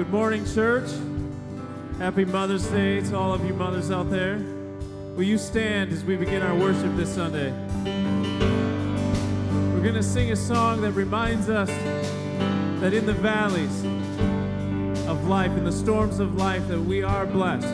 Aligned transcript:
Good 0.00 0.12
morning, 0.12 0.46
church. 0.46 0.90
Happy 1.98 2.24
Mother's 2.24 2.66
Day 2.68 3.02
to 3.02 3.18
all 3.18 3.34
of 3.34 3.44
you 3.44 3.52
mothers 3.52 3.90
out 3.90 4.08
there. 4.10 4.38
Will 5.14 5.24
you 5.24 5.36
stand 5.36 5.92
as 5.92 6.04
we 6.04 6.16
begin 6.16 6.40
our 6.40 6.56
worship 6.56 6.96
this 6.96 7.14
Sunday? 7.14 7.52
We're 9.74 9.82
going 9.82 9.96
to 9.96 10.02
sing 10.02 10.32
a 10.32 10.36
song 10.36 10.80
that 10.80 10.92
reminds 10.92 11.50
us 11.50 11.68
that 12.80 12.94
in 12.94 13.04
the 13.04 13.12
valleys 13.12 13.84
of 15.06 15.28
life, 15.28 15.50
in 15.50 15.64
the 15.64 15.72
storms 15.72 16.18
of 16.18 16.34
life, 16.34 16.66
that 16.68 16.80
we 16.80 17.02
are 17.02 17.26
blessed. 17.26 17.68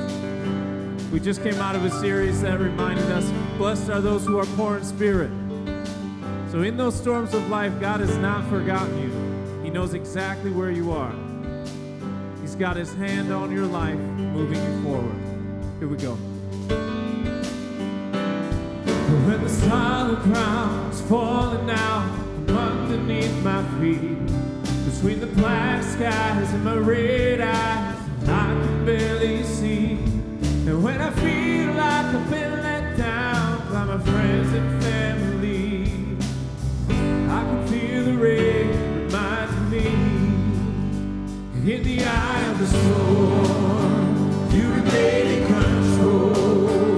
We 1.13 1.21
just 1.21 1.45
came 1.45 1.61
out 1.61 1.77
of 1.77 1.85
a 1.85 1.91
series 1.93 2.43
that 2.43 2.59
reminded 2.59 3.09
us 3.13 3.31
blessed 3.57 3.89
are 3.89 4.01
those 4.01 4.27
who 4.27 4.37
are 4.37 4.47
poor 4.57 4.79
in 4.79 4.85
spirit. 4.85 5.31
So, 6.51 6.63
in 6.63 6.77
those 6.77 6.97
storms 6.97 7.35
of 7.35 7.49
life, 7.49 7.79
God 7.79 8.01
has 8.01 8.17
not 8.19 8.45
forgotten 8.49 9.01
you. 9.01 9.63
He 9.63 9.71
knows 9.71 9.95
exactly 9.95 10.51
where 10.51 10.73
you 10.73 10.91
are. 10.91 11.15
Got 12.59 12.77
His 12.77 12.95
hand 12.95 13.31
on 13.35 13.53
your 13.53 13.67
life, 13.67 13.99
moving 13.99 14.63
you 14.65 14.83
forward. 14.83 15.15
Here 15.79 15.89
we 15.89 15.99
go. 15.99 16.15
When 19.27 19.43
the 19.43 19.49
solid 19.51 20.23
ground's 20.23 21.03
falling 21.03 21.69
out 21.69 22.17
from 22.47 22.57
underneath 22.57 23.45
my 23.45 23.63
feet, 23.79 24.27
between 24.91 25.21
the 25.21 25.27
black 25.27 25.83
skies 25.83 26.51
and 26.55 26.65
my 26.65 26.77
red 26.77 27.43
eyes, 27.43 27.99
I 28.23 28.47
can 28.47 28.87
barely 28.87 29.43
see. 29.43 29.99
And 30.67 30.83
when 30.83 31.03
I 31.03 31.11
feel 31.11 31.75
like 31.75 32.07
I've 32.07 32.31
been 32.31 32.63
let 32.63 32.97
down 32.97 33.71
by 33.71 33.85
my 33.85 33.99
friends 33.99 34.53
and 34.55 34.83
family, 34.83 35.93
I 37.31 37.43
can 37.45 37.67
feel 37.69 38.05
the 38.05 38.15
rain 38.17 39.05
reminding 39.05 39.71
me 39.71 40.06
in 41.69 41.83
the 41.83 42.05
eye 42.05 42.43
of 42.51 42.59
the 42.61 42.67
storm, 42.67 44.49
you 44.53 44.69
remain 44.69 45.27
in 45.27 45.47
control. 45.47 46.96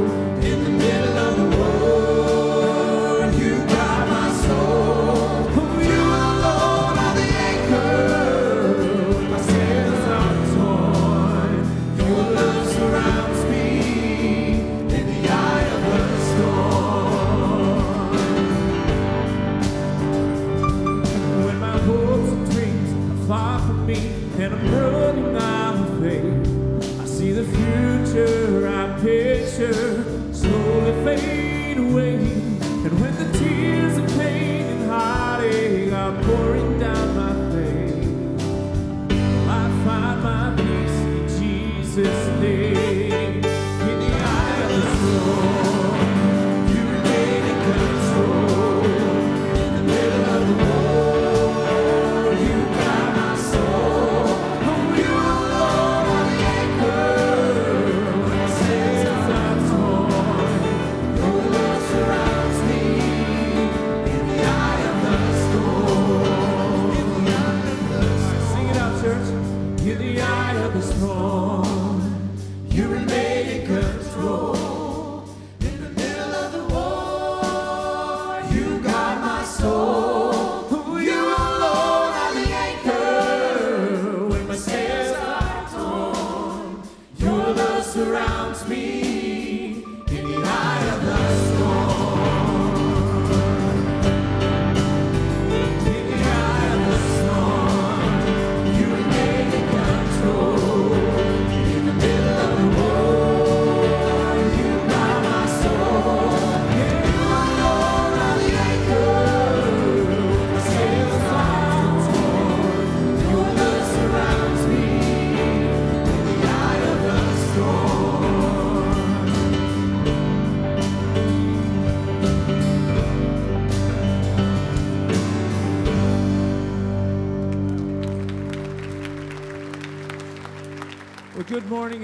Picture 29.59 29.98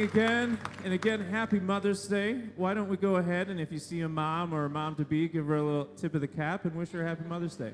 again, 0.04 0.58
and 0.84 0.92
again, 0.92 1.18
happy 1.30 1.58
Mother's 1.58 2.06
Day. 2.06 2.38
Why 2.56 2.74
don't 2.74 2.88
we 2.90 2.98
go 2.98 3.16
ahead 3.16 3.48
and 3.48 3.58
if 3.58 3.72
you 3.72 3.78
see 3.78 4.02
a 4.02 4.08
mom 4.08 4.52
or 4.52 4.66
a 4.66 4.70
mom 4.70 4.96
to 4.96 5.04
be, 5.04 5.28
give 5.28 5.46
her 5.46 5.56
a 5.56 5.62
little 5.62 5.86
tip 5.96 6.14
of 6.14 6.20
the 6.20 6.28
cap 6.28 6.66
and 6.66 6.74
wish 6.74 6.90
her 6.90 7.02
a 7.02 7.08
happy 7.08 7.24
Mother's 7.24 7.56
Day. 7.56 7.72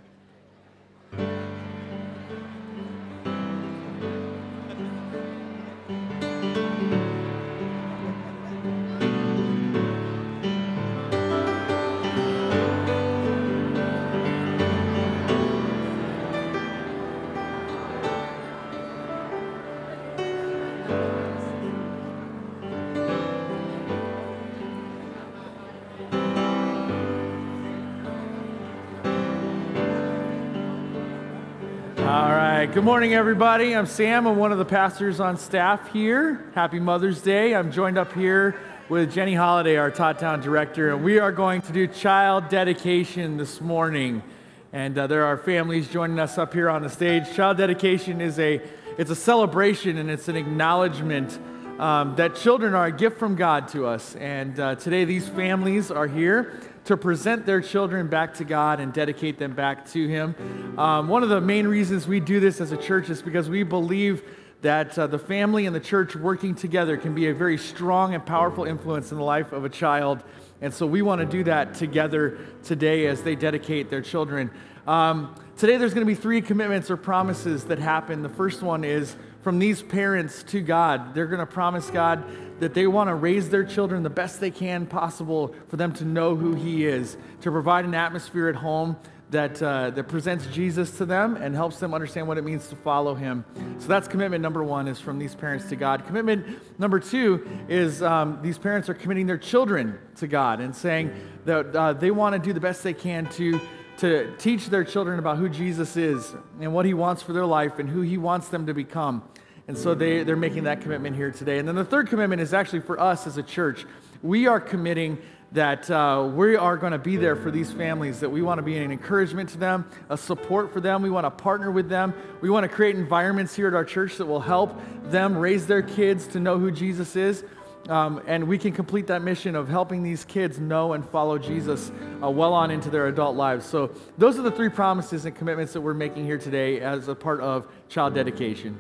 All 32.10 32.32
right. 32.32 32.66
Good 32.66 32.82
morning, 32.82 33.15
everybody. 33.15 33.76
I'm 33.76 33.87
Sam. 33.87 34.26
I'm 34.26 34.37
one 34.37 34.50
of 34.50 34.59
the 34.59 34.65
pastors 34.65 35.21
on 35.21 35.37
staff 35.37 35.93
here. 35.93 36.50
Happy 36.56 36.81
Mother's 36.81 37.22
Day. 37.22 37.54
I'm 37.54 37.71
joined 37.71 37.97
up 37.97 38.12
here 38.15 38.56
with 38.88 39.12
Jenny 39.12 39.37
Holiday, 39.37 39.76
our 39.76 39.93
Tot 39.93 40.19
Town 40.19 40.41
director, 40.41 40.91
and 40.93 41.04
we 41.04 41.21
are 41.21 41.31
going 41.31 41.62
to 41.62 41.72
do 41.72 41.87
child 41.87 42.48
dedication 42.48 43.37
this 43.37 43.60
morning. 43.60 44.25
And 44.72 44.98
uh, 44.98 45.06
there 45.06 45.25
are 45.25 45.37
families 45.37 45.87
joining 45.87 46.19
us 46.19 46.37
up 46.37 46.53
here 46.53 46.69
on 46.69 46.82
the 46.82 46.91
stage. 46.91 47.32
Child 47.32 47.59
dedication 47.59 48.21
is 48.21 48.41
a 48.41 48.60
it's 48.98 49.12
a 49.12 49.15
celebration 49.15 49.97
and 49.97 50.10
it's 50.10 50.27
an 50.27 50.34
acknowledgement 50.34 51.39
um, 51.78 52.16
that 52.16 52.34
children 52.34 52.74
are 52.74 52.86
a 52.86 52.92
gift 52.92 53.21
from 53.21 53.36
God 53.36 53.68
to 53.68 53.86
us. 53.86 54.16
And 54.16 54.59
uh, 54.59 54.74
today, 54.74 55.04
these 55.04 55.28
families 55.28 55.92
are 55.92 56.09
here 56.09 56.60
to 56.91 56.97
present 56.97 57.47
their 57.47 57.60
children 57.60 58.09
back 58.09 58.34
to 58.34 58.45
God 58.45 58.81
and 58.81 58.92
dedicate 58.92 59.39
them 59.39 59.53
back 59.53 59.89
to 59.92 60.09
Him. 60.09 60.34
Um, 60.77 61.07
one 61.07 61.22
of 61.22 61.28
the 61.28 61.41
main 61.41 61.69
reasons 61.69 62.09
we 62.09 62.19
do 62.19 62.41
this 62.41 62.60
as 62.60 62.72
a 62.72 62.77
church 62.77 63.09
is 63.10 63.22
because 63.22 63.48
we 63.48 63.63
believe 63.63 64.22
that 64.63 64.98
uh, 64.98 65.07
the 65.07 65.19
family 65.19 65.66
and 65.66 65.75
the 65.75 65.81
church 65.81 66.16
working 66.16 66.54
together 66.54 66.97
can 66.97 67.15
be 67.15 67.28
a 67.28 67.34
very 67.34 67.57
strong 67.57 68.15
and 68.15 68.27
powerful 68.27 68.65
influence 68.65 69.13
in 69.13 69.19
the 69.19 69.25
life 69.25 69.53
of 69.53 69.65
a 69.65 69.69
child. 69.69 70.22
And 70.60 70.75
so 70.75 70.84
we 70.84 71.01
want 71.01 71.21
to 71.21 71.27
do 71.27 71.45
that 71.45 71.75
together 71.75 72.39
today 72.65 73.07
as 73.07 73.22
they 73.22 73.37
dedicate 73.37 73.89
their 73.89 74.03
children. 74.03 74.51
Um, 74.87 75.34
today, 75.57 75.77
there's 75.77 75.95
going 75.95 76.07
to 76.07 76.13
be 76.13 76.21
three 76.21 76.42
commitments 76.42 76.91
or 76.91 76.97
promises 76.97 77.65
that 77.66 77.78
happen. 77.78 78.22
The 78.22 78.28
first 78.28 78.63
one 78.63 78.83
is 78.83 79.15
from 79.42 79.60
these 79.60 79.81
parents 79.81 80.42
to 80.45 80.60
God. 80.60 81.15
They're 81.15 81.27
going 81.27 81.39
to 81.39 81.47
promise 81.47 81.89
God 81.89 82.25
that 82.60 82.74
they 82.74 82.86
want 82.86 83.09
to 83.09 83.15
raise 83.15 83.51
their 83.51 83.65
children 83.65 84.03
the 84.03 84.10
best 84.10 84.41
they 84.41 84.51
can 84.51 84.86
possible 84.86 85.54
for 85.68 85.77
them 85.77 85.92
to 85.95 86.04
know 86.04 86.36
who 86.36 86.54
He 86.54 86.86
is, 86.86 87.16
to 87.41 87.51
provide 87.51 87.84
an 87.84 87.95
atmosphere 87.95 88.48
at 88.48 88.57
home 88.57 88.97
that, 89.30 89.62
uh, 89.62 89.91
that 89.91 90.04
presents 90.04 90.47
Jesus 90.47 90.97
to 90.98 91.07
them 91.07 91.36
and 91.36 91.54
helps 91.54 91.78
them 91.78 91.95
understand 91.95 92.27
what 92.27 92.39
it 92.39 92.45
means 92.45 92.68
to 92.68 92.77
follow 92.77 93.15
him. 93.15 93.45
So 93.78 93.86
that's 93.86 94.09
commitment 94.09 94.42
number 94.42 94.65
one 94.65 94.89
is 94.89 95.01
from 95.01 95.18
these 95.18 95.34
parents 95.34 95.68
to 95.68 95.77
God. 95.77 96.07
Commitment 96.07 96.47
number 96.78 96.98
two 96.98 97.47
is 97.68 98.03
um, 98.03 98.41
these 98.42 98.59
parents 98.59 98.89
are 98.89 98.95
committing 98.95 99.27
their 99.27 99.39
children 99.39 99.98
to 100.16 100.27
God 100.27 100.60
and 100.60 100.74
saying 100.74 101.13
that 101.45 101.74
uh, 101.74 101.92
they 101.92 102.10
want 102.10 102.34
to 102.34 102.39
do 102.39 102.53
the 102.53 102.60
best 102.60 102.83
they 102.83 102.95
can 102.95 103.27
to, 103.30 103.60
to 103.98 104.34
teach 104.39 104.68
their 104.68 104.84
children 104.84 105.18
about 105.18 105.39
who 105.39 105.48
Jesus 105.48 105.97
is 105.97 106.34
and 106.60 106.74
what 106.74 106.84
he 106.84 106.95
wants 106.95 107.22
for 107.22 107.33
their 107.33 107.47
life 107.47 107.78
and 107.78 107.89
who 107.89 108.01
he 108.01 108.18
wants 108.18 108.48
them 108.48 108.66
to 108.66 108.74
become. 108.74 109.22
And 109.70 109.78
so 109.78 109.94
they, 109.94 110.24
they're 110.24 110.34
making 110.34 110.64
that 110.64 110.80
commitment 110.80 111.14
here 111.14 111.30
today. 111.30 111.60
And 111.60 111.68
then 111.68 111.76
the 111.76 111.84
third 111.84 112.08
commitment 112.08 112.42
is 112.42 112.52
actually 112.52 112.80
for 112.80 112.98
us 112.98 113.28
as 113.28 113.36
a 113.36 113.42
church. 113.44 113.86
We 114.20 114.48
are 114.48 114.58
committing 114.58 115.18
that 115.52 115.88
uh, 115.88 116.28
we 116.34 116.56
are 116.56 116.76
going 116.76 116.90
to 116.90 116.98
be 116.98 117.16
there 117.16 117.36
for 117.36 117.52
these 117.52 117.70
families, 117.70 118.18
that 118.18 118.30
we 118.30 118.42
want 118.42 118.58
to 118.58 118.64
be 118.64 118.76
an 118.78 118.90
encouragement 118.90 119.48
to 119.50 119.58
them, 119.58 119.88
a 120.08 120.18
support 120.18 120.72
for 120.72 120.80
them. 120.80 121.02
We 121.02 121.10
want 121.10 121.24
to 121.24 121.30
partner 121.30 121.70
with 121.70 121.88
them. 121.88 122.14
We 122.40 122.50
want 122.50 122.64
to 122.64 122.68
create 122.68 122.96
environments 122.96 123.54
here 123.54 123.68
at 123.68 123.74
our 123.74 123.84
church 123.84 124.16
that 124.16 124.26
will 124.26 124.40
help 124.40 124.76
them 125.04 125.38
raise 125.38 125.68
their 125.68 125.82
kids 125.82 126.26
to 126.26 126.40
know 126.40 126.58
who 126.58 126.72
Jesus 126.72 127.14
is. 127.14 127.44
Um, 127.88 128.20
and 128.26 128.48
we 128.48 128.58
can 128.58 128.72
complete 128.72 129.06
that 129.06 129.22
mission 129.22 129.54
of 129.54 129.68
helping 129.68 130.02
these 130.02 130.24
kids 130.24 130.58
know 130.58 130.94
and 130.94 131.08
follow 131.08 131.38
Jesus 131.38 131.92
uh, 132.20 132.28
well 132.28 132.54
on 132.54 132.72
into 132.72 132.90
their 132.90 133.06
adult 133.06 133.36
lives. 133.36 133.66
So, 133.66 133.92
those 134.18 134.36
are 134.36 134.42
the 134.42 134.50
three 134.50 134.68
promises 134.68 135.26
and 135.26 135.36
commitments 135.36 135.74
that 135.74 135.80
we're 135.80 135.94
making 135.94 136.24
here 136.24 136.38
today 136.38 136.80
as 136.80 137.06
a 137.06 137.14
part 137.14 137.40
of 137.40 137.68
child 137.88 138.16
dedication. 138.16 138.76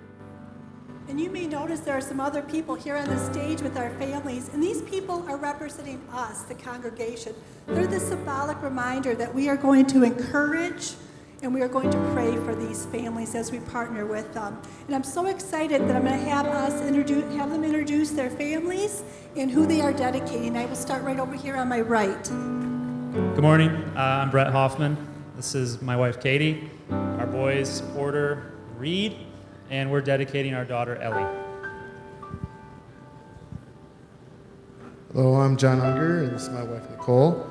And 1.10 1.20
you 1.20 1.28
may 1.28 1.48
notice 1.48 1.80
there 1.80 1.96
are 1.96 2.00
some 2.00 2.20
other 2.20 2.40
people 2.40 2.76
here 2.76 2.94
on 2.94 3.08
the 3.08 3.18
stage 3.32 3.62
with 3.62 3.76
our 3.76 3.90
families, 3.98 4.48
and 4.50 4.62
these 4.62 4.80
people 4.82 5.28
are 5.28 5.36
representing 5.36 6.00
us, 6.12 6.42
the 6.42 6.54
congregation. 6.54 7.34
They're 7.66 7.88
the 7.88 7.98
symbolic 7.98 8.62
reminder 8.62 9.16
that 9.16 9.34
we 9.34 9.48
are 9.48 9.56
going 9.56 9.86
to 9.86 10.04
encourage 10.04 10.92
and 11.42 11.52
we 11.52 11.62
are 11.62 11.68
going 11.68 11.90
to 11.90 11.98
pray 12.12 12.36
for 12.36 12.54
these 12.54 12.86
families 12.86 13.34
as 13.34 13.50
we 13.50 13.58
partner 13.58 14.06
with 14.06 14.32
them. 14.34 14.62
And 14.86 14.94
I'm 14.94 15.02
so 15.02 15.26
excited 15.26 15.82
that 15.88 15.96
I'm 15.96 16.04
going 16.04 16.16
to 16.16 16.30
have 16.30 16.46
us 16.46 16.80
introduce, 16.82 17.24
have 17.34 17.50
them 17.50 17.64
introduce 17.64 18.10
their 18.10 18.30
families 18.30 19.02
and 19.36 19.50
who 19.50 19.66
they 19.66 19.80
are 19.80 19.92
dedicating. 19.92 20.56
I 20.56 20.66
will 20.66 20.76
start 20.76 21.02
right 21.02 21.18
over 21.18 21.34
here 21.34 21.56
on 21.56 21.68
my 21.68 21.80
right. 21.80 22.22
Good 22.22 23.42
morning. 23.42 23.70
Uh, 23.96 24.22
I'm 24.22 24.30
Brett 24.30 24.52
Hoffman. 24.52 24.96
This 25.34 25.56
is 25.56 25.82
my 25.82 25.96
wife 25.96 26.20
Katie, 26.20 26.70
our 26.88 27.26
boys 27.26 27.80
Porter, 27.94 28.52
Reed, 28.76 29.16
and 29.70 29.90
we're 29.90 30.00
dedicating 30.00 30.52
our 30.52 30.64
daughter 30.64 30.96
Ellie. 30.96 31.26
Hello, 35.12 35.36
I'm 35.36 35.56
John 35.56 35.80
Unger, 35.80 36.24
and 36.24 36.32
this 36.32 36.42
is 36.42 36.50
my 36.50 36.62
wife 36.62 36.88
Nicole, 36.90 37.46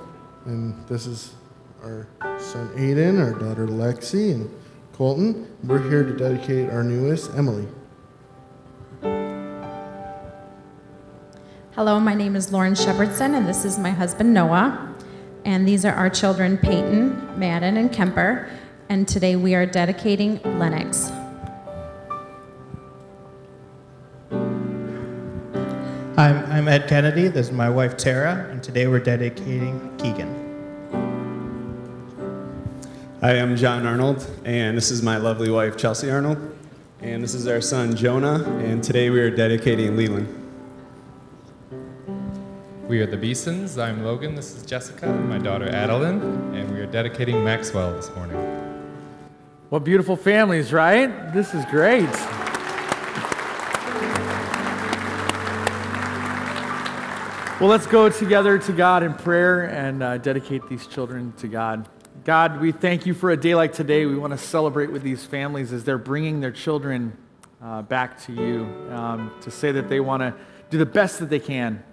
and 0.46 0.88
this 0.88 1.08
is 1.08 1.34
our 1.82 2.08
son 2.38 2.70
Aiden, 2.76 3.22
our 3.24 3.38
daughter 3.40 3.68
Lexi, 3.68 4.34
and 4.34 4.50
Colton. 4.94 5.48
We're 5.64 5.82
here 5.90 6.04
to 6.04 6.16
dedicate 6.16 6.70
our 6.70 6.84
newest, 6.84 7.32
Emily. 7.36 7.68
Hello, 11.74 12.00
my 12.00 12.14
name 12.14 12.36
is 12.36 12.52
Lauren 12.52 12.74
Shepardson, 12.74 13.34
and 13.34 13.48
this 13.48 13.64
is 13.64 13.80
my 13.80 13.92
husband 13.92 14.34
Noah. 14.34 14.96
And 15.46 15.66
these 15.66 15.86
are 15.86 15.94
our 15.94 16.10
children 16.10 16.58
Peyton, 16.58 17.40
Madden, 17.40 17.78
and 17.78 17.92
Kemper. 17.92 18.50
And 18.90 19.08
today 19.08 19.38
we 19.38 19.56
are 19.56 19.66
dedicating 19.66 20.42
Lennox. 20.60 21.12
I'm, 26.20 26.44
I'm 26.52 26.68
Ed 26.68 26.90
Kennedy. 26.90 27.30
This 27.30 27.46
is 27.46 27.54
my 27.54 27.70
wife 27.70 27.96
Tara, 27.96 28.50
and 28.52 28.62
today 28.62 28.88
we're 28.88 29.00
dedicating 29.00 29.80
Keegan. 29.98 30.28
Hi, 33.22 33.40
I'm 33.40 33.56
John 33.56 33.86
Arnold, 33.86 34.30
and 34.44 34.76
this 34.76 34.92
is 34.92 35.02
my 35.02 35.16
lovely 35.16 35.50
wife 35.50 35.78
Chelsea 35.78 36.12
Arnold, 36.12 36.38
and 37.02 37.24
this 37.24 37.34
is 37.34 37.48
our 37.48 37.62
son 37.62 37.96
Jonah, 37.96 38.44
and 38.60 38.84
today 38.84 39.10
we 39.10 39.22
are 39.22 39.30
dedicating 39.30 39.96
Leland. 39.96 40.28
We 42.90 43.00
are 43.00 43.06
the 43.06 43.16
Beesons. 43.16 43.82
I'm 43.82 44.04
Logan. 44.04 44.36
This 44.36 44.58
is 44.58 44.66
Jessica, 44.66 45.08
my 45.08 45.38
daughter 45.38 45.70
Adeline, 45.70 46.22
and 46.54 46.70
we 46.74 46.82
are 46.82 46.86
dedicating 46.86 47.42
Maxwell 47.46 47.94
this 47.94 48.14
morning. 48.18 48.36
What 49.70 49.86
beautiful 49.86 50.18
families, 50.18 50.74
right? 50.74 51.32
This 51.32 51.54
is 51.54 51.64
great. 51.68 52.10
Well, 57.60 57.68
let's 57.68 57.88
go 57.88 58.08
together 58.08 58.58
to 58.58 58.72
God 58.72 59.04
in 59.04 59.14
prayer 59.14 59.66
and 59.66 60.02
uh, 60.02 60.18
dedicate 60.18 60.70
these 60.70 60.88
children 60.88 61.34
to 61.40 61.50
God. 61.50 61.90
God, 62.24 62.62
we 62.62 62.72
thank 62.72 63.06
you 63.06 63.14
for 63.14 63.32
a 63.32 63.38
day 63.38 63.54
like 63.54 63.74
today. 63.74 64.06
We 64.06 64.16
want 64.16 64.32
to 64.32 64.38
celebrate 64.38 64.90
with 64.90 65.04
these 65.04 65.26
families 65.26 65.74
as 65.74 65.84
they're 65.84 65.98
bringing 65.98 66.40
their 66.40 66.54
children 66.54 67.18
uh, 67.62 67.82
back 67.82 68.18
to 68.28 68.32
you 68.32 68.64
um, 68.96 69.34
to 69.42 69.52
say 69.52 69.74
that 69.74 69.90
they 69.90 70.00
want 70.00 70.22
to 70.22 70.34
do 70.70 70.78
the 70.78 70.86
best 70.86 71.20
that 71.20 71.30
they 71.30 71.40
can 71.42 71.84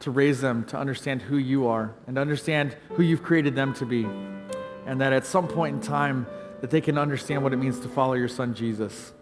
to 0.00 0.10
raise 0.10 0.40
them 0.40 0.64
to 0.64 0.76
understand 0.76 1.22
who 1.22 1.36
you 1.36 1.68
are 1.68 1.94
and 2.08 2.18
understand 2.18 2.76
who 2.94 3.04
you've 3.04 3.22
created 3.22 3.54
them 3.54 3.72
to 3.74 3.86
be. 3.86 4.04
And 4.84 5.00
that 5.00 5.12
at 5.12 5.24
some 5.24 5.46
point 5.46 5.76
in 5.76 5.80
time, 5.80 6.26
that 6.60 6.70
they 6.70 6.80
can 6.80 6.98
understand 6.98 7.44
what 7.44 7.52
it 7.52 7.56
means 7.58 7.78
to 7.78 7.88
follow 7.88 8.14
your 8.14 8.26
son 8.26 8.52
Jesus. 8.52 9.12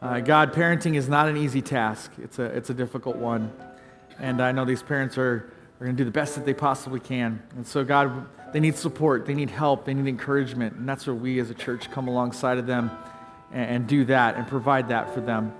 Uh, 0.00 0.20
God, 0.20 0.52
parenting 0.52 0.94
is 0.94 1.08
not 1.08 1.26
an 1.26 1.36
easy 1.36 1.60
task. 1.60 2.12
It's 2.22 2.38
a, 2.38 2.44
it's 2.44 2.70
a 2.70 2.74
difficult 2.74 3.16
one. 3.16 3.50
And 4.18 4.40
I 4.40 4.52
know 4.52 4.64
these 4.64 4.82
parents 4.82 5.18
are, 5.18 5.52
are 5.80 5.84
going 5.84 5.96
to 5.96 6.00
do 6.00 6.04
the 6.04 6.10
best 6.10 6.34
that 6.34 6.44
they 6.44 6.54
possibly 6.54 7.00
can. 7.00 7.42
And 7.56 7.66
so, 7.66 7.84
God, 7.84 8.26
they 8.52 8.60
need 8.60 8.76
support, 8.76 9.26
they 9.26 9.34
need 9.34 9.50
help, 9.50 9.84
they 9.84 9.94
need 9.94 10.08
encouragement. 10.08 10.76
And 10.76 10.88
that's 10.88 11.06
where 11.06 11.14
we 11.14 11.40
as 11.40 11.50
a 11.50 11.54
church 11.54 11.90
come 11.90 12.08
alongside 12.08 12.58
of 12.58 12.66
them 12.66 12.90
and, 13.52 13.70
and 13.70 13.86
do 13.86 14.04
that 14.06 14.36
and 14.36 14.46
provide 14.46 14.88
that 14.88 15.12
for 15.14 15.20
them. 15.20 15.54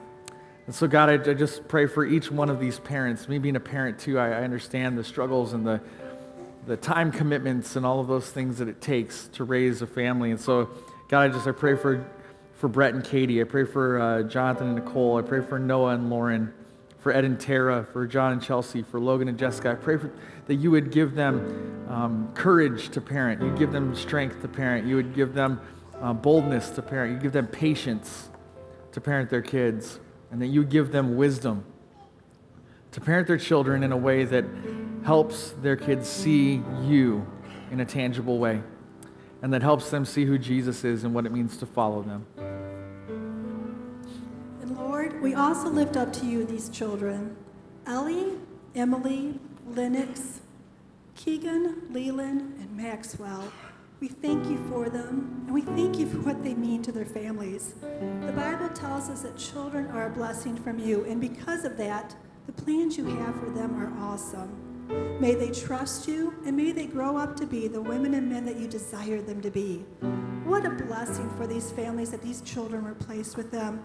And 0.67 0.75
so, 0.75 0.87
God, 0.87 1.09
I, 1.09 1.31
I, 1.31 1.35
just 1.35 1.67
pray 1.67 1.87
for 1.87 2.05
each 2.05 2.31
one 2.31 2.49
of 2.49 2.61
these 2.61 2.79
parents. 2.79 3.29
Me 3.29 3.39
being 3.39 3.57
a 3.57 3.61
parent 3.61 3.99
too, 3.99 4.19
I, 4.19 4.29
I 4.29 4.45
understand 4.45 4.97
the 4.97 5.03
struggles 5.03 5.55
and 5.55 5.67
the, 5.67 5.81
the 6.67 6.77
time 6.77 7.11
commitments 7.11 7.75
and 7.75 7.85
all 7.85 7.99
of 7.99 8.07
those 8.07 8.31
things 8.31 8.59
that 8.59 8.69
it 8.69 8.81
takes 8.81 9.29
to 9.33 9.45
raise 9.45 9.83
a 9.83 9.87
family. 9.87 10.31
And 10.31 10.41
so, 10.41 10.71
God, 11.09 11.23
I 11.23 11.29
just 11.29 11.47
I 11.47 11.53
pray 11.53 11.75
for, 11.75 12.09
for 12.55 12.69
Brett 12.69 12.95
and 12.95 13.03
Katie. 13.03 13.41
I 13.41 13.45
pray 13.45 13.65
for 13.65 14.01
uh, 14.01 14.23
Jonathan 14.23 14.69
and 14.69 14.77
Nicole. 14.77 15.19
I 15.19 15.23
pray 15.23 15.41
for 15.41 15.59
Noah 15.59 15.95
and 15.95 16.11
Lauren 16.11 16.55
for 17.03 17.13
Ed 17.13 17.25
and 17.25 17.39
Tara, 17.39 17.85
for 17.93 18.07
John 18.07 18.33
and 18.33 18.41
Chelsea, 18.41 18.83
for 18.83 19.01
Logan 19.01 19.29
and 19.29 19.37
Jessica. 19.37 19.73
I 19.73 19.75
pray 19.75 19.97
for, 19.99 20.13
that 20.47 20.55
you 20.55 20.71
would 20.71 20.93
give 20.93 21.15
them 21.15 21.87
um, 21.89 22.31
courage 22.35 22.91
to 22.91 23.01
parent. 23.01 23.43
You'd 23.43 23.59
give 23.59 23.73
them 23.73 23.95
strength 23.95 24.41
to 24.43 24.49
parent. 24.49 24.87
You 24.87 24.97
would 24.97 25.13
give 25.13 25.35
them 25.35 25.61
uh, 26.01 26.13
boldness 26.13 26.71
to 26.71 26.83
parent. 26.83 27.13
You'd 27.13 27.23
give 27.23 27.33
them 27.33 27.49
patience 27.49 28.31
to 28.93 29.01
parent 29.01 29.31
their 29.31 29.43
kids. 29.43 29.99
And 30.31 30.41
that 30.41 30.47
you 30.47 30.65
give 30.65 30.93
them 30.93 31.17
wisdom 31.17 31.65
to 32.93 33.01
parent 33.01 33.27
their 33.27 33.37
children 33.37 33.83
in 33.83 33.91
a 33.91 33.97
way 33.97 34.25
that 34.25 34.45
helps 35.05 35.55
their 35.61 35.77
kids 35.77 36.09
see 36.09 36.63
you 36.83 37.27
in 37.71 37.81
a 37.81 37.85
tangible 37.85 38.39
way. 38.39 38.63
And 39.43 39.53
that 39.53 39.63
helps 39.63 39.91
them 39.91 40.05
see 40.05 40.25
who 40.25 40.39
Jesus 40.39 40.85
is 40.85 41.03
and 41.03 41.13
what 41.15 41.27
it 41.27 41.33
means 41.33 41.57
to 41.57 41.67
follow 41.67 42.03
them. 42.03 42.52
We 45.23 45.35
also 45.35 45.69
lift 45.71 45.97
up 45.97 46.13
to 46.13 46.27
you 46.27 46.45
these 46.45 46.69
children 46.69 47.37
Ellie, 47.87 48.33
Emily, 48.75 49.39
Lennox, 49.69 50.41
Keegan, 51.15 51.83
Leland, 51.91 52.41
and 52.61 52.77
Maxwell. 52.77 53.53
We 54.01 54.09
thank 54.09 54.47
you 54.49 54.59
for 54.69 54.89
them, 54.89 55.45
and 55.47 55.55
we 55.55 55.63
thank 55.63 55.97
you 55.97 56.09
for 56.09 56.19
what 56.19 56.43
they 56.43 56.55
mean 56.55 56.83
to 56.83 56.91
their 56.91 57.05
families. 57.05 57.75
The 58.27 58.33
Bible 58.33 58.69
tells 58.71 59.09
us 59.09 59.23
that 59.23 59.37
children 59.37 59.87
are 59.93 60.07
a 60.07 60.11
blessing 60.11 60.57
from 60.57 60.81
you, 60.81 61.05
and 61.05 61.21
because 61.21 61.65
of 61.65 61.77
that, 61.77 62.17
the 62.47 62.53
plans 62.53 62.99
you 62.99 63.05
have 63.05 63.39
for 63.39 63.51
them 63.51 63.81
are 63.81 63.93
awesome. 64.05 64.51
May 65.21 65.37
they 65.37 65.51
trust 65.51 66.09
you, 66.09 66.35
and 66.45 66.57
may 66.57 66.73
they 66.73 66.87
grow 66.87 67.17
up 67.17 67.37
to 67.37 67.47
be 67.47 67.69
the 67.69 67.81
women 67.81 68.15
and 68.15 68.29
men 68.29 68.45
that 68.47 68.57
you 68.57 68.67
desire 68.67 69.23
them 69.23 69.41
to 69.41 69.51
be. 69.51 69.85
What 70.45 70.67
a 70.67 70.71
blessing 70.71 71.31
for 71.37 71.47
these 71.47 71.71
families 71.71 72.11
that 72.11 72.23
these 72.23 72.41
children 72.41 72.85
were 72.85 72.95
placed 72.95 73.37
with 73.37 73.53
them. 73.53 73.85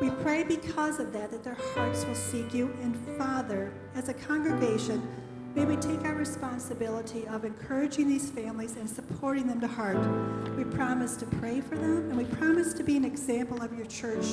We 0.00 0.10
pray 0.10 0.44
because 0.44 1.00
of 1.00 1.12
that, 1.14 1.30
that 1.30 1.42
their 1.42 1.56
hearts 1.74 2.04
will 2.04 2.14
seek 2.14 2.52
you. 2.52 2.76
And 2.82 2.94
Father, 3.16 3.72
as 3.94 4.10
a 4.10 4.14
congregation, 4.14 5.08
may 5.54 5.64
we 5.64 5.76
take 5.76 6.04
our 6.04 6.14
responsibility 6.14 7.26
of 7.28 7.46
encouraging 7.46 8.06
these 8.06 8.28
families 8.28 8.76
and 8.76 8.88
supporting 8.88 9.46
them 9.46 9.58
to 9.62 9.66
heart. 9.66 9.96
We 10.54 10.64
promise 10.64 11.16
to 11.16 11.26
pray 11.26 11.62
for 11.62 11.76
them, 11.76 12.10
and 12.10 12.16
we 12.16 12.24
promise 12.24 12.74
to 12.74 12.84
be 12.84 12.98
an 12.98 13.06
example 13.06 13.62
of 13.62 13.72
your 13.76 13.86
church 13.86 14.26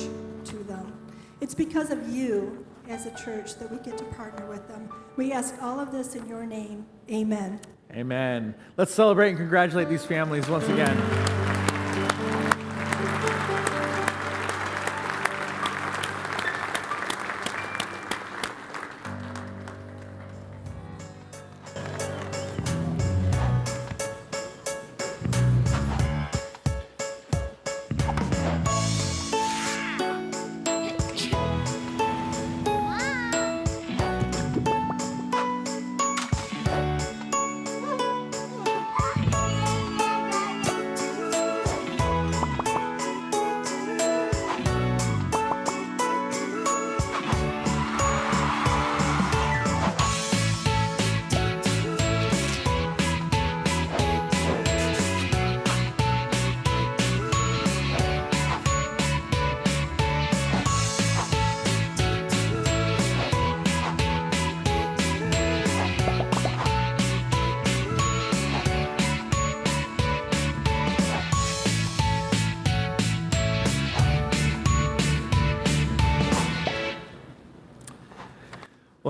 to 0.44 0.56
them. 0.64 0.92
It's 1.40 1.54
because 1.54 1.90
of 1.90 2.08
you 2.08 2.66
as 2.88 3.06
a 3.06 3.10
church 3.16 3.56
that 3.56 3.70
we 3.70 3.78
get 3.78 3.96
to 3.98 4.04
partner 4.04 4.46
with 4.46 4.68
them. 4.68 4.90
We 5.16 5.32
ask 5.32 5.54
all 5.62 5.80
of 5.80 5.92
this 5.92 6.14
in 6.14 6.28
your 6.28 6.44
name. 6.44 6.84
Amen. 7.10 7.58
Amen. 7.90 8.54
Let's 8.76 8.92
celebrate 8.92 9.30
and 9.30 9.38
congratulate 9.38 9.88
these 9.88 10.04
families 10.04 10.46
once 10.48 10.68
again. 10.68 11.43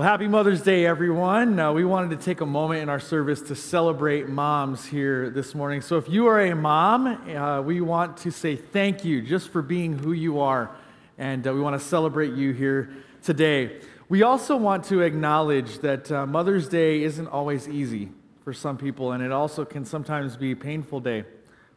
Happy 0.05 0.27
Mother's 0.27 0.61
Day, 0.61 0.85
everyone. 0.85 1.59
Uh, 1.59 1.73
we 1.73 1.83
wanted 1.83 2.11
to 2.11 2.23
take 2.23 2.41
a 2.41 2.45
moment 2.45 2.83
in 2.83 2.89
our 2.89 2.99
service 2.99 3.41
to 3.41 3.55
celebrate 3.55 4.29
moms 4.29 4.85
here 4.85 5.31
this 5.31 5.55
morning. 5.55 5.81
So, 5.81 5.97
if 5.97 6.07
you 6.07 6.27
are 6.27 6.39
a 6.41 6.55
mom, 6.55 7.07
uh, 7.07 7.63
we 7.63 7.81
want 7.81 8.17
to 8.17 8.29
say 8.29 8.55
thank 8.55 9.03
you 9.03 9.23
just 9.23 9.49
for 9.49 9.63
being 9.63 9.97
who 9.97 10.11
you 10.11 10.41
are. 10.41 10.69
And 11.17 11.47
uh, 11.47 11.53
we 11.55 11.59
want 11.59 11.81
to 11.81 11.83
celebrate 11.83 12.35
you 12.35 12.51
here 12.53 12.91
today. 13.23 13.81
We 14.07 14.21
also 14.21 14.55
want 14.57 14.83
to 14.85 15.01
acknowledge 15.01 15.79
that 15.79 16.11
uh, 16.11 16.27
Mother's 16.27 16.69
Day 16.69 17.01
isn't 17.01 17.27
always 17.27 17.67
easy 17.67 18.11
for 18.43 18.53
some 18.53 18.77
people, 18.77 19.13
and 19.13 19.23
it 19.23 19.31
also 19.31 19.65
can 19.65 19.85
sometimes 19.85 20.37
be 20.37 20.51
a 20.51 20.55
painful 20.55 20.99
day 20.99 21.23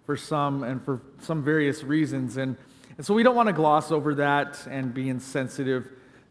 for 0.05 0.19
some 0.19 0.65
and 0.65 0.85
for 0.85 1.01
some 1.23 1.43
various 1.43 1.83
reasons. 1.83 2.37
And, 2.37 2.59
and 2.99 3.07
so, 3.07 3.15
we 3.15 3.23
don't 3.23 3.37
want 3.37 3.47
to 3.47 3.55
gloss 3.55 3.91
over 3.91 4.17
that 4.17 4.67
and 4.67 4.93
be 4.93 5.09
insensitive 5.09 5.89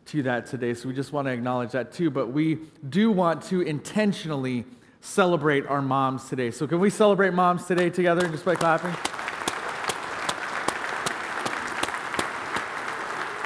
to 0.08 0.24
that 0.24 0.46
today. 0.46 0.74
So 0.74 0.88
we 0.88 0.94
just 0.94 1.12
want 1.12 1.28
to 1.28 1.32
acknowledge 1.32 1.72
that 1.72 1.92
too. 1.92 2.10
But 2.10 2.28
we 2.28 2.60
do 2.90 3.12
want 3.12 3.44
to 3.44 3.62
intentionally 3.62 4.66
celebrate 5.02 5.66
our 5.68 5.82
moms 5.82 6.30
today. 6.30 6.52
So 6.52 6.68
can 6.68 6.80
we 6.80 6.90
celebrate 6.90 7.34
moms 7.34 7.66
today 7.66 7.90
together 7.90 8.28
just 8.28 8.46
by 8.46 8.56
clapping? 8.56 8.92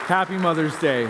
Happy 0.05 0.37
Mother's 0.37 0.77
Day. 0.79 1.09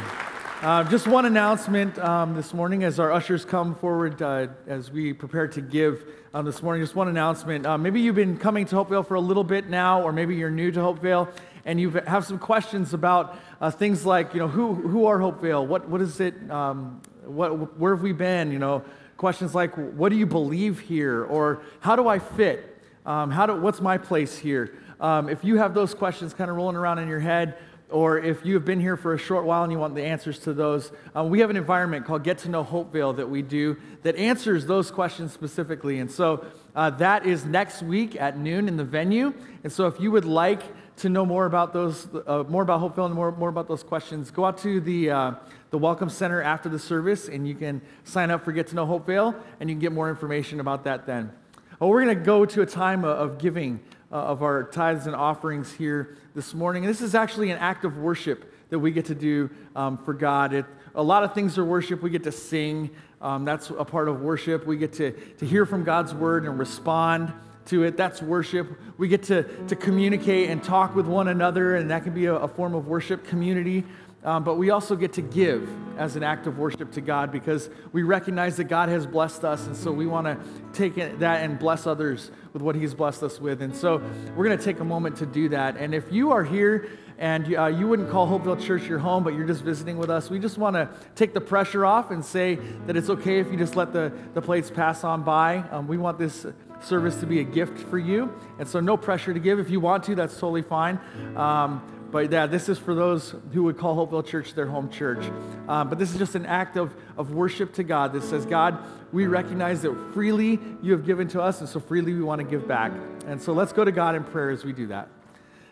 Uh, 0.61 0.83
just 0.83 1.07
one 1.07 1.25
announcement 1.25 1.97
um, 1.97 2.35
this 2.35 2.53
morning 2.53 2.83
as 2.83 2.99
our 2.99 3.11
ushers 3.11 3.43
come 3.43 3.73
forward 3.73 4.21
uh, 4.21 4.45
as 4.67 4.91
we 4.91 5.11
prepare 5.11 5.47
to 5.47 5.59
give 5.59 6.05
um, 6.35 6.45
this 6.45 6.61
morning. 6.61 6.83
Just 6.83 6.95
one 6.95 7.07
announcement. 7.07 7.65
Uh, 7.65 7.79
maybe 7.79 7.99
you've 7.99 8.13
been 8.13 8.37
coming 8.37 8.65
to 8.67 8.75
Hopevale 8.75 9.07
for 9.07 9.15
a 9.15 9.19
little 9.19 9.43
bit 9.43 9.69
now, 9.69 10.03
or 10.03 10.13
maybe 10.13 10.35
you're 10.35 10.51
new 10.51 10.71
to 10.71 10.79
Hopevale 10.79 11.33
and 11.65 11.79
you 11.79 11.89
have 11.91 12.25
some 12.25 12.39
questions 12.39 12.93
about 12.93 13.37
uh, 13.59 13.71
things 13.71 14.05
like, 14.05 14.33
you 14.33 14.39
know, 14.39 14.47
who, 14.47 14.73
who 14.73 15.05
are 15.05 15.19
Hopevale? 15.19 15.65
What, 15.65 15.87
what 15.87 16.01
is 16.01 16.19
it? 16.19 16.35
Um, 16.49 17.01
what, 17.25 17.77
where 17.79 17.95
have 17.95 18.03
we 18.03 18.13
been? 18.13 18.51
You 18.51 18.59
know, 18.59 18.83
questions 19.17 19.53
like, 19.53 19.75
what 19.75 20.09
do 20.09 20.15
you 20.15 20.25
believe 20.25 20.79
here? 20.79 21.23
Or 21.23 21.61
how 21.79 21.95
do 21.95 22.07
I 22.07 22.19
fit? 22.19 22.81
Um, 23.05 23.31
how 23.31 23.45
do, 23.45 23.55
what's 23.55 23.81
my 23.81 23.97
place 23.97 24.37
here? 24.37 24.77
Um, 24.99 25.29
if 25.29 25.43
you 25.43 25.57
have 25.57 25.73
those 25.73 25.93
questions 25.93 26.33
kind 26.33 26.49
of 26.49 26.57
rolling 26.57 26.75
around 26.75 26.99
in 26.99 27.07
your 27.07 27.19
head, 27.19 27.57
or 27.91 28.17
if 28.19 28.45
you 28.45 28.53
have 28.53 28.63
been 28.63 28.79
here 28.79 28.95
for 28.95 29.13
a 29.13 29.17
short 29.17 29.43
while 29.45 29.63
and 29.63 29.71
you 29.71 29.77
want 29.77 29.95
the 29.95 30.03
answers 30.03 30.39
to 30.39 30.53
those, 30.53 30.91
um, 31.13 31.29
we 31.29 31.39
have 31.41 31.49
an 31.49 31.57
environment 31.57 32.05
called 32.05 32.23
Get 32.23 32.37
to 32.39 32.49
Know 32.49 32.63
Hopevale 32.63 33.15
that 33.17 33.29
we 33.29 33.41
do 33.41 33.77
that 34.03 34.15
answers 34.15 34.65
those 34.65 34.89
questions 34.89 35.33
specifically. 35.33 35.99
And 35.99 36.09
so 36.09 36.45
uh, 36.75 36.91
that 36.91 37.25
is 37.25 37.45
next 37.45 37.83
week 37.83 38.15
at 38.19 38.37
noon 38.37 38.67
in 38.67 38.77
the 38.77 38.83
venue. 38.83 39.33
And 39.63 39.71
so 39.71 39.87
if 39.87 39.99
you 39.99 40.09
would 40.11 40.25
like 40.25 40.63
to 40.97 41.09
know 41.09 41.25
more 41.25 41.45
about 41.45 41.73
those, 41.73 42.07
uh, 42.27 42.43
more 42.47 42.63
about 42.63 42.81
Hopevale 42.81 43.07
and 43.07 43.15
more, 43.15 43.31
more 43.31 43.49
about 43.49 43.67
those 43.67 43.83
questions, 43.83 44.31
go 44.31 44.45
out 44.45 44.57
to 44.59 44.79
the, 44.79 45.09
uh, 45.09 45.31
the 45.71 45.77
Welcome 45.77 46.09
Center 46.09 46.41
after 46.41 46.69
the 46.69 46.79
service 46.79 47.27
and 47.27 47.47
you 47.47 47.55
can 47.55 47.81
sign 48.03 48.29
up 48.31 48.43
for 48.43 48.51
Get 48.51 48.67
to 48.67 48.75
Know 48.75 48.85
Hopevale 48.85 49.35
and 49.59 49.69
you 49.69 49.75
can 49.75 49.81
get 49.81 49.91
more 49.91 50.09
information 50.09 50.59
about 50.59 50.83
that 50.83 51.05
then. 51.05 51.31
Well, 51.79 51.89
we're 51.89 52.03
going 52.03 52.17
to 52.17 52.23
go 52.23 52.45
to 52.45 52.61
a 52.61 52.65
time 52.65 53.03
of 53.03 53.39
giving 53.39 53.79
uh, 54.11 54.15
of 54.15 54.43
our 54.43 54.63
tithes 54.65 55.07
and 55.07 55.15
offerings 55.15 55.71
here 55.71 56.17
this 56.35 56.53
morning. 56.53 56.83
And 56.83 56.89
this 56.89 57.01
is 57.01 57.15
actually 57.15 57.51
an 57.51 57.57
act 57.57 57.85
of 57.85 57.97
worship 57.97 58.53
that 58.69 58.79
we 58.79 58.91
get 58.91 59.05
to 59.05 59.15
do 59.15 59.49
um, 59.75 59.97
for 59.97 60.13
God. 60.13 60.53
It, 60.53 60.65
a 60.93 61.01
lot 61.03 61.23
of 61.23 61.33
things 61.33 61.57
are 61.57 61.65
worship. 61.65 62.01
We 62.01 62.09
get 62.09 62.23
to 62.23 62.31
sing, 62.31 62.89
um, 63.21 63.45
that's 63.45 63.69
a 63.69 63.85
part 63.85 64.09
of 64.09 64.21
worship. 64.21 64.67
We 64.67 64.77
get 64.77 64.93
to, 64.93 65.11
to 65.11 65.45
hear 65.45 65.65
from 65.65 65.83
God's 65.83 66.13
word 66.13 66.45
and 66.45 66.59
respond 66.59 67.33
to 67.65 67.83
it. 67.83 67.97
That's 67.97 68.21
worship. 68.21 68.67
We 68.97 69.07
get 69.07 69.23
to, 69.23 69.43
to 69.67 69.75
communicate 69.75 70.49
and 70.49 70.63
talk 70.63 70.95
with 70.95 71.05
one 71.05 71.27
another, 71.27 71.75
and 71.75 71.89
that 71.91 72.03
can 72.03 72.13
be 72.13 72.25
a, 72.25 72.35
a 72.35 72.47
form 72.47 72.75
of 72.75 72.87
worship 72.87 73.25
community. 73.25 73.85
Um, 74.23 74.43
but 74.43 74.55
we 74.55 74.69
also 74.69 74.95
get 74.95 75.13
to 75.13 75.21
give 75.21 75.67
as 75.97 76.15
an 76.15 76.21
act 76.23 76.45
of 76.45 76.59
worship 76.59 76.91
to 76.91 77.01
God 77.01 77.31
because 77.31 77.69
we 77.91 78.03
recognize 78.03 78.55
that 78.57 78.65
God 78.65 78.89
has 78.89 79.07
blessed 79.07 79.43
us. 79.43 79.65
And 79.65 79.75
so 79.75 79.91
we 79.91 80.05
want 80.05 80.27
to 80.27 80.37
take 80.73 80.95
that 80.95 81.43
and 81.43 81.57
bless 81.57 81.87
others 81.87 82.29
with 82.53 82.61
what 82.61 82.75
He's 82.75 82.93
blessed 82.93 83.23
us 83.23 83.39
with. 83.39 83.63
And 83.63 83.75
so 83.75 84.01
we're 84.35 84.45
going 84.45 84.57
to 84.57 84.63
take 84.63 84.79
a 84.79 84.85
moment 84.85 85.15
to 85.17 85.25
do 85.25 85.49
that. 85.49 85.75
And 85.77 85.95
if 85.95 86.11
you 86.11 86.31
are 86.31 86.43
here 86.43 86.89
and 87.17 87.55
uh, 87.55 87.65
you 87.65 87.87
wouldn't 87.87 88.11
call 88.11 88.27
Hopevale 88.27 88.63
Church 88.63 88.83
your 88.83 88.99
home, 88.99 89.23
but 89.23 89.33
you're 89.33 89.47
just 89.47 89.63
visiting 89.63 89.97
with 89.97 90.11
us, 90.11 90.29
we 90.29 90.37
just 90.37 90.57
want 90.59 90.75
to 90.75 90.89
take 91.15 91.33
the 91.33 91.41
pressure 91.41 91.83
off 91.83 92.11
and 92.11 92.23
say 92.23 92.55
that 92.85 92.95
it's 92.95 93.09
okay 93.09 93.39
if 93.39 93.51
you 93.51 93.57
just 93.57 93.75
let 93.75 93.91
the, 93.91 94.11
the 94.35 94.41
plates 94.41 94.69
pass 94.69 95.03
on 95.03 95.23
by. 95.23 95.57
Um, 95.71 95.87
we 95.87 95.97
want 95.97 96.19
this 96.19 96.45
service 96.83 97.17
to 97.17 97.25
be 97.25 97.39
a 97.39 97.43
gift 97.43 97.79
for 97.89 97.97
you. 97.97 98.33
And 98.59 98.67
so, 98.67 98.79
no 98.79 98.97
pressure 98.97 99.33
to 99.33 99.39
give. 99.39 99.59
If 99.59 99.69
you 99.69 99.79
want 99.79 100.03
to, 100.05 100.15
that's 100.15 100.33
totally 100.33 100.61
fine. 100.61 100.99
Um, 101.35 101.81
but 102.11 102.29
yeah, 102.29 102.45
this 102.45 102.67
is 102.67 102.77
for 102.77 102.93
those 102.93 103.33
who 103.53 103.63
would 103.63 103.77
call 103.77 103.95
Hopevale 103.95 104.25
Church 104.25 104.53
their 104.53 104.65
home 104.65 104.89
church. 104.89 105.23
Um, 105.67 105.89
but 105.89 105.97
this 105.97 106.11
is 106.11 106.17
just 106.17 106.35
an 106.35 106.45
act 106.45 106.75
of, 106.75 106.93
of 107.17 107.31
worship 107.31 107.73
to 107.75 107.83
God 107.83 108.11
that 108.13 108.23
says, 108.23 108.45
God, 108.45 108.77
we 109.13 109.27
recognize 109.27 109.81
that 109.83 109.95
freely 110.13 110.59
you 110.81 110.91
have 110.91 111.05
given 111.05 111.27
to 111.29 111.41
us, 111.41 111.61
and 111.61 111.69
so 111.69 111.79
freely 111.79 112.13
we 112.13 112.21
want 112.21 112.39
to 112.39 112.47
give 112.47 112.67
back. 112.67 112.91
And 113.27 113.41
so 113.41 113.53
let's 113.53 113.71
go 113.71 113.85
to 113.85 113.91
God 113.91 114.15
in 114.15 114.23
prayer 114.25 114.49
as 114.49 114.65
we 114.65 114.73
do 114.73 114.87
that. 114.87 115.07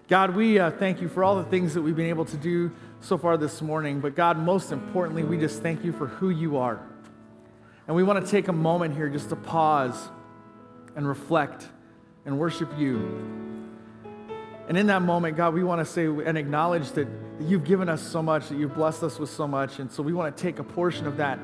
God, 0.08 0.36
we 0.36 0.58
uh, 0.58 0.72
thank 0.72 1.02
you 1.02 1.10
for 1.10 1.24
all 1.24 1.36
the 1.36 1.44
things 1.44 1.74
that 1.74 1.82
we've 1.82 1.96
been 1.96 2.08
able 2.08 2.26
to 2.26 2.38
do 2.38 2.72
so 3.02 3.18
far 3.18 3.38
this 3.38 3.62
morning. 3.62 4.00
But 4.00 4.16
God, 4.16 4.38
most 4.38 4.72
importantly, 4.72 5.24
we 5.24 5.38
just 5.38 5.62
thank 5.62 5.84
you 5.84 5.92
for 5.92 6.08
who 6.08 6.30
you 6.30 6.58
are. 6.58 6.80
And 7.86 7.96
we 7.96 8.04
want 8.04 8.24
to 8.24 8.32
take 8.32 8.48
a 8.48 8.54
moment 8.54 8.96
here 8.96 9.10
just 9.10 9.30
to 9.30 9.36
pause 9.36 10.10
and 10.96 11.08
reflect 11.08 11.68
and 12.26 12.38
worship 12.38 12.70
you. 12.78 12.98
And 14.68 14.78
in 14.78 14.88
that 14.88 15.02
moment, 15.02 15.36
God, 15.36 15.54
we 15.54 15.64
want 15.64 15.80
to 15.80 15.86
say 15.86 16.06
and 16.06 16.38
acknowledge 16.38 16.92
that 16.92 17.08
you've 17.40 17.64
given 17.64 17.90
us 17.90 18.02
so 18.02 18.22
much, 18.22 18.50
that 18.50 18.58
you've 18.58 18.76
blessed 18.76 19.02
us 19.04 19.18
with 19.18 19.30
so 19.30 19.48
much. 19.48 19.80
And 19.80 19.92
so 19.92 20.04
we 20.04 20.14
want 20.14 20.36
to 20.36 20.44
take 20.44 20.60
a 20.60 20.64
portion 20.64 21.08
of 21.08 21.18
that 21.18 21.40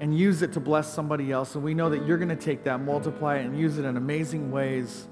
and 0.00 0.16
use 0.16 0.42
it 0.42 0.54
to 0.54 0.60
bless 0.60 0.92
somebody 0.92 1.30
else. 1.30 1.54
And 1.54 1.62
we 1.62 1.74
know 1.74 1.90
that 1.90 2.06
you're 2.06 2.16
going 2.16 2.30
to 2.30 2.36
take 2.36 2.64
that, 2.64 2.80
multiply 2.80 3.36
it, 3.36 3.44
and 3.44 3.58
use 3.58 3.78
it 3.78 3.84
in 3.84 3.96
amazing 3.96 4.50
ways 4.50 5.06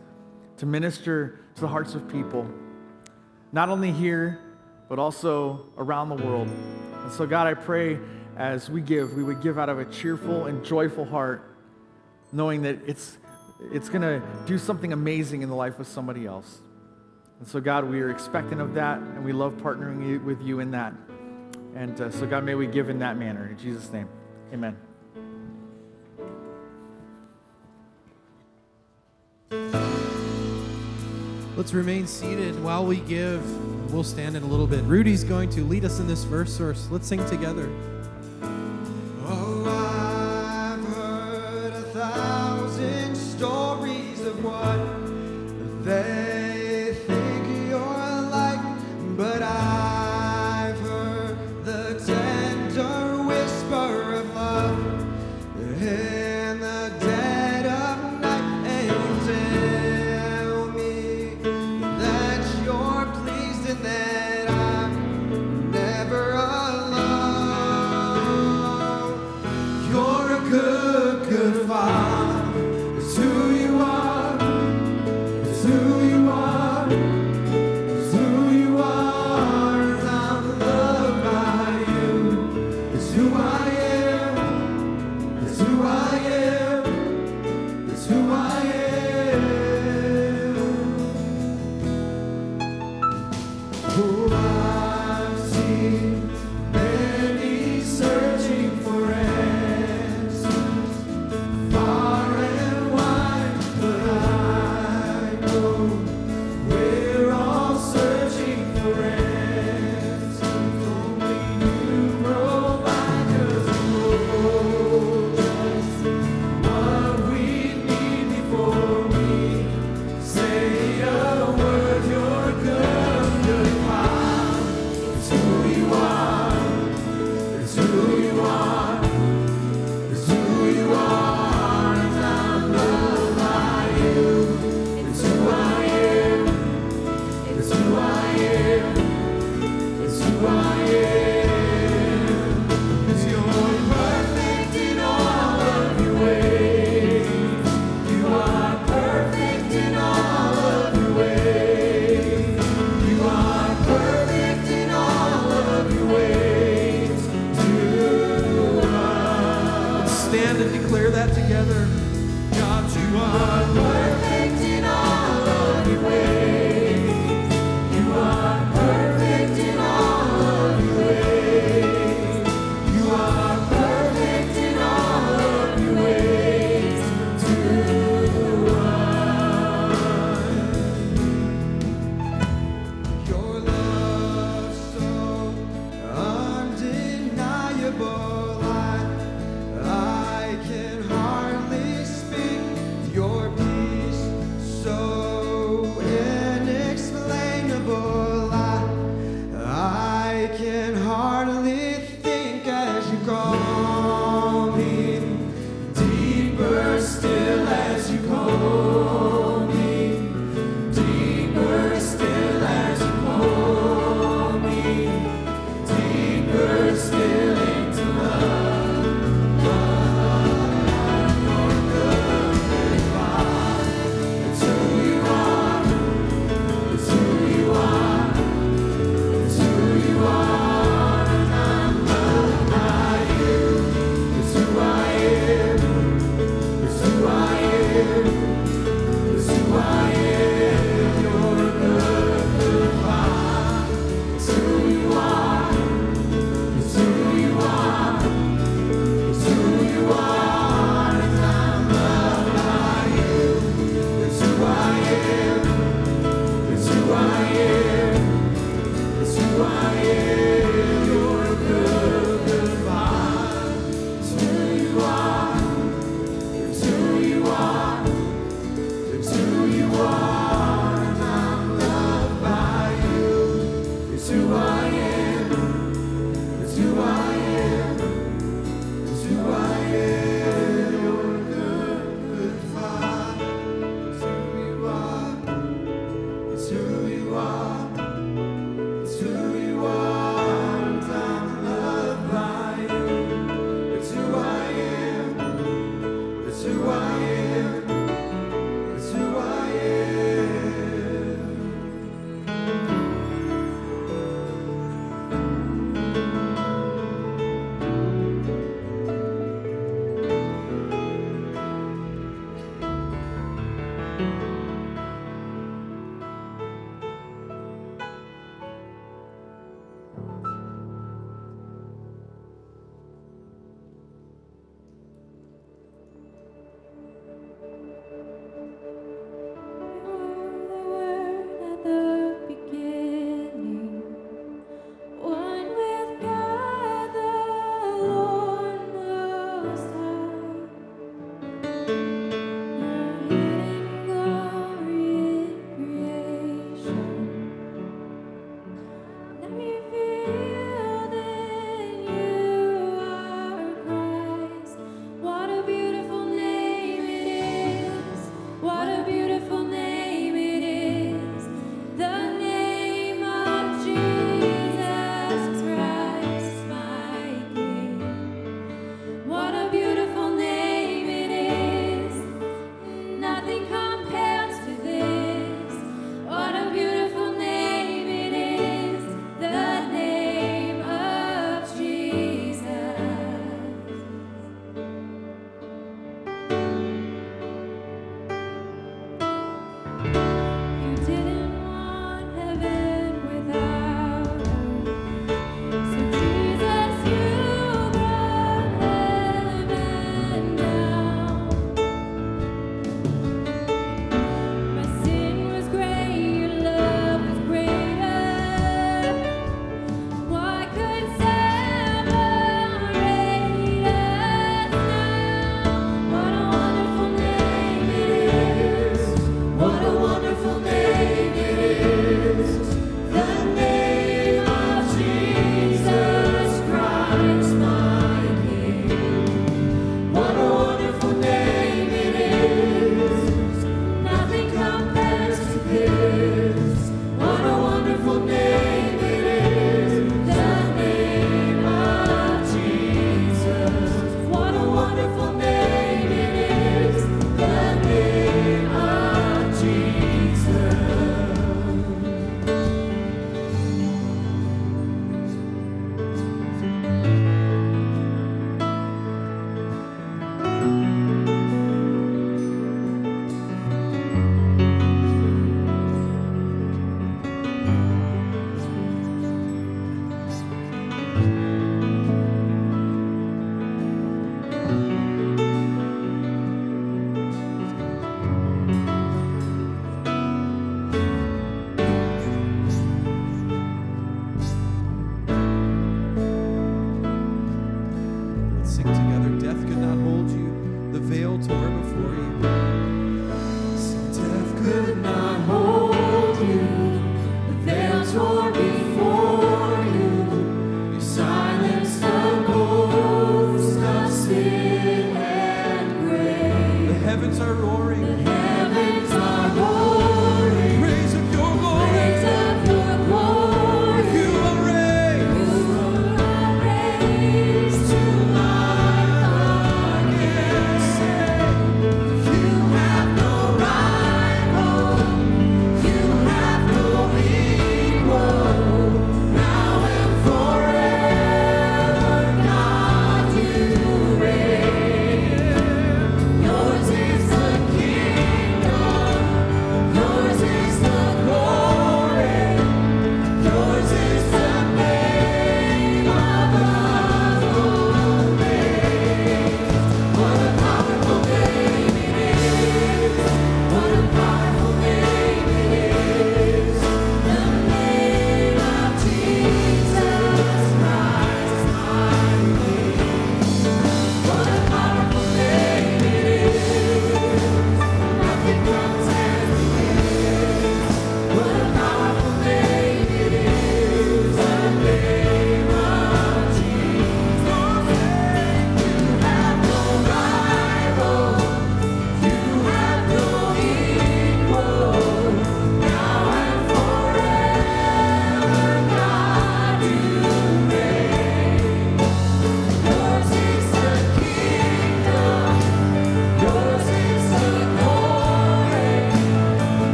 to 0.56 0.66
minister 0.66 1.40
to 1.54 1.60
the 1.60 1.68
hearts 1.68 1.94
of 1.94 2.08
people, 2.08 2.48
not 3.52 3.68
only 3.68 3.92
here, 3.92 4.40
but 4.88 4.98
also 4.98 5.66
around 5.76 6.08
the 6.08 6.16
world. 6.16 6.48
And 7.04 7.12
so, 7.12 7.26
God, 7.26 7.46
I 7.46 7.54
pray 7.54 7.98
as 8.36 8.70
we 8.70 8.80
give, 8.80 9.14
we 9.14 9.22
would 9.22 9.42
give 9.42 9.58
out 9.58 9.68
of 9.68 9.78
a 9.78 9.84
cheerful 9.84 10.46
and 10.46 10.64
joyful 10.64 11.04
heart, 11.04 11.56
knowing 12.32 12.62
that 12.62 12.78
it's 12.86 13.18
it's 13.60 13.88
going 13.88 14.02
to 14.02 14.22
do 14.46 14.58
something 14.58 14.92
amazing 14.92 15.42
in 15.42 15.48
the 15.48 15.54
life 15.54 15.78
of 15.78 15.86
somebody 15.86 16.26
else. 16.26 16.58
And 17.40 17.48
so, 17.48 17.60
God, 17.60 17.84
we 17.84 18.00
are 18.00 18.10
expectant 18.10 18.60
of 18.60 18.74
that, 18.74 18.98
and 18.98 19.24
we 19.24 19.32
love 19.32 19.54
partnering 19.58 20.24
with 20.24 20.42
you 20.42 20.60
in 20.60 20.72
that. 20.72 20.92
And 21.74 22.00
uh, 22.00 22.10
so, 22.10 22.26
God, 22.26 22.44
may 22.44 22.54
we 22.54 22.66
give 22.66 22.88
in 22.88 22.98
that 22.98 23.16
manner. 23.16 23.46
In 23.46 23.58
Jesus' 23.58 23.92
name, 23.92 24.08
amen. 24.52 24.76
Let's 31.56 31.72
remain 31.72 32.06
seated 32.06 32.62
while 32.62 32.86
we 32.86 32.96
give. 33.00 33.92
We'll 33.92 34.04
stand 34.04 34.36
in 34.36 34.42
a 34.42 34.46
little 34.46 34.66
bit. 34.66 34.84
Rudy's 34.84 35.24
going 35.24 35.50
to 35.50 35.64
lead 35.64 35.84
us 35.84 35.98
in 35.98 36.06
this 36.06 36.24
verse 36.24 36.56
source. 36.56 36.88
Let's 36.90 37.06
sing 37.06 37.24
together. 37.26 37.68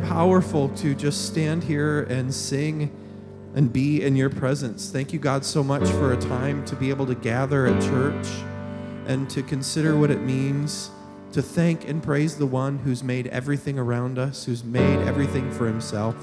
Powerful 0.00 0.68
to 0.70 0.94
just 0.94 1.26
stand 1.26 1.64
here 1.64 2.02
and 2.04 2.32
sing 2.32 2.90
and 3.54 3.72
be 3.72 4.02
in 4.02 4.16
your 4.16 4.30
presence. 4.30 4.90
Thank 4.90 5.12
you, 5.12 5.18
God, 5.18 5.44
so 5.44 5.62
much 5.62 5.88
for 5.90 6.12
a 6.12 6.16
time 6.16 6.64
to 6.66 6.76
be 6.76 6.90
able 6.90 7.06
to 7.06 7.14
gather 7.14 7.66
at 7.66 7.80
church 7.82 8.26
and 9.06 9.28
to 9.30 9.42
consider 9.42 9.96
what 9.96 10.10
it 10.10 10.20
means 10.20 10.90
to 11.32 11.42
thank 11.42 11.88
and 11.88 12.02
praise 12.02 12.36
the 12.36 12.46
one 12.46 12.78
who's 12.78 13.02
made 13.02 13.26
everything 13.28 13.78
around 13.78 14.18
us, 14.18 14.44
who's 14.44 14.64
made 14.64 14.98
everything 15.06 15.50
for 15.50 15.66
himself. 15.66 16.16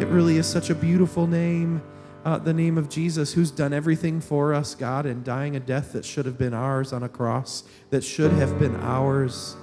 It 0.00 0.08
really 0.08 0.38
is 0.38 0.46
such 0.46 0.70
a 0.70 0.74
beautiful 0.74 1.26
name, 1.26 1.82
uh, 2.24 2.38
the 2.38 2.54
name 2.54 2.78
of 2.78 2.88
Jesus, 2.88 3.32
who's 3.32 3.50
done 3.50 3.72
everything 3.72 4.20
for 4.20 4.54
us, 4.54 4.74
God, 4.74 5.06
and 5.06 5.24
dying 5.24 5.56
a 5.56 5.60
death 5.60 5.92
that 5.92 6.04
should 6.04 6.26
have 6.26 6.38
been 6.38 6.54
ours 6.54 6.92
on 6.92 7.02
a 7.02 7.08
cross, 7.08 7.64
that 7.90 8.02
should 8.02 8.32
have 8.32 8.58
been 8.58 8.76
ours 8.76 9.56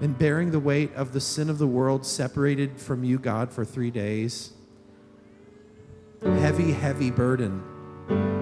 and 0.00 0.18
bearing 0.18 0.50
the 0.50 0.60
weight 0.60 0.94
of 0.94 1.12
the 1.12 1.20
sin 1.20 1.48
of 1.48 1.58
the 1.58 1.66
world 1.66 2.04
separated 2.04 2.78
from 2.80 3.04
you, 3.04 3.18
God, 3.18 3.50
for 3.50 3.64
three 3.64 3.90
days. 3.90 4.52
Heavy, 6.22 6.72
heavy 6.72 7.10
burden. 7.10 7.62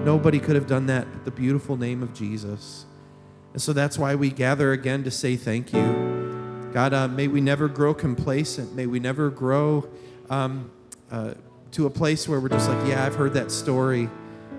Nobody 0.03 0.39
could 0.39 0.55
have 0.55 0.67
done 0.67 0.85
that 0.87 1.11
but 1.11 1.25
the 1.25 1.31
beautiful 1.31 1.77
name 1.77 2.03
of 2.03 2.13
Jesus. 2.13 2.85
And 3.53 3.61
so 3.61 3.73
that's 3.73 3.97
why 3.97 4.15
we 4.15 4.29
gather 4.29 4.71
again 4.71 5.03
to 5.03 5.11
say 5.11 5.35
thank 5.35 5.73
you. 5.73 6.69
God, 6.73 6.93
uh, 6.93 7.07
may 7.07 7.27
we 7.29 7.39
never 7.39 7.69
grow 7.69 7.93
complacent. 7.93 8.75
May 8.75 8.85
we 8.85 8.99
never 8.99 9.29
grow 9.29 9.87
um, 10.29 10.69
uh, 11.09 11.35
to 11.71 11.85
a 11.85 11.89
place 11.89 12.27
where 12.27 12.39
we're 12.39 12.49
just 12.49 12.69
like, 12.69 12.87
yeah, 12.87 13.05
I've 13.05 13.15
heard 13.15 13.33
that 13.33 13.49
story. 13.49 14.09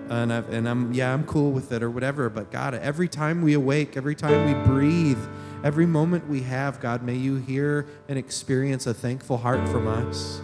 And, 0.09 0.31
and 0.31 0.67
I'm, 0.67 0.93
yeah, 0.93 1.13
I'm 1.13 1.25
cool 1.25 1.51
with 1.51 1.71
it 1.71 1.83
or 1.83 1.91
whatever. 1.91 2.29
But 2.29 2.51
God, 2.51 2.73
every 2.73 3.07
time 3.07 3.41
we 3.41 3.53
awake, 3.53 3.97
every 3.97 4.15
time 4.15 4.47
we 4.47 4.65
breathe, 4.65 5.19
every 5.63 5.85
moment 5.85 6.27
we 6.27 6.41
have, 6.41 6.79
God, 6.79 7.03
may 7.03 7.15
you 7.15 7.35
hear 7.35 7.87
and 8.07 8.17
experience 8.17 8.87
a 8.87 8.93
thankful 8.93 9.37
heart 9.37 9.67
from 9.69 9.87
us. 9.87 10.39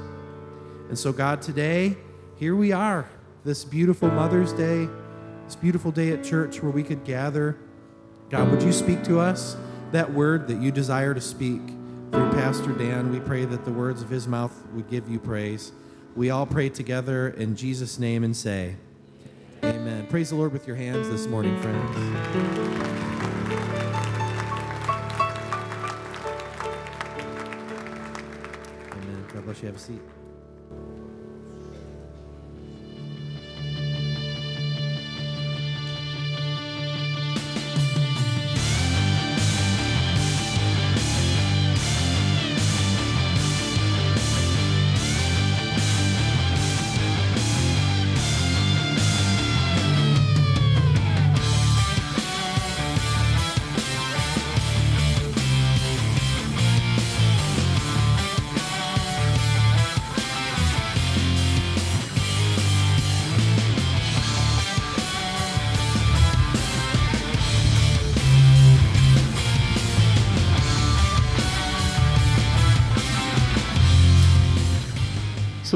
And 0.89 0.97
so, 0.97 1.11
God, 1.11 1.41
today, 1.41 1.97
here 2.37 2.55
we 2.55 2.71
are, 2.71 3.09
this 3.43 3.63
beautiful 3.63 4.09
Mother's 4.09 4.53
Day, 4.53 4.87
this 5.45 5.55
beautiful 5.55 5.91
day 5.91 6.11
at 6.11 6.23
church 6.23 6.61
where 6.61 6.71
we 6.71 6.83
could 6.83 7.03
gather. 7.03 7.57
God, 8.29 8.49
would 8.51 8.63
you 8.63 8.73
speak 8.73 9.03
to 9.03 9.19
us 9.19 9.55
that 9.91 10.11
word 10.11 10.47
that 10.47 10.61
you 10.61 10.71
desire 10.71 11.13
to 11.13 11.21
speak 11.21 11.61
through 12.11 12.31
Pastor 12.31 12.71
Dan? 12.73 13.11
We 13.11 13.19
pray 13.19 13.45
that 13.45 13.65
the 13.65 13.71
words 13.71 14.01
of 14.01 14.09
his 14.09 14.27
mouth 14.27 14.55
would 14.73 14.89
give 14.89 15.09
you 15.09 15.19
praise. 15.19 15.71
We 16.15 16.29
all 16.29 16.45
pray 16.45 16.69
together 16.69 17.29
in 17.29 17.55
Jesus' 17.55 17.97
name 17.97 18.23
and 18.23 18.35
say, 18.35 18.75
Amen. 19.63 20.07
Praise 20.07 20.29
the 20.29 20.35
Lord 20.35 20.51
with 20.51 20.67
your 20.67 20.75
hands 20.75 21.09
this 21.09 21.25
morning, 21.25 21.57
friends. 21.61 23.02
You. 29.63 29.67
Have 29.67 29.77
a 29.77 29.79
seat. 29.79 30.22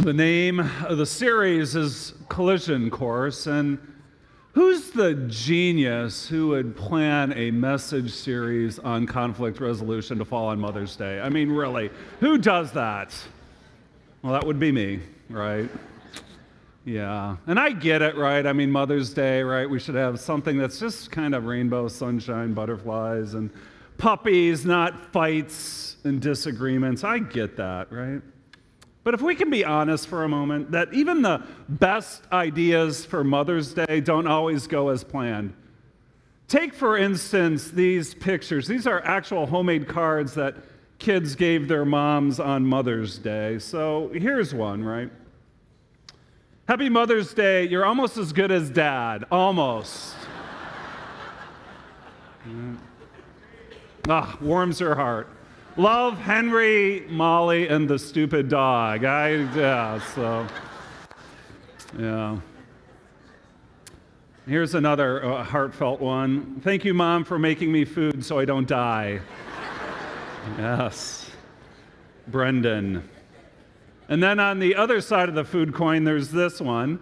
The 0.07 0.13
name 0.13 0.61
of 0.85 0.97
the 0.97 1.05
series 1.05 1.75
is 1.75 2.13
Collision 2.29 2.89
Course. 2.89 3.45
And 3.45 3.77
who's 4.53 4.91
the 4.91 5.15
genius 5.27 6.29
who 6.29 6.47
would 6.47 6.77
plan 6.77 7.33
a 7.33 7.51
message 7.51 8.13
series 8.13 8.79
on 8.79 9.05
conflict 9.05 9.59
resolution 9.59 10.17
to 10.19 10.23
fall 10.23 10.47
on 10.47 10.61
Mother's 10.61 10.95
Day? 10.95 11.19
I 11.19 11.27
mean, 11.27 11.51
really, 11.51 11.89
who 12.21 12.37
does 12.37 12.71
that? 12.71 13.13
Well, 14.21 14.31
that 14.31 14.47
would 14.47 14.61
be 14.61 14.71
me, 14.71 15.01
right? 15.29 15.69
Yeah. 16.85 17.35
And 17.45 17.59
I 17.59 17.71
get 17.71 18.01
it, 18.01 18.15
right? 18.15 18.47
I 18.47 18.53
mean, 18.53 18.71
Mother's 18.71 19.13
Day, 19.13 19.43
right? 19.43 19.69
We 19.69 19.77
should 19.77 19.95
have 19.95 20.21
something 20.21 20.57
that's 20.57 20.79
just 20.79 21.11
kind 21.11 21.35
of 21.35 21.47
rainbow, 21.47 21.89
sunshine, 21.89 22.53
butterflies, 22.53 23.33
and 23.33 23.51
puppies, 23.97 24.65
not 24.65 25.11
fights 25.11 25.97
and 26.05 26.21
disagreements. 26.21 27.03
I 27.03 27.19
get 27.19 27.57
that, 27.57 27.91
right? 27.91 28.21
But 29.07 29.13
if 29.13 29.21
we 29.21 29.35
can 29.35 29.49
be 29.49 29.63
honest 29.63 30.05
for 30.09 30.25
a 30.25 30.27
moment, 30.27 30.71
that 30.71 30.93
even 30.93 31.21
the 31.21 31.41
best 31.69 32.23
ideas 32.29 33.05
for 33.05 33.23
Mother's 33.23 33.73
Day 33.73 34.01
don't 34.01 34.27
always 34.27 34.67
go 34.67 34.89
as 34.89 35.05
planned. 35.05 35.53
Take, 36.49 36.73
for 36.73 36.97
instance, 36.97 37.71
these 37.71 38.13
pictures. 38.13 38.67
These 38.67 38.85
are 38.85 39.01
actual 39.05 39.45
homemade 39.45 39.87
cards 39.87 40.33
that 40.33 40.57
kids 40.99 41.35
gave 41.35 41.69
their 41.69 41.85
moms 41.85 42.41
on 42.41 42.65
Mother's 42.65 43.17
Day. 43.17 43.59
So 43.59 44.11
here's 44.13 44.53
one, 44.53 44.83
right? 44.83 45.09
Happy 46.67 46.89
Mother's 46.89 47.33
Day. 47.33 47.65
You're 47.65 47.85
almost 47.85 48.17
as 48.17 48.33
good 48.33 48.51
as 48.51 48.69
dad. 48.69 49.23
Almost. 49.31 50.15
ah, 54.09 54.37
warms 54.41 54.79
her 54.79 54.95
heart. 54.95 55.29
Love 55.77 56.17
Henry, 56.17 57.05
Molly, 57.07 57.67
and 57.67 57.87
the 57.87 57.99
stupid 57.99 58.49
dog. 58.49 59.05
I, 59.05 59.35
yeah, 59.55 59.99
so, 60.15 60.47
yeah. 61.99 62.39
Here's 64.47 64.73
another 64.73 65.23
uh, 65.23 65.43
heartfelt 65.43 66.01
one. 66.01 66.59
Thank 66.61 66.83
you, 66.83 66.95
Mom, 66.95 67.23
for 67.23 67.37
making 67.37 67.71
me 67.71 67.85
food 67.85 68.25
so 68.25 68.39
I 68.39 68.45
don't 68.45 68.67
die. 68.67 69.19
yes. 70.57 71.29
Brendan. 72.29 73.07
And 74.09 74.23
then 74.23 74.39
on 74.39 74.57
the 74.57 74.73
other 74.73 74.99
side 74.99 75.29
of 75.29 75.35
the 75.35 75.45
food 75.45 75.75
coin, 75.75 76.03
there's 76.03 76.31
this 76.31 76.59
one. 76.59 76.99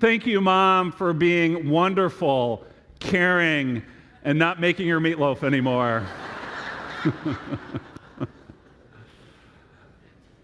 Thank 0.00 0.26
you, 0.26 0.40
Mom, 0.40 0.90
for 0.90 1.12
being 1.12 1.70
wonderful, 1.70 2.64
caring, 2.98 3.80
and 4.24 4.40
not 4.40 4.60
making 4.60 4.88
your 4.88 4.98
meatloaf 4.98 5.44
anymore. 5.44 6.04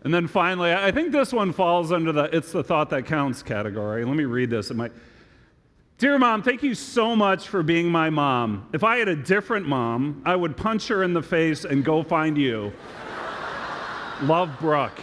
And 0.05 0.13
then 0.13 0.27
finally, 0.27 0.73
I 0.73 0.91
think 0.91 1.13
this 1.13 1.33
one 1.33 1.53
falls 1.53 1.91
under 1.91 2.13
the 2.13 2.25
it's 2.25 2.53
the 2.53 2.63
thought 2.63 2.91
that 2.91 3.07
counts 3.07 3.43
category. 3.43 4.05
Let 4.05 4.17
me 4.17 4.25
read 4.25 4.51
this. 4.51 4.71
It 4.71 4.75
might. 4.75 4.93
Dear 5.97 6.19
mom, 6.19 6.43
thank 6.43 6.63
you 6.63 6.75
so 6.75 7.17
much 7.17 7.49
for 7.49 7.63
being 7.63 7.89
my 7.89 8.11
mom. 8.11 8.69
If 8.75 8.85
I 8.85 8.99
had 8.99 9.09
a 9.09 9.17
different 9.17 9.67
mom, 9.67 10.23
I 10.27 10.37
would 10.37 10.57
punch 10.57 10.89
her 10.89 11.03
in 11.03 11.15
the 11.15 11.23
face 11.23 11.65
and 11.65 11.85
go 11.85 12.03
find 12.03 12.37
you. 12.37 12.73
Love 14.23 14.51
Brooke. 14.61 15.01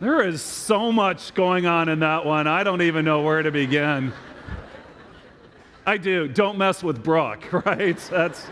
There 0.00 0.26
is 0.26 0.40
so 0.40 0.90
much 0.90 1.34
going 1.34 1.66
on 1.66 1.88
in 1.88 2.00
that 2.00 2.24
one. 2.24 2.46
I 2.46 2.64
don't 2.64 2.82
even 2.82 3.04
know 3.04 3.20
where 3.20 3.42
to 3.42 3.50
begin. 3.50 4.12
I 5.84 5.96
do. 5.96 6.26
Don't 6.26 6.56
mess 6.56 6.82
with 6.82 7.02
Brooke, 7.02 7.52
right? 7.66 7.98
That's 8.10 8.46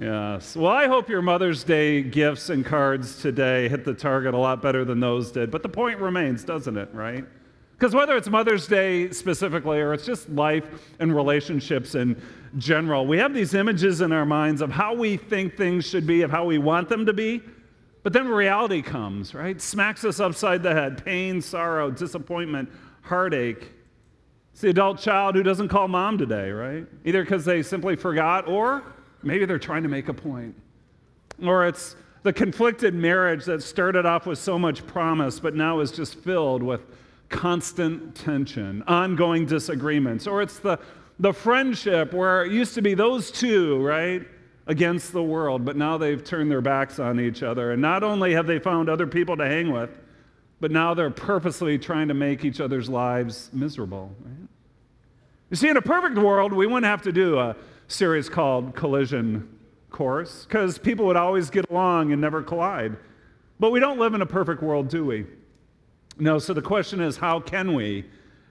Yes. 0.00 0.54
Well, 0.54 0.70
I 0.70 0.86
hope 0.86 1.08
your 1.08 1.22
Mother's 1.22 1.64
Day 1.64 2.02
gifts 2.02 2.50
and 2.50 2.64
cards 2.64 3.20
today 3.20 3.68
hit 3.68 3.84
the 3.84 3.94
target 3.94 4.32
a 4.32 4.38
lot 4.38 4.62
better 4.62 4.84
than 4.84 5.00
those 5.00 5.32
did. 5.32 5.50
But 5.50 5.64
the 5.64 5.68
point 5.68 5.98
remains, 5.98 6.44
doesn't 6.44 6.76
it, 6.76 6.88
right? 6.92 7.24
Because 7.72 7.96
whether 7.96 8.16
it's 8.16 8.28
Mother's 8.28 8.68
Day 8.68 9.10
specifically 9.10 9.80
or 9.80 9.92
it's 9.92 10.06
just 10.06 10.28
life 10.30 10.64
and 11.00 11.14
relationships 11.14 11.96
in 11.96 12.20
general, 12.58 13.08
we 13.08 13.18
have 13.18 13.34
these 13.34 13.54
images 13.54 14.00
in 14.00 14.12
our 14.12 14.24
minds 14.24 14.60
of 14.62 14.70
how 14.70 14.94
we 14.94 15.16
think 15.16 15.56
things 15.56 15.84
should 15.84 16.06
be, 16.06 16.22
of 16.22 16.30
how 16.30 16.44
we 16.44 16.58
want 16.58 16.88
them 16.88 17.04
to 17.04 17.12
be. 17.12 17.42
But 18.04 18.12
then 18.12 18.28
reality 18.28 18.82
comes, 18.82 19.34
right? 19.34 19.60
Smacks 19.60 20.04
us 20.04 20.20
upside 20.20 20.62
the 20.62 20.74
head 20.74 21.04
pain, 21.04 21.42
sorrow, 21.42 21.90
disappointment, 21.90 22.70
heartache. 23.02 23.72
It's 24.52 24.60
the 24.60 24.70
adult 24.70 25.00
child 25.00 25.34
who 25.34 25.42
doesn't 25.42 25.68
call 25.68 25.88
mom 25.88 26.18
today, 26.18 26.50
right? 26.50 26.86
Either 27.04 27.24
because 27.24 27.44
they 27.44 27.62
simply 27.64 27.96
forgot 27.96 28.46
or 28.46 28.84
Maybe 29.22 29.44
they're 29.44 29.58
trying 29.58 29.82
to 29.82 29.88
make 29.88 30.08
a 30.08 30.14
point. 30.14 30.54
Or 31.42 31.66
it's 31.66 31.96
the 32.22 32.32
conflicted 32.32 32.94
marriage 32.94 33.44
that 33.44 33.62
started 33.62 34.06
off 34.06 34.26
with 34.26 34.38
so 34.38 34.58
much 34.58 34.86
promise, 34.86 35.40
but 35.40 35.54
now 35.54 35.80
is 35.80 35.90
just 35.90 36.16
filled 36.16 36.62
with 36.62 36.80
constant 37.28 38.14
tension, 38.14 38.82
ongoing 38.86 39.46
disagreements. 39.46 40.26
Or 40.26 40.42
it's 40.42 40.58
the, 40.58 40.78
the 41.18 41.32
friendship 41.32 42.12
where 42.12 42.44
it 42.44 42.52
used 42.52 42.74
to 42.74 42.82
be 42.82 42.94
those 42.94 43.30
two, 43.30 43.84
right? 43.84 44.26
against 44.68 45.12
the 45.12 45.22
world, 45.22 45.64
but 45.64 45.76
now 45.76 45.96
they've 45.96 46.22
turned 46.22 46.50
their 46.50 46.60
backs 46.60 46.98
on 46.98 47.18
each 47.18 47.42
other. 47.42 47.72
And 47.72 47.82
not 47.82 48.04
only 48.04 48.34
have 48.34 48.46
they 48.46 48.58
found 48.58 48.88
other 48.90 49.06
people 49.06 49.36
to 49.38 49.46
hang 49.46 49.72
with, 49.72 49.98
but 50.60 50.70
now 50.70 50.92
they're 50.92 51.10
purposely 51.10 51.78
trying 51.78 52.08
to 52.08 52.14
make 52.14 52.44
each 52.44 52.60
other's 52.60 52.88
lives 52.88 53.48
miserable. 53.52 54.14
Right? 54.22 54.48
You 55.50 55.56
see, 55.56 55.68
in 55.68 55.78
a 55.78 55.82
perfect 55.82 56.18
world, 56.18 56.52
we 56.52 56.66
wouldn't 56.66 56.84
have 56.84 57.02
to 57.02 57.12
do 57.12 57.38
a 57.38 57.56
series 57.88 58.28
called 58.28 58.76
Collision 58.76 59.48
Course 59.90 60.44
because 60.44 60.78
people 60.78 61.06
would 61.06 61.16
always 61.16 61.50
get 61.50 61.68
along 61.70 62.12
and 62.12 62.20
never 62.20 62.42
collide. 62.42 62.96
But 63.58 63.72
we 63.72 63.80
don't 63.80 63.98
live 63.98 64.14
in 64.14 64.22
a 64.22 64.26
perfect 64.26 64.62
world, 64.62 64.88
do 64.88 65.04
we? 65.04 65.26
No, 66.18 66.38
so 66.38 66.52
the 66.52 66.62
question 66.62 67.00
is 67.00 67.16
how 67.16 67.40
can 67.40 67.74
we 67.74 68.04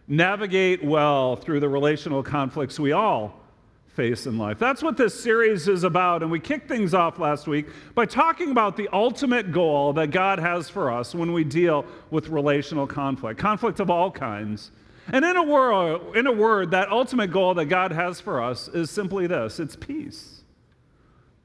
navigate 0.08 0.84
well 0.84 1.36
through 1.36 1.60
the 1.60 1.70
relational 1.70 2.24
conflicts 2.24 2.80
we 2.80 2.92
all 2.92 3.40
face 3.88 4.26
in 4.26 4.38
life? 4.38 4.58
That's 4.58 4.82
what 4.82 4.98
this 4.98 5.18
series 5.18 5.68
is 5.68 5.84
about. 5.84 6.24
And 6.24 6.32
we 6.32 6.40
kicked 6.40 6.68
things 6.68 6.94
off 6.94 7.20
last 7.20 7.48
week 7.48 7.68
by 7.94 8.06
talking 8.06 8.52
about 8.52 8.76
the 8.76 8.90
ultimate 8.92 9.52
goal 9.52 9.94
that 9.94 10.12
God 10.12 10.40
has 10.40 10.70
for 10.70 10.92
us 10.92 11.14
when 11.14 11.34
we 11.34 11.44
deal 11.44 11.86
with 12.10 12.30
relational 12.30 12.88
conflict, 12.88 13.40
conflict 13.40 13.80
of 13.80 13.90
all 13.90 14.10
kinds. 14.10 14.72
And 15.12 15.24
in 15.24 15.38
a, 15.38 15.44
word, 15.44 16.16
in 16.16 16.28
a 16.28 16.32
word, 16.32 16.72
that 16.72 16.90
ultimate 16.90 17.32
goal 17.32 17.54
that 17.56 17.66
God 17.66 17.92
has 17.92 18.20
for 18.20 18.42
us 18.44 18.68
is 18.68 18.90
simply 18.92 19.28
this 19.28 19.60
it's 19.60 19.76
peace. 19.76 20.42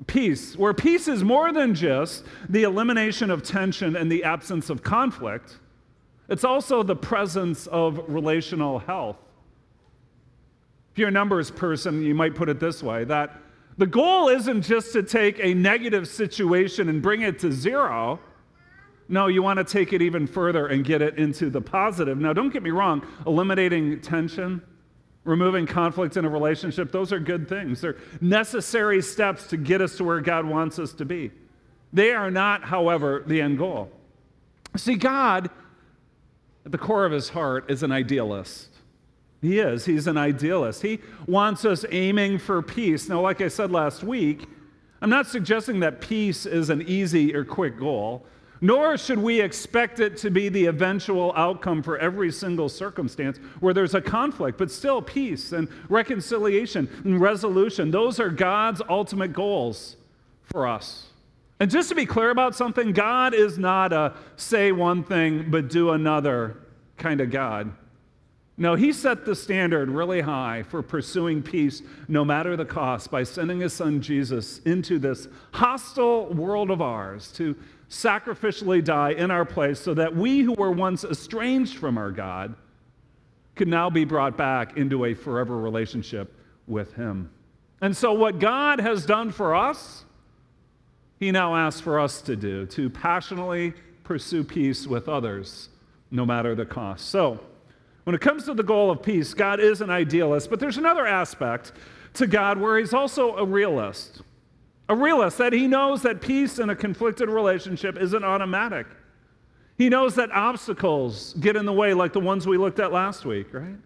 Peace, 0.07 0.57
where 0.57 0.75
peace 0.75 1.07
is 1.07 1.23
more 1.23 1.53
than 1.53 1.75
just 1.75 2.25
the 2.49 2.65
elimination 2.65 3.31
of 3.31 3.43
tension 3.43 3.95
and 3.95 4.11
the 4.11 4.25
absence 4.25 4.69
of 4.69 4.83
conflict, 4.83 5.59
it's 6.29 6.43
also 6.45 6.83
the 6.83 6.97
presence 6.97 7.69
of 7.69 8.01
relational 8.09 8.81
health. 8.81 9.17
If 10.93 10.99
you're 10.99 11.09
a 11.09 11.13
numbers 11.13 11.51
person, 11.51 12.03
you 12.03 12.15
might 12.15 12.35
put 12.35 12.49
it 12.49 12.59
this 12.59 12.83
way 12.83 13.05
that 13.05 13.39
the 13.79 13.87
goal 13.87 14.29
isn't 14.29 14.63
just 14.63 14.93
to 14.93 15.03
take 15.03 15.39
a 15.41 15.55
negative 15.55 16.07
situation 16.09 16.89
and 16.89 17.01
bring 17.01 17.23
it 17.23 17.39
to 17.41 17.53
zero. 17.53 18.21
No, 19.09 19.27
you 19.27 19.43
want 19.43 19.59
to 19.59 19.65
take 19.65 19.93
it 19.93 20.01
even 20.03 20.27
further 20.27 20.67
and 20.67 20.85
get 20.85 21.03
it 21.03 21.19
into 21.19 21.51
the 21.51 21.61
positive. 21.61 22.19
Now, 22.19 22.33
don't 22.33 22.53
get 22.53 22.63
me 22.63 22.71
wrong, 22.71 23.07
eliminating 23.27 24.01
tension, 24.01 24.63
removing 25.25 25.67
conflict 25.67 26.17
in 26.17 26.25
a 26.25 26.29
relationship, 26.29 26.91
those 26.91 27.13
are 27.13 27.19
good 27.19 27.49
things. 27.49 27.81
They're 27.81 27.97
necessary 28.21 29.03
steps 29.03 29.47
to 29.49 29.57
get 29.57 29.81
us 29.81 29.97
to 29.97 30.05
where 30.05 30.21
God 30.21 30.47
wants 30.47 30.79
us 30.79 30.93
to 30.95 31.05
be. 31.05 31.31
They 31.93 32.13
are 32.13 32.31
not, 32.31 32.65
however, 32.65 33.23
the 33.27 33.41
end 33.41 33.59
goal. 33.59 33.91
See, 34.77 34.95
God, 34.95 35.51
at 36.65 36.73
the 36.73 36.79
core 36.79 37.05
of 37.05 37.13
his 37.13 37.29
heart, 37.29 37.71
is 37.71 37.83
an 37.83 37.93
idealist. 37.93 38.71
He 39.43 39.59
is. 39.59 39.85
He's 39.85 40.07
an 40.07 40.17
idealist. 40.17 40.83
He 40.83 41.01
wants 41.27 41.65
us 41.65 41.85
aiming 41.91 42.39
for 42.39 42.63
peace. 42.63 43.09
Now, 43.09 43.21
like 43.21 43.41
I 43.41 43.49
said 43.49 43.71
last 43.71 44.03
week, 44.03 44.49
I'm 45.01 45.11
not 45.11 45.27
suggesting 45.27 45.81
that 45.81 46.01
peace 46.01 46.47
is 46.47 46.71
an 46.71 46.83
easy 46.83 47.35
or 47.35 47.45
quick 47.45 47.79
goal 47.79 48.25
nor 48.63 48.97
should 48.97 49.19
we 49.19 49.41
expect 49.41 49.99
it 49.99 50.17
to 50.17 50.31
be 50.31 50.49
the 50.49 50.67
eventual 50.67 51.33
outcome 51.37 51.83
for 51.83 51.99
every 51.99 52.31
single 52.31 52.69
circumstance 52.69 53.39
where 53.59 53.75
there's 53.75 53.95
a 53.95 54.01
conflict, 54.01 54.57
but 54.57 54.71
still 54.71 55.03
peace 55.03 55.51
and 55.51 55.69
reconciliation 55.89 56.89
and 57.05 57.21
resolution. 57.21 57.91
Those 57.91 58.21
are 58.21 58.31
God's 58.31 58.81
ultimate 58.89 59.33
goals 59.33 59.97
for 60.45 60.69
us. 60.69 61.09
And 61.59 61.71
just 61.71 61.89
to 61.89 61.97
be 61.97 62.07
clear 62.07 62.31
about 62.31 62.55
something, 62.55 62.93
God 62.93 63.35
is 63.35 63.59
not 63.59 63.93
a 63.93 64.15
say 64.37 64.71
one 64.71 65.03
thing 65.03 65.51
but 65.51 65.69
do 65.69 65.91
another 65.91 66.57
kind 66.97 67.21
of 67.21 67.31
God. 67.31 67.73
No, 68.57 68.77
he 68.77 68.93
set 68.93 69.25
the 69.25 69.35
standard 69.35 69.89
really 69.89 70.21
high 70.21 70.63
for 70.63 70.83
pursuing 70.83 71.43
peace 71.43 71.83
no 72.07 72.25
matter 72.25 72.57
the 72.57 72.65
cost 72.65 73.11
by 73.11 73.25
sending 73.25 73.61
his 73.61 73.73
son 73.73 74.01
Jesus 74.01 74.61
into 74.61 75.01
this 75.01 75.27
hostile 75.53 76.27
world 76.33 76.71
of 76.71 76.81
ours 76.81 77.33
to 77.33 77.57
sacrificially 77.93 78.83
die 78.83 79.11
in 79.11 79.31
our 79.31 79.45
place 79.45 79.79
so 79.79 79.93
that 79.93 80.17
we 80.17 80.41
who 80.41 80.55
were 80.55 80.71
once 80.71 81.05
estranged 81.05 81.77
from 81.77 81.99
our 81.99 82.11
God 82.11 82.55
could 83.55 83.69
now 83.69 83.91
be 83.91 84.07
brought 84.07 84.37
back 84.37 84.79
into 84.79 85.05
a 85.05 85.15
forever 85.15 85.59
relationship 85.59 86.35
with 86.67 86.95
Him. 86.95 87.31
And 87.83 87.95
so, 87.95 88.15
what 88.15 88.39
God 88.39 88.81
has 88.81 89.05
done 89.05 89.31
for 89.31 89.55
us, 89.55 90.07
He 91.21 91.31
now 91.31 91.55
asks 91.55 91.83
for 91.83 92.01
us 92.01 92.23
to 92.23 92.35
do 92.35 92.65
to 92.67 92.89
passionately 92.89 93.75
pursue 94.05 94.43
peace 94.43 94.87
with 94.87 95.07
others, 95.07 95.69
no 96.11 96.25
matter 96.25 96.55
the 96.55 96.65
cost. 96.65 97.11
So, 97.11 97.41
when 98.05 98.15
it 98.17 98.23
comes 98.23 98.45
to 98.45 98.55
the 98.55 98.63
goal 98.63 98.91
of 98.91 99.03
peace, 99.03 99.35
God 99.35 99.61
is 99.61 99.83
an 99.83 99.91
idealist, 99.91 100.49
but 100.49 100.61
there's 100.61 100.79
another 100.79 101.07
aspect 101.07 101.73
to 102.15 102.27
God 102.27 102.59
where 102.59 102.79
He's 102.79 102.95
also 102.95 103.37
a 103.37 103.45
realist. 103.45 104.23
A 104.89 104.95
realist 104.95 105.39
that 105.39 105.53
he 105.53 105.67
knows 105.67 106.03
that 106.03 106.21
peace 106.21 106.59
in 106.59 106.71
a 106.71 106.77
conflicted 106.77 107.29
relationship 107.29 107.99
isn't 107.99 108.25
automatic. 108.25 108.87
He 109.79 109.89
knows 109.89 110.15
that 110.17 110.31
obstacles 110.33 111.35
get 111.35 111.57
in 111.57 111.65
the 111.65 111.73
way, 111.73 111.95
like 111.95 112.13
the 112.13 112.21
ones 112.21 112.47
we 112.47 112.59
looked 112.59 112.79
at 112.79 112.93
last 112.93 113.25
week, 113.25 113.53
right? 113.53 113.77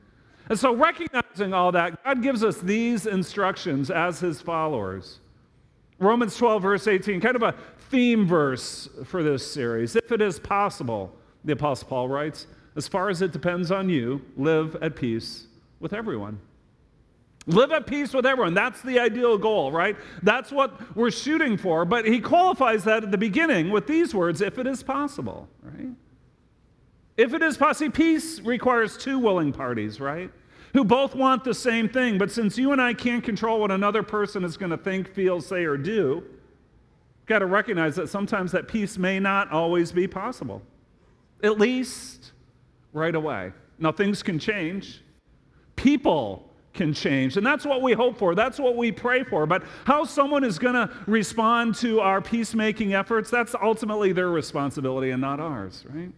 And 0.49 0.59
so, 0.59 0.75
recognizing 0.75 1.55
all 1.55 1.73
that, 1.73 2.03
God 2.05 2.23
gives 2.23 2.45
us 2.45 2.59
these 2.61 3.07
instructions 3.07 3.91
as 3.91 4.21
his 4.21 4.41
followers. 4.41 5.21
Romans 5.99 6.37
12, 6.37 6.63
verse 6.63 6.87
18, 6.87 7.21
kind 7.21 7.37
of 7.37 7.43
a 7.43 7.55
theme 7.91 8.27
verse 8.27 8.89
for 9.05 9.23
this 9.23 9.51
series. 9.51 9.97
If 9.97 10.13
it 10.13 10.21
is 10.21 10.39
possible, 10.39 11.15
the 11.45 11.53
Apostle 11.53 11.89
Paul 11.89 12.09
writes, 12.09 12.47
as 12.77 12.87
far 12.87 13.09
as 13.09 13.23
it 13.23 13.33
depends 13.33 13.71
on 13.71 13.89
you, 13.89 14.23
live 14.37 14.77
at 14.83 14.97
peace 14.97 15.47
with 15.81 15.93
everyone. 15.93 16.39
Live 17.49 17.71
at 17.71 17.87
peace 17.87 18.13
with 18.13 18.27
everyone. 18.27 18.55
That's 18.55 18.83
the 18.83 18.99
ideal 18.99 19.39
goal, 19.39 19.71
right? 19.71 19.97
That's 20.23 20.51
what 20.51 20.97
we're 20.97 21.13
shooting 21.13 21.57
for. 21.57 21.85
But 21.85 22.05
he 22.05 22.21
qualifies 22.21 22.83
that 22.85 23.05
at 23.05 23.11
the 23.13 23.19
beginning 23.19 23.71
with 23.71 23.87
these 23.87 24.15
words 24.15 24.41
if 24.41 24.59
it 24.59 24.67
is 24.67 24.83
possible, 24.83 25.49
right? 25.63 25.91
If 27.17 27.35
it 27.35 27.43
is 27.43 27.57
possible, 27.57 27.93
peace 27.93 28.41
requires 28.41 28.97
two 28.97 29.19
willing 29.21 29.53
parties, 29.53 30.01
right? 30.01 30.31
Who 30.75 30.85
both 30.85 31.15
want 31.15 31.45
the 31.45 31.55
same 31.55 31.89
thing. 31.89 32.19
But 32.19 32.33
since 32.33 32.59
you 32.59 32.73
and 32.73 32.83
I 32.83 32.93
can't 32.93 33.23
control 33.23 33.61
what 33.61 33.71
another 33.71 34.03
person 34.03 34.45
is 34.45 34.57
going 34.57 34.71
to 34.71 34.77
think, 34.77 35.15
feel, 35.15 35.41
say, 35.41 35.65
or 35.65 35.77
do, 35.77 36.25
got 37.27 37.39
to 37.39 37.47
recognize 37.47 37.95
that 37.95 38.09
sometimes 38.09 38.53
that 38.53 38.67
peace 38.67 38.99
may 38.99 39.21
not 39.21 39.51
always 39.53 39.93
be 39.93 40.09
possible, 40.09 40.63
at 41.45 41.59
least 41.59 42.33
right 42.93 43.15
away. 43.15 43.53
Now, 43.79 43.93
things 43.93 44.23
can 44.23 44.39
change. 44.39 45.03
People 45.77 46.51
can 46.77 46.93
change. 46.93 47.37
And 47.37 47.47
that's 47.47 47.65
what 47.65 47.83
we 47.83 47.93
hope 47.93 48.17
for. 48.19 48.35
That's 48.35 48.59
what 48.59 48.77
we 48.77 48.93
pray 48.93 49.25
for. 49.25 49.47
But 49.47 49.65
how 49.85 50.05
someone 50.05 50.45
is 50.45 50.59
going 50.59 50.75
to 50.75 50.91
respond 51.07 51.75
to 51.77 52.01
our 52.01 52.21
peacemaking 52.21 52.95
efforts, 52.95 53.31
that's 53.31 53.55
ultimately 53.61 54.13
their 54.13 54.31
responsibility 54.31 55.11
and 55.11 55.21
not 55.21 55.41
ours, 55.41 55.85
right? 55.89 56.13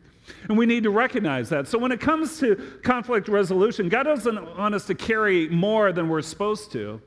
And 0.48 0.58
we 0.58 0.66
need 0.66 0.82
to 0.82 0.90
recognize 0.90 1.48
that. 1.48 1.68
So 1.68 1.78
when 1.78 1.92
it 1.92 2.00
comes 2.00 2.38
to 2.40 2.56
conflict 2.82 3.28
resolution, 3.28 3.88
God 3.88 4.02
doesn't 4.02 4.58
want 4.58 4.74
us 4.74 4.84
to 4.86 4.94
carry 4.94 5.48
more 5.48 5.92
than 5.92 6.08
we're 6.08 6.22
supposed 6.22 6.70
to. 6.72 7.00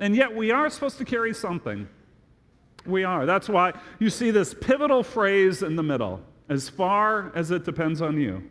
And 0.00 0.16
yet 0.16 0.34
we 0.34 0.50
are 0.50 0.70
supposed 0.70 0.98
to 0.98 1.04
carry 1.04 1.34
something. 1.34 1.88
We 2.86 3.04
are. 3.04 3.26
That's 3.26 3.48
why 3.48 3.72
you 3.98 4.10
see 4.10 4.30
this 4.30 4.54
pivotal 4.54 5.02
phrase 5.02 5.62
in 5.62 5.76
the 5.76 5.82
middle 5.82 6.20
as 6.48 6.68
far 6.68 7.32
as 7.34 7.50
it 7.50 7.64
depends 7.64 8.02
on 8.02 8.20
you. 8.20 8.42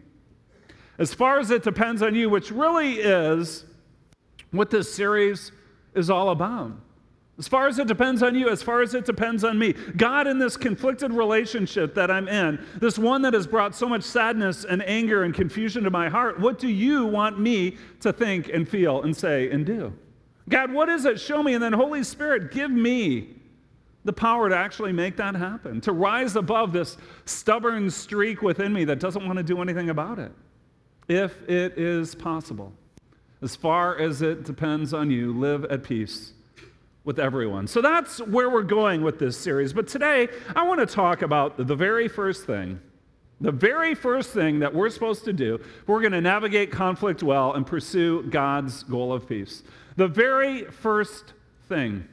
As 0.97 1.13
far 1.13 1.39
as 1.39 1.51
it 1.51 1.63
depends 1.63 2.01
on 2.01 2.15
you, 2.15 2.29
which 2.29 2.51
really 2.51 2.93
is 2.93 3.65
what 4.53 4.69
this 4.69 4.93
series 4.93 5.51
is 5.93 6.09
all 6.09 6.29
about. 6.29 6.71
As 7.39 7.47
far 7.47 7.67
as 7.67 7.79
it 7.79 7.87
depends 7.87 8.21
on 8.21 8.35
you, 8.35 8.47
as 8.49 8.61
far 8.61 8.83
as 8.83 8.93
it 8.93 9.05
depends 9.05 9.43
on 9.43 9.57
me, 9.57 9.73
God, 9.97 10.27
in 10.27 10.37
this 10.37 10.55
conflicted 10.55 11.11
relationship 11.11 11.95
that 11.95 12.11
I'm 12.11 12.27
in, 12.27 12.63
this 12.79 12.99
one 12.99 13.23
that 13.23 13.33
has 13.33 13.47
brought 13.47 13.75
so 13.75 13.89
much 13.89 14.03
sadness 14.03 14.65
and 14.65 14.87
anger 14.87 15.23
and 15.23 15.33
confusion 15.33 15.83
to 15.83 15.89
my 15.89 16.09
heart, 16.09 16.39
what 16.39 16.59
do 16.59 16.67
you 16.67 17.05
want 17.05 17.39
me 17.39 17.77
to 18.01 18.13
think 18.13 18.49
and 18.49 18.69
feel 18.69 19.01
and 19.01 19.17
say 19.17 19.49
and 19.49 19.65
do? 19.65 19.91
God, 20.47 20.71
what 20.71 20.89
is 20.89 21.05
it? 21.05 21.19
Show 21.19 21.41
me. 21.41 21.55
And 21.55 21.63
then, 21.63 21.73
Holy 21.73 22.03
Spirit, 22.03 22.51
give 22.51 22.69
me 22.69 23.29
the 24.05 24.13
power 24.13 24.49
to 24.49 24.55
actually 24.55 24.91
make 24.91 25.17
that 25.17 25.33
happen, 25.33 25.81
to 25.81 25.91
rise 25.91 26.35
above 26.35 26.71
this 26.71 26.97
stubborn 27.25 27.89
streak 27.89 28.43
within 28.43 28.71
me 28.73 28.83
that 28.85 28.99
doesn't 28.99 29.25
want 29.25 29.37
to 29.37 29.43
do 29.43 29.59
anything 29.61 29.89
about 29.89 30.19
it, 30.19 30.31
if 31.07 31.41
it 31.49 31.79
is 31.79 32.13
possible. 32.13 32.73
As 33.43 33.57
far 33.57 33.99
as 33.99 34.21
it 34.21 34.45
depends 34.45 34.93
on 34.93 35.11
you, 35.11 35.33
live 35.33 35.65
at 35.65 35.83
peace 35.83 36.31
with 37.03 37.19
everyone. 37.19 37.67
So 37.67 37.81
that's 37.81 38.19
where 38.19 38.49
we're 38.49 38.63
going 38.63 39.01
with 39.01 39.19
this 39.19 39.37
series. 39.37 39.73
But 39.73 39.85
today, 39.85 40.29
I 40.55 40.65
want 40.65 40.79
to 40.79 40.85
talk 40.85 41.21
about 41.21 41.57
the 41.57 41.75
very 41.75 42.07
first 42.07 42.45
thing. 42.45 42.79
The 43.41 43.51
very 43.51 43.95
first 43.95 44.29
thing 44.29 44.59
that 44.59 44.73
we're 44.73 44.89
supposed 44.89 45.25
to 45.25 45.33
do, 45.33 45.59
we're 45.87 45.99
going 45.99 46.13
to 46.13 46.21
navigate 46.21 46.71
conflict 46.71 47.21
well 47.21 47.51
and 47.51 47.67
pursue 47.67 48.23
God's 48.29 48.83
goal 48.83 49.11
of 49.11 49.27
peace. 49.27 49.63
The 49.97 50.07
very 50.07 50.63
first 50.63 51.33
thing 51.67 52.07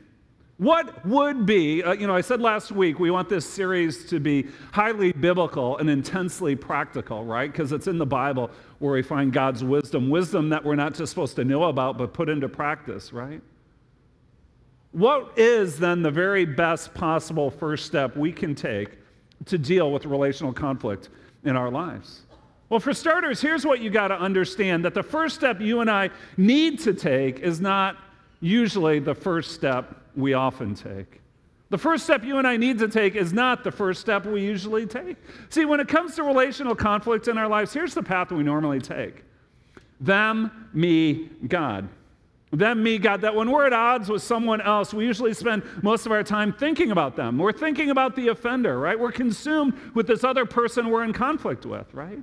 what 0.60 1.06
would 1.06 1.46
be, 1.46 1.82
uh, 1.82 1.92
you 1.94 2.06
know, 2.06 2.14
I 2.14 2.20
said 2.20 2.42
last 2.42 2.70
week 2.70 2.98
we 2.98 3.10
want 3.10 3.30
this 3.30 3.48
series 3.48 4.04
to 4.10 4.20
be 4.20 4.46
highly 4.72 5.10
biblical 5.10 5.78
and 5.78 5.88
intensely 5.88 6.54
practical, 6.54 7.24
right? 7.24 7.50
Because 7.50 7.72
it's 7.72 7.86
in 7.86 7.96
the 7.96 8.04
Bible 8.04 8.50
where 8.78 8.92
we 8.92 9.00
find 9.00 9.32
God's 9.32 9.64
wisdom, 9.64 10.10
wisdom 10.10 10.50
that 10.50 10.62
we're 10.62 10.74
not 10.74 10.92
just 10.92 11.08
supposed 11.08 11.34
to 11.36 11.44
know 11.44 11.64
about, 11.64 11.96
but 11.96 12.12
put 12.12 12.28
into 12.28 12.46
practice, 12.46 13.10
right? 13.10 13.40
What 14.92 15.32
is 15.38 15.78
then 15.78 16.02
the 16.02 16.10
very 16.10 16.44
best 16.44 16.92
possible 16.92 17.50
first 17.50 17.86
step 17.86 18.14
we 18.14 18.30
can 18.30 18.54
take 18.54 18.98
to 19.46 19.56
deal 19.56 19.90
with 19.90 20.04
relational 20.04 20.52
conflict 20.52 21.08
in 21.42 21.56
our 21.56 21.70
lives? 21.70 22.26
Well, 22.68 22.80
for 22.80 22.92
starters, 22.92 23.40
here's 23.40 23.64
what 23.64 23.80
you 23.80 23.88
got 23.88 24.08
to 24.08 24.20
understand 24.20 24.84
that 24.84 24.92
the 24.92 25.02
first 25.02 25.36
step 25.36 25.58
you 25.58 25.80
and 25.80 25.90
I 25.90 26.10
need 26.36 26.80
to 26.80 26.92
take 26.92 27.38
is 27.38 27.62
not 27.62 27.96
usually 28.40 28.98
the 28.98 29.14
first 29.14 29.52
step 29.52 29.94
we 30.16 30.34
often 30.34 30.74
take. 30.74 31.20
The 31.70 31.78
first 31.78 32.04
step 32.04 32.24
you 32.24 32.38
and 32.38 32.46
I 32.46 32.56
need 32.56 32.78
to 32.80 32.88
take 32.88 33.14
is 33.14 33.32
not 33.32 33.62
the 33.62 33.70
first 33.70 34.00
step 34.00 34.26
we 34.26 34.42
usually 34.42 34.86
take. 34.86 35.16
See, 35.50 35.64
when 35.64 35.78
it 35.78 35.86
comes 35.86 36.16
to 36.16 36.24
relational 36.24 36.74
conflict 36.74 37.28
in 37.28 37.38
our 37.38 37.46
lives, 37.46 37.72
here's 37.72 37.94
the 37.94 38.02
path 38.02 38.32
we 38.32 38.42
normally 38.42 38.80
take 38.80 39.22
them, 40.00 40.68
me, 40.72 41.28
God. 41.46 41.88
Them, 42.52 42.82
me, 42.82 42.98
God. 42.98 43.20
That 43.20 43.34
when 43.34 43.50
we're 43.50 43.66
at 43.66 43.72
odds 43.72 44.08
with 44.08 44.22
someone 44.22 44.60
else, 44.60 44.92
we 44.92 45.04
usually 45.04 45.34
spend 45.34 45.62
most 45.82 46.06
of 46.06 46.12
our 46.12 46.24
time 46.24 46.52
thinking 46.52 46.90
about 46.90 47.14
them. 47.14 47.38
We're 47.38 47.52
thinking 47.52 47.90
about 47.90 48.16
the 48.16 48.28
offender, 48.28 48.78
right? 48.78 48.98
We're 48.98 49.12
consumed 49.12 49.74
with 49.94 50.06
this 50.06 50.24
other 50.24 50.46
person 50.46 50.88
we're 50.88 51.04
in 51.04 51.12
conflict 51.12 51.66
with, 51.66 51.92
right? 51.94 52.18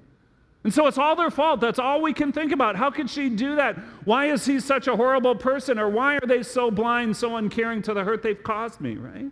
And 0.64 0.74
so 0.74 0.88
it's 0.88 0.97
all 0.97 1.16
their 1.16 1.32
fault. 1.32 1.62
That's 1.62 1.80
all 1.80 2.01
we 2.01 2.14
can 2.14 2.32
think 2.32 2.51
about. 2.51 2.76
How 2.76 2.91
could 2.91 3.10
she 3.10 3.30
do 3.30 3.55
that? 3.55 3.78
Why 4.03 4.32
is 4.32 4.45
he 4.45 4.60
such 4.60 4.88
a 4.88 4.95
horrible 4.95 5.36
person? 5.36 5.80
Or 5.80 5.89
why 5.89 6.16
are 6.16 6.28
they 6.28 6.43
so 6.43 6.70
blind, 6.70 7.16
so 7.16 7.38
uncaring 7.38 7.82
to 7.84 7.93
the 7.93 8.03
hurt 8.03 8.22
they've 8.22 8.43
caused 8.43 8.82
me, 8.82 8.95
right? 8.95 9.32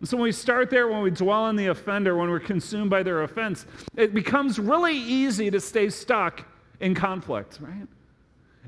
And 0.00 0.08
so 0.08 0.16
when 0.16 0.24
we 0.24 0.32
start 0.32 0.68
there, 0.68 0.88
when 0.88 1.02
we 1.02 1.10
dwell 1.10 1.44
on 1.44 1.56
the 1.56 1.66
offender, 1.66 2.16
when 2.16 2.28
we're 2.28 2.40
consumed 2.40 2.90
by 2.90 3.02
their 3.02 3.22
offense, 3.22 3.66
it 3.94 4.14
becomes 4.14 4.58
really 4.58 4.96
easy 4.96 5.50
to 5.50 5.60
stay 5.60 5.90
stuck 5.90 6.44
in 6.80 6.94
conflict, 6.94 7.58
right? 7.60 7.86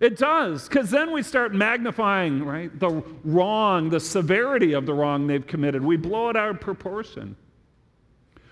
It 0.00 0.16
does, 0.16 0.68
because 0.68 0.90
then 0.90 1.12
we 1.12 1.22
start 1.24 1.52
magnifying, 1.52 2.44
right, 2.44 2.78
the 2.78 3.02
wrong, 3.24 3.90
the 3.90 3.98
severity 3.98 4.72
of 4.74 4.86
the 4.86 4.94
wrong 4.94 5.26
they've 5.26 5.46
committed. 5.46 5.84
We 5.84 5.96
blow 5.96 6.28
it 6.28 6.36
out 6.36 6.50
of 6.50 6.60
proportion. 6.60 7.36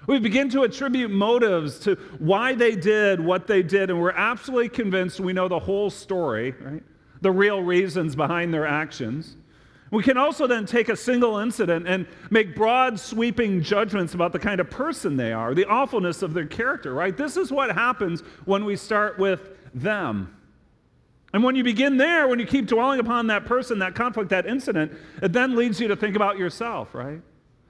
We 0.07 0.19
begin 0.19 0.49
to 0.51 0.63
attribute 0.63 1.11
motives 1.11 1.79
to 1.81 1.97
why 2.19 2.55
they 2.55 2.77
did 2.77 3.21
what 3.21 3.47
they 3.47 3.63
did, 3.63 3.91
and 3.91 4.01
we're 4.01 4.13
absolutely 4.13 4.69
convinced 4.69 5.19
we 5.19 5.33
know 5.33 5.49
the 5.49 5.59
whole 5.59 5.91
story, 5.91 6.55
right? 6.61 6.83
The 7.23 7.31
real 7.31 7.63
reasons 7.63 8.15
behind 8.15 8.55
their 8.55 8.67
actions. 8.67 9.37
We 9.91 10.03
can 10.03 10.17
also 10.17 10.47
then 10.47 10.67
take 10.67 10.89
a 10.89 10.97
single 10.97 11.39
incident 11.39 11.87
and 11.87 12.07
make 12.31 12.57
broad, 12.57 12.99
sweeping 12.99 13.63
judgments 13.63 14.15
about 14.15 14.33
the 14.33 14.39
kind 14.39 14.61
of 14.61 14.69
person 14.69 15.17
they 15.17 15.33
are, 15.33 15.55
the 15.55 15.65
awfulness 15.67 16.23
of 16.23 16.35
their 16.35 16.47
character, 16.47 16.93
right? 16.93 17.17
This 17.17 17.37
is 17.37 17.53
what 17.53 17.73
happens 17.73 18.21
when 18.45 18.65
we 18.65 18.77
start 18.77 19.19
with 19.19 19.51
them. 19.75 20.33
And 21.33 21.43
when 21.45 21.55
you 21.55 21.65
begin 21.65 21.97
there, 21.97 22.29
when 22.29 22.39
you 22.39 22.47
keep 22.47 22.67
dwelling 22.67 22.99
upon 22.99 23.27
that 23.29 23.45
person, 23.45 23.79
that 23.81 23.95
conflict, 23.95 24.31
that 24.31 24.47
incident, 24.47 24.93
it 25.23 25.33
then 25.33 25.55
leads 25.55 25.81
you 25.81 25.89
to 25.89 25.97
think 25.97 26.17
about 26.17 26.39
yourself, 26.39 26.95
right? 26.95 27.21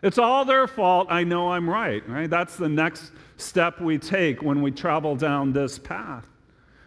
It's 0.03 0.19
all 0.19 0.45
their 0.45 0.67
fault. 0.67 1.09
I 1.11 1.25
know 1.25 1.51
I'm 1.51 1.69
right, 1.69 2.07
right? 2.09 2.29
That's 2.29 2.57
the 2.57 2.69
next 2.69 3.13
step 3.37 3.81
we 3.81 3.99
take 3.99 4.43
when 4.43 4.63
we 4.63 4.71
travel 4.71 5.17
down 5.17 5.53
this 5.53 5.79
path. 5.79 6.27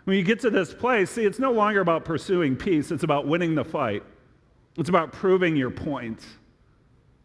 When 0.05 0.17
you 0.17 0.23
get 0.23 0.39
to 0.41 0.49
this 0.49 0.73
place, 0.73 1.11
see, 1.11 1.25
it's 1.25 1.39
no 1.39 1.51
longer 1.51 1.81
about 1.81 2.05
pursuing 2.05 2.55
peace, 2.55 2.91
it's 2.91 3.03
about 3.03 3.27
winning 3.27 3.55
the 3.55 3.63
fight. 3.63 4.03
It's 4.77 4.89
about 4.89 5.11
proving 5.11 5.55
your 5.55 5.69
point. 5.69 6.25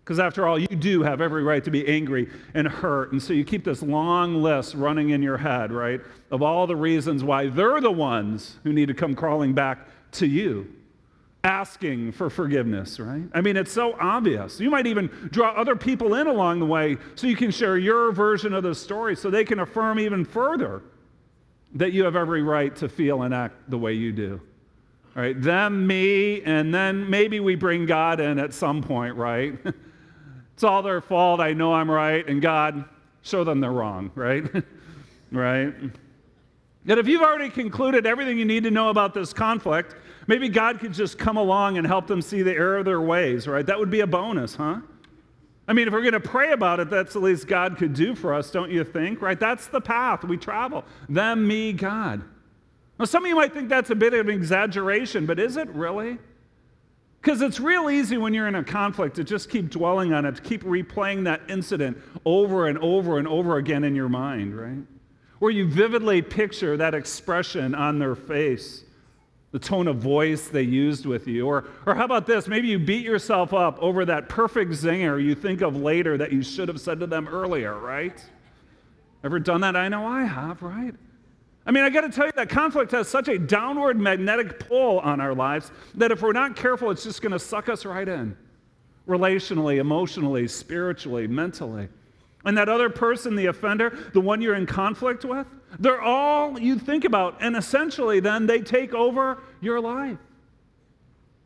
Because 0.03 0.19
after 0.19 0.47
all, 0.47 0.59
you 0.59 0.67
do 0.67 1.03
have 1.03 1.23
every 1.23 1.43
right 1.43 1.65
to 1.65 1.71
be 1.71 1.87
angry 1.89 2.29
and 2.53 2.69
hurt. 2.69 3.13
And 3.13 3.23
so 3.23 3.33
you 3.33 3.45
keep 3.45 3.65
this 3.65 3.81
long 3.81 4.43
list 4.43 4.75
running 4.75 5.11
in 5.11 5.23
your 5.23 5.39
head, 5.39 5.73
right, 5.73 6.01
of 6.31 6.43
all 6.43 6.67
the 6.67 6.77
reasons 6.77 7.25
why 7.25 7.49
they're 7.49 7.81
the 7.81 7.91
ones 7.91 8.59
who 8.65 8.73
need 8.73 8.89
to 8.89 8.95
come 8.95 9.15
crawling 9.15 9.55
back 9.55 9.89
to 10.13 10.27
you 10.27 10.69
asking 11.45 12.11
for 12.11 12.31
forgiveness, 12.31 12.99
right? 12.99 13.25
I 13.35 13.43
mean, 13.43 13.57
it's 13.57 13.71
so 13.71 13.97
obvious. 14.01 14.59
You 14.59 14.71
might 14.71 14.87
even 14.87 15.09
draw 15.31 15.51
other 15.51 15.77
people 15.77 16.15
in 16.15 16.27
along 16.27 16.59
the 16.59 16.67
way 16.67 16.97
so 17.15 17.27
you 17.27 17.37
can 17.37 17.51
share 17.51 17.77
your 17.77 18.11
version 18.13 18.55
of 18.55 18.63
the 18.63 18.75
story 18.75 19.15
so 19.15 19.31
they 19.31 19.45
can 19.45 19.61
affirm 19.61 20.01
even 20.01 20.25
further 20.25 20.83
that 21.75 21.93
you 21.93 22.05
have 22.05 22.17
every 22.17 22.43
right 22.43 22.75
to 22.77 22.89
feel 22.89 23.23
and 23.23 23.35
act 23.35 23.55
the 23.69 23.77
way 23.77 23.93
you 23.93 24.11
do. 24.11 24.41
Right? 25.15 25.41
Them, 25.41 25.87
me, 25.87 26.43
and 26.43 26.75
then 26.75 27.09
maybe 27.09 27.39
we 27.39 27.55
bring 27.55 27.87
God 27.87 28.21
in 28.21 28.39
at 28.39 28.53
some 28.53 28.83
point, 28.83 29.15
right? 29.15 29.57
it's 30.55 30.65
all 30.65 30.83
their 30.83 31.01
fault. 31.01 31.41
I 31.41 31.53
know 31.53 31.75
I'm 31.75 31.91
right. 31.91 32.27
And 32.27 32.41
God, 32.41 32.85
show 33.23 33.45
them 33.45 33.61
they're 33.61 33.71
wrong, 33.71 34.11
right? 34.15 34.45
right? 35.31 35.75
Yet 36.85 36.99
if 36.99 37.09
you've 37.09 37.23
already 37.23 37.49
concluded 37.49 38.07
everything 38.07 38.39
you 38.39 38.45
need 38.45 38.65
to 38.65 38.71
know 38.71 38.91
about 38.91 39.15
this 39.15 39.33
conflict, 39.33 39.95
Maybe 40.27 40.49
God 40.49 40.81
could 40.81 40.93
just 40.93 41.19
come 41.19 41.37
along 41.37 41.79
and 41.79 41.87
help 41.87 42.07
them 42.07 42.23
see 42.23 42.43
the 42.43 42.53
error 42.53 42.79
of 42.79 42.85
their 42.85 43.01
ways, 43.01 43.47
right? 43.47 43.65
That 43.65 43.79
would 43.79 43.91
be 43.91 44.01
a 44.01 44.07
bonus, 44.07 44.55
huh? 44.55 44.81
I 45.67 45.73
mean, 45.73 45.87
if 45.87 45.93
we're 45.93 46.03
going 46.03 46.13
to 46.13 46.21
pray 46.21 46.53
about 46.53 46.81
it, 46.81 46.91
that's 46.91 47.15
the 47.15 47.19
least 47.19 47.47
God 47.47 47.77
could 47.79 47.95
do 47.95 48.15
for 48.15 48.35
us, 48.35 48.51
don't 48.51 48.71
you 48.71 48.85
think? 48.85 49.23
Right? 49.23 49.39
That's 49.39 49.67
the 49.67 49.81
path 49.81 50.25
we 50.25 50.37
travel. 50.37 50.85
Them, 51.09 51.47
me, 51.47 51.73
God. 51.73 52.23
Now, 52.99 53.07
some 53.07 53.25
of 53.25 53.29
you 53.29 53.35
might 53.35 53.53
think 53.53 53.69
that's 53.69 53.91
a 53.91 53.95
bit 53.95 54.15
of 54.15 54.29
an 54.29 54.35
exaggeration, 54.35 55.27
but 55.27 55.39
is 55.39 55.57
it 55.57 55.69
really? 55.71 56.19
Because 57.21 57.41
it's 57.41 57.59
real 57.61 57.89
easy 57.89 58.19
when 58.19 58.35
you're 58.35 58.47
in 58.47 58.55
a 58.55 58.65
conflict 58.65 59.17
to 59.17 59.25
just 59.25 59.49
keep 59.49 59.71
dwelling 59.71 60.13
on 60.13 60.27
it, 60.27 60.37
to 60.37 60.43
keep 60.43 60.63
replaying 60.65 61.25
that 61.25 61.41
incident 61.49 61.97
over 62.27 62.69
and 62.69 62.79
over 62.79 63.19
and 63.19 63.27
over 63.27 63.57
again 63.57 63.85
in 63.85 63.95
your 63.95 64.11
mind, 64.11 64.57
right? 64.57 64.79
Where 65.45 65.53
you 65.53 65.69
vividly 65.69 66.23
picture 66.23 66.79
that 66.79 66.95
expression 66.95 67.75
on 67.75 67.99
their 67.99 68.15
face 68.15 68.83
the 69.53 69.59
tone 69.59 69.89
of 69.89 69.99
voice 69.99 70.49
they 70.49 70.63
used 70.63 71.05
with 71.05 71.29
you. 71.29 71.47
Or, 71.47 71.67
or 71.85 71.95
how 71.95 72.07
about 72.07 72.27
this? 72.27 72.49
Maybe 72.49 72.69
you 72.69 72.79
beat 72.79 73.05
yourself 73.05 73.53
up 73.53 73.79
over 73.79 74.07
that 74.07 74.31
perfect 74.31 74.71
zinger 74.71 75.23
you 75.23 75.35
think 75.35 75.61
of 75.61 75.77
later 75.77 76.17
that 76.17 76.33
you 76.33 76.43
should 76.43 76.67
have 76.69 76.81
said 76.81 76.99
to 77.01 77.07
them 77.07 77.29
earlier, 77.29 77.79
right? 77.79 78.25
Ever 79.23 79.39
done 79.39 79.61
that? 79.61 79.77
I 79.77 79.89
know 79.89 80.07
I 80.07 80.25
have, 80.25 80.63
right? 80.63 80.95
I 81.67 81.71
mean, 81.73 81.85
I 81.85 81.91
got 81.91 82.01
to 82.01 82.09
tell 82.09 82.25
you 82.25 82.33
that 82.37 82.49
conflict 82.49 82.93
has 82.93 83.07
such 83.07 83.29
a 83.29 83.39
downward 83.39 84.01
magnetic 84.01 84.59
pull 84.67 85.01
on 85.01 85.21
our 85.21 85.35
lives 85.35 85.73
that 85.97 86.11
if 86.11 86.23
we're 86.23 86.33
not 86.33 86.57
careful, 86.57 86.91
it's 86.91 87.05
just 87.05 87.21
going 87.21 87.33
to 87.33 87.39
suck 87.39 87.69
us 87.69 87.85
right 87.85 88.09
in 88.09 88.35
relationally, 89.07 89.77
emotionally, 89.77 90.49
spiritually, 90.49 91.27
mentally. 91.27 91.91
And 92.45 92.57
that 92.59 92.69
other 92.69 92.91
person, 92.91 93.37
the 93.37 93.47
offender, 93.47 94.11
the 94.13 94.21
one 94.21 94.43
you're 94.43 94.55
in 94.55 94.67
conflict 94.67 95.25
with, 95.25 95.47
they're 95.79 96.03
all 96.03 96.59
you 96.59 96.79
think 96.79 97.05
about. 97.05 97.37
And 97.41 97.57
essentially, 97.57 98.21
then 98.21 98.47
they 98.47 98.61
take 98.61 98.95
over 98.95 99.43
your 99.61 99.81
life. 99.81 100.19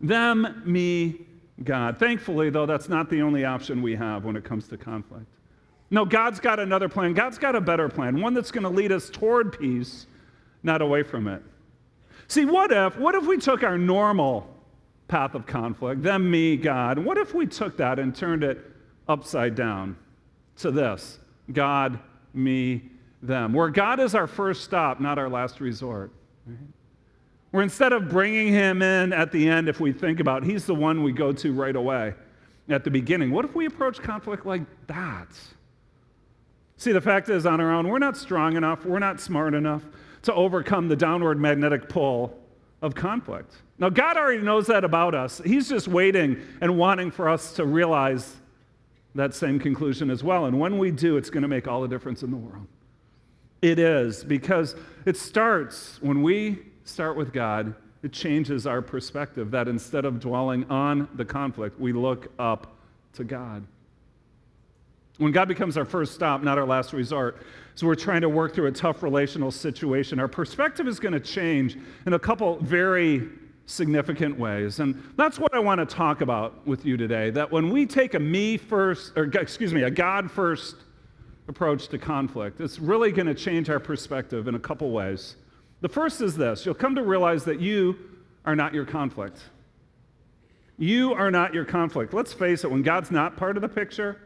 Them, 0.01 0.63
me, 0.65 1.21
God. 1.65 1.99
Thankfully, 1.99 2.51
though, 2.51 2.67
that's 2.67 2.89
not 2.89 3.11
the 3.11 3.23
only 3.23 3.45
option 3.45 3.83
we 3.83 3.95
have 3.97 4.25
when 4.25 4.37
it 4.37 4.45
comes 4.45 4.69
to 4.69 4.77
conflict. 4.77 5.27
No, 5.91 6.05
God's 6.05 6.41
got 6.41 6.61
another 6.61 6.89
plan. 6.89 7.15
God's 7.15 7.39
got 7.39 7.57
a 7.57 7.61
better 7.61 7.89
plan, 7.89 8.21
one 8.21 8.35
that's 8.35 8.51
going 8.51 8.65
to 8.65 8.69
lead 8.69 8.93
us 8.93 9.09
toward 9.09 9.59
peace, 9.59 10.07
not 10.63 10.83
away 10.83 11.03
from 11.03 11.29
it. 11.29 11.43
See, 12.27 12.45
what 12.45 12.71
if, 12.71 12.99
what 12.99 13.15
if 13.15 13.27
we 13.27 13.39
took 13.39 13.63
our 13.63 13.79
normal 13.79 14.55
path 15.09 15.35
of 15.35 15.47
conflict, 15.47 16.03
them, 16.03 16.31
me, 16.31 16.57
God, 16.57 16.99
what 16.99 17.17
if 17.17 17.33
we 17.35 17.47
took 17.47 17.79
that 17.79 17.99
and 17.99 18.15
turned 18.15 18.45
it 18.45 18.59
upside 19.09 19.55
down? 19.55 19.97
To 20.59 20.71
this 20.71 21.19
God, 21.53 21.99
me, 22.35 22.83
them. 23.23 23.53
Where 23.53 23.71
God 23.71 24.01
is 24.01 24.15
our 24.15 24.27
first 24.27 24.65
stop, 24.65 25.01
not 25.01 25.19
our 25.19 25.29
last 25.29 25.61
resort. 25.61 26.13
Right? 26.47 26.59
Where 27.51 27.63
instead 27.63 27.93
of 27.93 28.09
bringing 28.09 28.49
him 28.49 28.83
in 28.83 29.13
at 29.13 29.33
the 29.33 29.49
end, 29.49 29.69
if 29.69 29.81
we 29.81 29.93
think 29.93 30.21
about 30.21 30.43
it, 30.43 30.51
he's 30.51 30.67
the 30.67 30.75
one 30.75 31.03
we 31.03 31.13
go 31.13 31.33
to 31.33 31.53
right 31.53 31.75
away 31.75 32.15
at 32.69 32.85
the 32.85 32.91
beginning. 32.91 33.31
What 33.31 33.45
if 33.45 33.55
we 33.55 33.67
approach 33.67 34.03
conflict 34.03 34.45
like 34.45 34.63
that? 34.87 35.29
See, 36.77 36.93
the 36.93 37.01
fact 37.01 37.29
is, 37.29 37.47
on 37.47 37.61
our 37.61 37.73
own, 37.73 37.89
we're 37.89 37.99
not 37.99 38.17
strong 38.17 38.57
enough, 38.57 38.85
we're 38.85 38.99
not 38.99 39.21
smart 39.21 39.55
enough 39.55 39.83
to 40.23 40.35
overcome 40.35 40.89
the 40.89 40.97
downward 40.97 41.41
magnetic 41.41 41.89
pull 41.89 42.39
of 42.83 42.95
conflict. 42.95 43.53
Now, 43.79 43.89
God 43.89 44.17
already 44.17 44.43
knows 44.43 44.67
that 44.67 44.85
about 44.85 45.15
us. 45.15 45.41
He's 45.45 45.69
just 45.69 45.89
waiting 45.89 46.41
and 46.61 46.77
wanting 46.77 47.11
for 47.11 47.29
us 47.29 47.55
to 47.55 47.65
realize 47.65 48.37
that 49.15 49.35
same 49.35 49.59
conclusion 49.59 50.11
as 50.11 50.23
well. 50.23 50.47
And 50.47 50.59
when 50.59 50.79
we 50.79 50.91
do, 50.91 51.17
it's 51.17 51.31
going 51.31 51.43
to 51.43 51.49
make 51.49 51.67
all 51.67 51.83
the 51.83 51.89
difference 51.89 52.23
in 52.23 52.31
the 52.31 52.37
world. 52.37 52.67
It 53.61 53.79
is, 53.79 54.23
because 54.23 54.77
it 55.05 55.17
starts 55.17 56.01
when 56.01 56.23
we 56.23 56.59
start 56.85 57.17
with 57.17 57.33
God, 57.33 57.75
it 58.03 58.13
changes 58.13 58.67
our 58.67 58.81
perspective 58.81 59.51
that 59.51 59.67
instead 59.67 60.05
of 60.05 60.21
dwelling 60.21 60.65
on 60.71 61.09
the 61.15 61.25
conflict, 61.25 61.81
we 61.81 61.93
look 61.93 62.31
up 62.39 62.77
to 63.15 63.25
God. 63.25 63.67
When 65.17 65.33
God 65.33 65.49
becomes 65.49 65.77
our 65.77 65.85
first 65.85 66.15
stop, 66.15 66.43
not 66.43 66.59
our 66.59 66.67
last 66.67 66.93
resort, 66.93 67.43
so 67.75 67.89
we're 67.89 67.97
trying 67.97 68.21
to 68.21 68.29
work 68.29 68.55
through 68.55 68.67
a 68.67 68.73
tough 68.73 69.03
relational 69.03 69.51
situation, 69.51 70.21
our 70.21 70.29
perspective 70.29 70.87
is 70.87 71.01
going 71.01 71.13
to 71.13 71.21
change 71.21 71.77
in 72.07 72.13
a 72.13 72.19
couple 72.19 72.59
very 72.59 73.29
significant 73.69 74.39
ways. 74.39 74.81
And 74.81 75.01
that's 75.17 75.39
what 75.39 75.55
I 75.55 75.59
want 75.59 75.79
to 75.79 75.87
talk 75.87 76.23
about 76.23 76.67
with 76.67 76.87
you 76.87 76.97
today 76.97 77.31
that 77.31 77.53
when 77.53 77.71
we 77.71 77.85
take 77.87 78.15
a 78.15 78.19
me 78.19 78.57
first, 78.57 79.13
or 79.17 79.25
excuse 79.25 79.75
me, 79.75 79.83
a 79.83 79.91
God 79.91 80.31
first 80.31 80.77
approach 81.49 81.89
to 81.89 81.99
conflict, 81.99 82.61
it's 82.61 82.79
really 82.79 83.13
going 83.13 83.27
to 83.27 83.35
change 83.35 83.69
our 83.69 83.79
perspective 83.79 84.49
in 84.49 84.55
a 84.55 84.59
couple 84.59 84.91
ways. 84.91 85.37
The 85.83 85.89
first 85.89 86.23
is 86.23 86.35
this 86.35 86.65
you'll 86.65 86.75
come 86.75 86.95
to 86.95 87.03
realize 87.03 87.45
that 87.45 87.61
you 87.61 87.99
are 88.47 88.57
not 88.57 88.73
your 88.73 88.87
conflict. 88.87 89.39
You 90.79 91.13
are 91.13 91.31
not 91.31 91.53
your 91.53 91.65
conflict. 91.65 92.15
Let's 92.15 92.33
face 92.33 92.65
it, 92.65 92.71
when 92.71 92.83
God's 92.83 93.11
not 93.11 93.37
part 93.37 93.57
of 93.57 93.63
the 93.63 93.69
picture, 93.69 94.19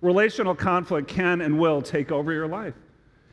relational 0.00 0.54
conflict 0.54 1.06
can 1.06 1.42
and 1.42 1.58
will 1.58 1.80
take 1.80 2.10
over 2.10 2.32
your 2.32 2.48
life. 2.48 2.74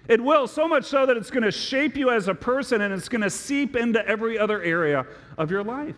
It 0.08 0.22
will, 0.22 0.48
so 0.48 0.68
much 0.68 0.86
so 0.86 1.06
that 1.06 1.18
it's 1.18 1.30
going 1.30 1.44
to 1.44 1.52
shape 1.52 1.98
you 1.98 2.10
as 2.10 2.28
a 2.28 2.34
person 2.34 2.82
and 2.82 2.94
it's 2.94 3.10
going 3.10 3.22
to 3.22 3.30
seep 3.30 3.76
into 3.76 4.06
every 4.08 4.40
other 4.40 4.62
area 4.62 5.06
of 5.38 5.52
your 5.52 5.64
life. 5.64 5.96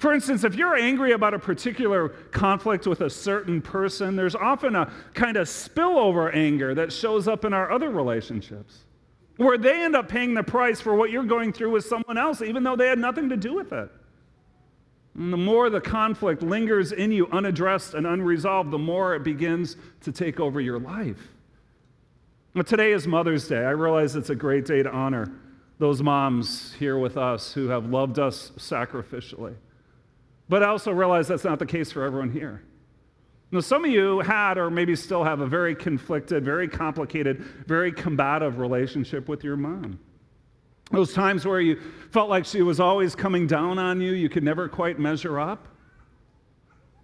For 0.00 0.14
instance, 0.14 0.44
if 0.44 0.54
you're 0.54 0.76
angry 0.76 1.12
about 1.12 1.34
a 1.34 1.38
particular 1.38 2.08
conflict 2.32 2.86
with 2.86 3.02
a 3.02 3.10
certain 3.10 3.60
person, 3.60 4.16
there's 4.16 4.34
often 4.34 4.74
a 4.74 4.90
kind 5.12 5.36
of 5.36 5.46
spillover 5.46 6.34
anger 6.34 6.74
that 6.74 6.90
shows 6.90 7.28
up 7.28 7.44
in 7.44 7.52
our 7.52 7.70
other 7.70 7.90
relationships, 7.90 8.78
where 9.36 9.58
they 9.58 9.82
end 9.82 9.94
up 9.94 10.08
paying 10.08 10.32
the 10.32 10.42
price 10.42 10.80
for 10.80 10.94
what 10.94 11.10
you're 11.10 11.22
going 11.24 11.52
through 11.52 11.70
with 11.70 11.84
someone 11.84 12.16
else, 12.16 12.40
even 12.40 12.62
though 12.62 12.76
they 12.76 12.88
had 12.88 12.98
nothing 12.98 13.28
to 13.28 13.36
do 13.36 13.52
with 13.52 13.72
it. 13.72 13.90
And 15.14 15.30
the 15.30 15.36
more 15.36 15.68
the 15.68 15.82
conflict 15.82 16.42
lingers 16.42 16.92
in 16.92 17.12
you 17.12 17.26
unaddressed 17.26 17.92
and 17.92 18.06
unresolved, 18.06 18.70
the 18.70 18.78
more 18.78 19.14
it 19.14 19.22
begins 19.22 19.76
to 20.00 20.12
take 20.12 20.40
over 20.40 20.62
your 20.62 20.78
life. 20.78 21.28
But 22.52 22.66
today 22.66 22.90
is 22.90 23.06
Mother's 23.06 23.46
Day. 23.46 23.64
I 23.64 23.70
realize 23.70 24.16
it's 24.16 24.30
a 24.30 24.34
great 24.34 24.64
day 24.64 24.82
to 24.82 24.90
honor 24.90 25.30
those 25.78 26.02
moms 26.02 26.74
here 26.74 26.98
with 26.98 27.16
us 27.16 27.52
who 27.52 27.68
have 27.68 27.86
loved 27.86 28.18
us 28.18 28.50
sacrificially. 28.56 29.54
But 30.48 30.64
I 30.64 30.66
also 30.66 30.90
realize 30.90 31.28
that's 31.28 31.44
not 31.44 31.60
the 31.60 31.66
case 31.66 31.92
for 31.92 32.02
everyone 32.02 32.32
here. 32.32 32.64
Now, 33.52 33.60
some 33.60 33.84
of 33.84 33.90
you 33.92 34.18
had, 34.18 34.58
or 34.58 34.68
maybe 34.68 34.96
still 34.96 35.22
have, 35.22 35.40
a 35.40 35.46
very 35.46 35.76
conflicted, 35.76 36.44
very 36.44 36.66
complicated, 36.66 37.38
very 37.68 37.92
combative 37.92 38.58
relationship 38.58 39.28
with 39.28 39.44
your 39.44 39.56
mom. 39.56 40.00
Those 40.90 41.12
times 41.14 41.46
where 41.46 41.60
you 41.60 41.80
felt 42.10 42.28
like 42.28 42.44
she 42.44 42.62
was 42.62 42.80
always 42.80 43.14
coming 43.14 43.46
down 43.46 43.78
on 43.78 44.00
you, 44.00 44.10
you 44.12 44.28
could 44.28 44.42
never 44.42 44.68
quite 44.68 44.98
measure 44.98 45.38
up. 45.38 45.68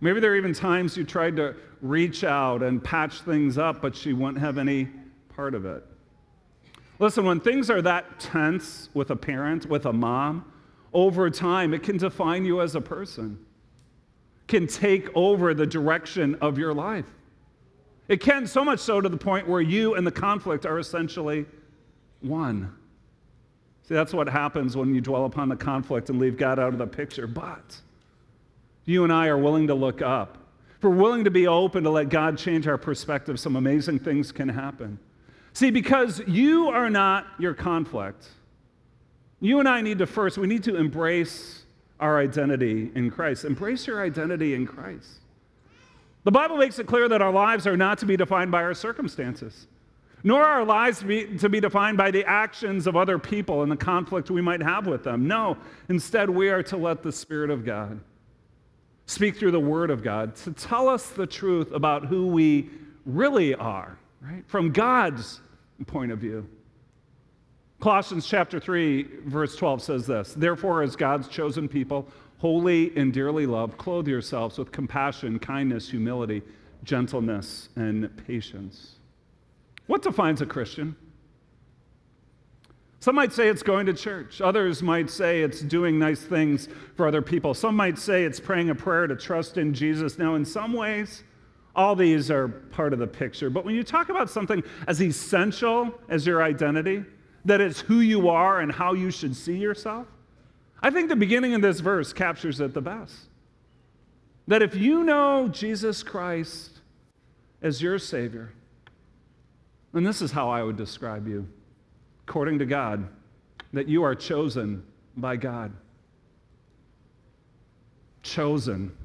Maybe 0.00 0.18
there 0.18 0.32
are 0.32 0.36
even 0.36 0.52
times 0.52 0.96
you 0.96 1.04
tried 1.04 1.36
to 1.36 1.54
reach 1.80 2.24
out 2.24 2.64
and 2.64 2.82
patch 2.82 3.20
things 3.20 3.58
up, 3.58 3.80
but 3.80 3.94
she 3.94 4.12
wouldn't 4.12 4.38
have 4.38 4.58
any 4.58 4.88
part 5.36 5.54
of 5.54 5.66
it. 5.66 5.84
Listen, 6.98 7.26
when 7.26 7.40
things 7.40 7.68
are 7.68 7.82
that 7.82 8.18
tense 8.18 8.88
with 8.94 9.10
a 9.10 9.16
parent, 9.16 9.66
with 9.66 9.84
a 9.84 9.92
mom, 9.92 10.50
over 10.94 11.28
time, 11.28 11.74
it 11.74 11.82
can 11.82 11.98
define 11.98 12.46
you 12.46 12.62
as 12.62 12.74
a 12.74 12.80
person, 12.80 13.38
can 14.48 14.66
take 14.66 15.14
over 15.14 15.52
the 15.52 15.66
direction 15.66 16.36
of 16.36 16.56
your 16.56 16.72
life. 16.72 17.04
It 18.08 18.20
can, 18.20 18.46
so 18.46 18.64
much 18.64 18.80
so 18.80 19.00
to 19.00 19.08
the 19.08 19.16
point 19.16 19.46
where 19.46 19.60
you 19.60 19.94
and 19.94 20.06
the 20.06 20.12
conflict 20.12 20.64
are 20.64 20.78
essentially 20.78 21.44
one. 22.22 22.72
See, 23.82 23.94
that's 23.94 24.14
what 24.14 24.28
happens 24.28 24.76
when 24.76 24.94
you 24.94 25.00
dwell 25.00 25.26
upon 25.26 25.48
the 25.48 25.56
conflict 25.56 26.08
and 26.08 26.18
leave 26.18 26.38
God 26.38 26.58
out 26.58 26.72
of 26.72 26.78
the 26.78 26.86
picture. 26.86 27.26
But 27.26 27.80
you 28.84 29.04
and 29.04 29.12
I 29.12 29.26
are 29.26 29.38
willing 29.38 29.66
to 29.66 29.74
look 29.74 30.00
up. 30.00 30.38
If 30.78 30.84
we're 30.84 30.90
willing 30.90 31.24
to 31.24 31.30
be 31.30 31.46
open 31.46 31.84
to 31.84 31.90
let 31.90 32.08
God 32.08 32.38
change 32.38 32.66
our 32.66 32.78
perspective, 32.78 33.38
some 33.38 33.56
amazing 33.56 33.98
things 33.98 34.32
can 34.32 34.48
happen. 34.48 34.98
See, 35.56 35.70
because 35.70 36.20
you 36.26 36.68
are 36.68 36.90
not 36.90 37.26
your 37.38 37.54
conflict, 37.54 38.28
you 39.40 39.58
and 39.58 39.66
I 39.66 39.80
need 39.80 39.96
to 40.00 40.06
first, 40.06 40.36
we 40.36 40.46
need 40.46 40.62
to 40.64 40.76
embrace 40.76 41.62
our 41.98 42.20
identity 42.20 42.92
in 42.94 43.10
Christ. 43.10 43.46
Embrace 43.46 43.86
your 43.86 44.04
identity 44.04 44.52
in 44.52 44.66
Christ. 44.66 45.08
The 46.24 46.30
Bible 46.30 46.58
makes 46.58 46.78
it 46.78 46.86
clear 46.86 47.08
that 47.08 47.22
our 47.22 47.32
lives 47.32 47.66
are 47.66 47.74
not 47.74 47.96
to 48.00 48.04
be 48.04 48.18
defined 48.18 48.50
by 48.50 48.64
our 48.64 48.74
circumstances, 48.74 49.66
nor 50.22 50.42
are 50.42 50.60
our 50.60 50.64
lives 50.66 50.98
to 50.98 51.06
be, 51.06 51.38
to 51.38 51.48
be 51.48 51.58
defined 51.58 51.96
by 51.96 52.10
the 52.10 52.26
actions 52.26 52.86
of 52.86 52.94
other 52.94 53.18
people 53.18 53.62
and 53.62 53.72
the 53.72 53.78
conflict 53.78 54.30
we 54.30 54.42
might 54.42 54.62
have 54.62 54.86
with 54.86 55.04
them. 55.04 55.26
No, 55.26 55.56
instead, 55.88 56.28
we 56.28 56.50
are 56.50 56.62
to 56.64 56.76
let 56.76 57.02
the 57.02 57.12
Spirit 57.12 57.48
of 57.48 57.64
God 57.64 57.98
speak 59.06 59.38
through 59.38 59.52
the 59.52 59.60
Word 59.60 59.88
of 59.88 60.02
God 60.02 60.36
to 60.36 60.52
tell 60.52 60.86
us 60.86 61.08
the 61.08 61.26
truth 61.26 61.72
about 61.72 62.04
who 62.04 62.26
we 62.26 62.68
really 63.06 63.54
are, 63.54 63.98
right? 64.20 64.44
From 64.48 64.70
God's 64.70 65.40
point 65.84 66.12
of 66.12 66.18
view. 66.18 66.48
Colossians 67.80 68.26
chapter 68.26 68.58
3, 68.58 69.06
verse 69.26 69.54
12 69.56 69.82
says 69.82 70.06
this 70.06 70.34
Therefore, 70.34 70.82
as 70.82 70.96
God's 70.96 71.28
chosen 71.28 71.68
people, 71.68 72.08
holy 72.38 72.96
and 72.96 73.12
dearly 73.12 73.46
loved, 73.46 73.76
clothe 73.78 74.08
yourselves 74.08 74.58
with 74.58 74.72
compassion, 74.72 75.38
kindness, 75.38 75.90
humility, 75.90 76.42
gentleness, 76.84 77.68
and 77.76 78.10
patience. 78.26 78.96
What 79.86 80.02
defines 80.02 80.40
a 80.40 80.46
Christian? 80.46 80.96
Some 83.00 83.14
might 83.14 83.32
say 83.32 83.48
it's 83.48 83.62
going 83.62 83.86
to 83.86 83.94
church. 83.94 84.40
Others 84.40 84.82
might 84.82 85.10
say 85.10 85.42
it's 85.42 85.60
doing 85.60 85.98
nice 85.98 86.22
things 86.22 86.68
for 86.96 87.06
other 87.06 87.22
people. 87.22 87.54
Some 87.54 87.76
might 87.76 87.98
say 87.98 88.24
it's 88.24 88.40
praying 88.40 88.70
a 88.70 88.74
prayer 88.74 89.06
to 89.06 89.14
trust 89.14 89.58
in 89.58 89.74
Jesus. 89.74 90.18
Now, 90.18 90.34
in 90.34 90.44
some 90.44 90.72
ways, 90.72 91.22
all 91.76 91.94
these 91.94 92.30
are 92.30 92.48
part 92.48 92.92
of 92.94 92.98
the 92.98 93.06
picture. 93.06 93.50
But 93.50 93.64
when 93.64 93.74
you 93.74 93.84
talk 93.84 94.08
about 94.08 94.30
something 94.30 94.64
as 94.88 95.00
essential 95.00 95.94
as 96.08 96.26
your 96.26 96.42
identity, 96.42 97.04
that 97.44 97.60
it's 97.60 97.80
who 97.80 98.00
you 98.00 98.28
are 98.30 98.60
and 98.60 98.72
how 98.72 98.94
you 98.94 99.10
should 99.10 99.36
see 99.36 99.58
yourself? 99.58 100.06
I 100.82 100.90
think 100.90 101.08
the 101.08 101.16
beginning 101.16 101.54
of 101.54 101.60
this 101.60 101.80
verse 101.80 102.12
captures 102.12 102.60
it 102.60 102.72
the 102.72 102.80
best. 102.80 103.28
That 104.48 104.62
if 104.62 104.74
you 104.74 105.04
know 105.04 105.48
Jesus 105.48 106.02
Christ 106.02 106.70
as 107.60 107.82
your 107.82 107.98
Savior, 107.98 108.52
and 109.92 110.06
this 110.06 110.22
is 110.22 110.32
how 110.32 110.48
I 110.48 110.62
would 110.62 110.76
describe 110.76 111.28
you, 111.28 111.46
according 112.26 112.58
to 112.60 112.66
God, 112.66 113.08
that 113.72 113.86
you 113.86 114.02
are 114.02 114.14
chosen 114.14 114.82
by 115.16 115.36
God. 115.36 115.72
Chosen 118.22 118.96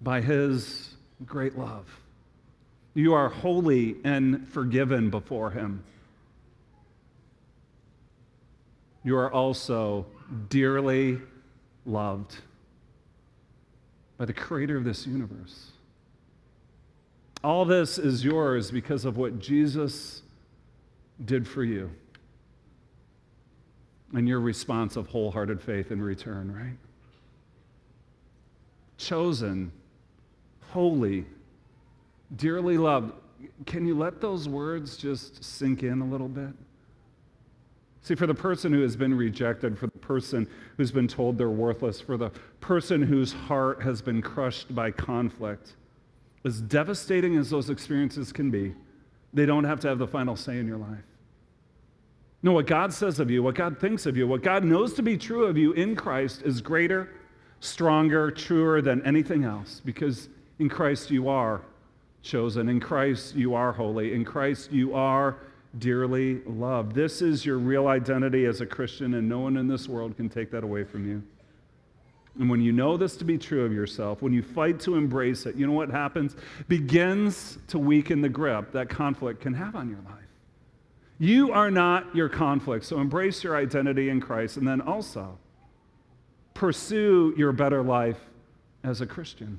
by 0.00 0.20
His 0.20 0.95
great 1.24 1.56
love. 1.56 1.86
You 2.94 3.14
are 3.14 3.28
holy 3.28 3.96
and 4.04 4.48
forgiven 4.48 5.10
before 5.10 5.50
Him. 5.50 5.84
you 9.06 9.16
are 9.16 9.32
also 9.32 10.04
dearly 10.48 11.20
loved 11.86 12.38
by 14.18 14.24
the 14.24 14.32
creator 14.32 14.76
of 14.76 14.82
this 14.82 15.06
universe. 15.06 15.70
All 17.44 17.64
this 17.64 17.98
is 17.98 18.24
yours 18.24 18.72
because 18.72 19.04
of 19.04 19.16
what 19.16 19.38
Jesus 19.38 20.22
did 21.24 21.46
for 21.46 21.62
you 21.62 21.92
and 24.12 24.26
your 24.26 24.40
response 24.40 24.96
of 24.96 25.06
wholehearted 25.06 25.62
faith 25.62 25.92
in 25.92 26.02
return, 26.02 26.52
right? 26.52 26.76
Chosen, 28.98 29.70
holy, 30.76 31.24
dearly 32.36 32.76
loved. 32.76 33.14
Can 33.64 33.86
you 33.86 33.96
let 33.96 34.20
those 34.20 34.46
words 34.46 34.98
just 34.98 35.42
sink 35.42 35.82
in 35.82 36.02
a 36.02 36.04
little 36.04 36.28
bit? 36.28 36.50
See, 38.02 38.14
for 38.14 38.26
the 38.26 38.34
person 38.34 38.74
who 38.74 38.82
has 38.82 38.94
been 38.94 39.14
rejected, 39.14 39.78
for 39.78 39.86
the 39.86 39.98
person 39.98 40.46
who's 40.76 40.92
been 40.92 41.08
told 41.08 41.38
they're 41.38 41.48
worthless, 41.48 41.98
for 41.98 42.18
the 42.18 42.28
person 42.60 43.00
whose 43.00 43.32
heart 43.32 43.80
has 43.80 44.02
been 44.02 44.20
crushed 44.20 44.74
by 44.74 44.90
conflict, 44.90 45.76
as 46.44 46.60
devastating 46.60 47.38
as 47.38 47.48
those 47.48 47.70
experiences 47.70 48.30
can 48.30 48.50
be, 48.50 48.74
they 49.32 49.46
don't 49.46 49.64
have 49.64 49.80
to 49.80 49.88
have 49.88 49.98
the 49.98 50.06
final 50.06 50.36
say 50.36 50.58
in 50.58 50.66
your 50.66 50.76
life. 50.76 51.06
No, 52.42 52.52
what 52.52 52.66
God 52.66 52.92
says 52.92 53.18
of 53.18 53.30
you, 53.30 53.42
what 53.42 53.54
God 53.54 53.80
thinks 53.80 54.04
of 54.04 54.14
you, 54.14 54.28
what 54.28 54.42
God 54.42 54.62
knows 54.62 54.92
to 54.92 55.02
be 55.02 55.16
true 55.16 55.46
of 55.46 55.56
you 55.56 55.72
in 55.72 55.96
Christ 55.96 56.42
is 56.42 56.60
greater, 56.60 57.14
stronger, 57.60 58.30
truer 58.30 58.82
than 58.82 59.00
anything 59.06 59.44
else 59.44 59.80
because 59.82 60.28
in 60.58 60.68
Christ 60.68 61.10
you 61.10 61.28
are 61.28 61.62
chosen. 62.22 62.68
In 62.68 62.80
Christ 62.80 63.34
you 63.34 63.54
are 63.54 63.72
holy. 63.72 64.14
In 64.14 64.24
Christ 64.24 64.72
you 64.72 64.94
are 64.94 65.36
dearly 65.78 66.40
loved. 66.46 66.94
This 66.94 67.22
is 67.22 67.44
your 67.44 67.58
real 67.58 67.88
identity 67.88 68.46
as 68.46 68.60
a 68.60 68.66
Christian, 68.66 69.14
and 69.14 69.28
no 69.28 69.40
one 69.40 69.56
in 69.56 69.68
this 69.68 69.88
world 69.88 70.16
can 70.16 70.28
take 70.28 70.50
that 70.50 70.64
away 70.64 70.84
from 70.84 71.08
you. 71.08 71.22
And 72.38 72.50
when 72.50 72.60
you 72.60 72.72
know 72.72 72.96
this 72.96 73.16
to 73.16 73.24
be 73.24 73.38
true 73.38 73.64
of 73.64 73.72
yourself, 73.72 74.20
when 74.20 74.32
you 74.32 74.42
fight 74.42 74.78
to 74.80 74.96
embrace 74.96 75.46
it, 75.46 75.56
you 75.56 75.66
know 75.66 75.72
what 75.72 75.90
happens? 75.90 76.36
Begins 76.68 77.58
to 77.68 77.78
weaken 77.78 78.20
the 78.20 78.28
grip 78.28 78.72
that 78.72 78.90
conflict 78.90 79.40
can 79.40 79.54
have 79.54 79.74
on 79.74 79.88
your 79.88 80.00
life. 80.00 80.24
You 81.18 81.52
are 81.52 81.70
not 81.70 82.14
your 82.14 82.28
conflict, 82.28 82.84
so 82.84 83.00
embrace 83.00 83.42
your 83.42 83.56
identity 83.56 84.10
in 84.10 84.20
Christ 84.20 84.58
and 84.58 84.68
then 84.68 84.82
also 84.82 85.38
pursue 86.52 87.34
your 87.38 87.52
better 87.52 87.82
life 87.82 88.20
as 88.84 89.00
a 89.00 89.06
Christian. 89.06 89.58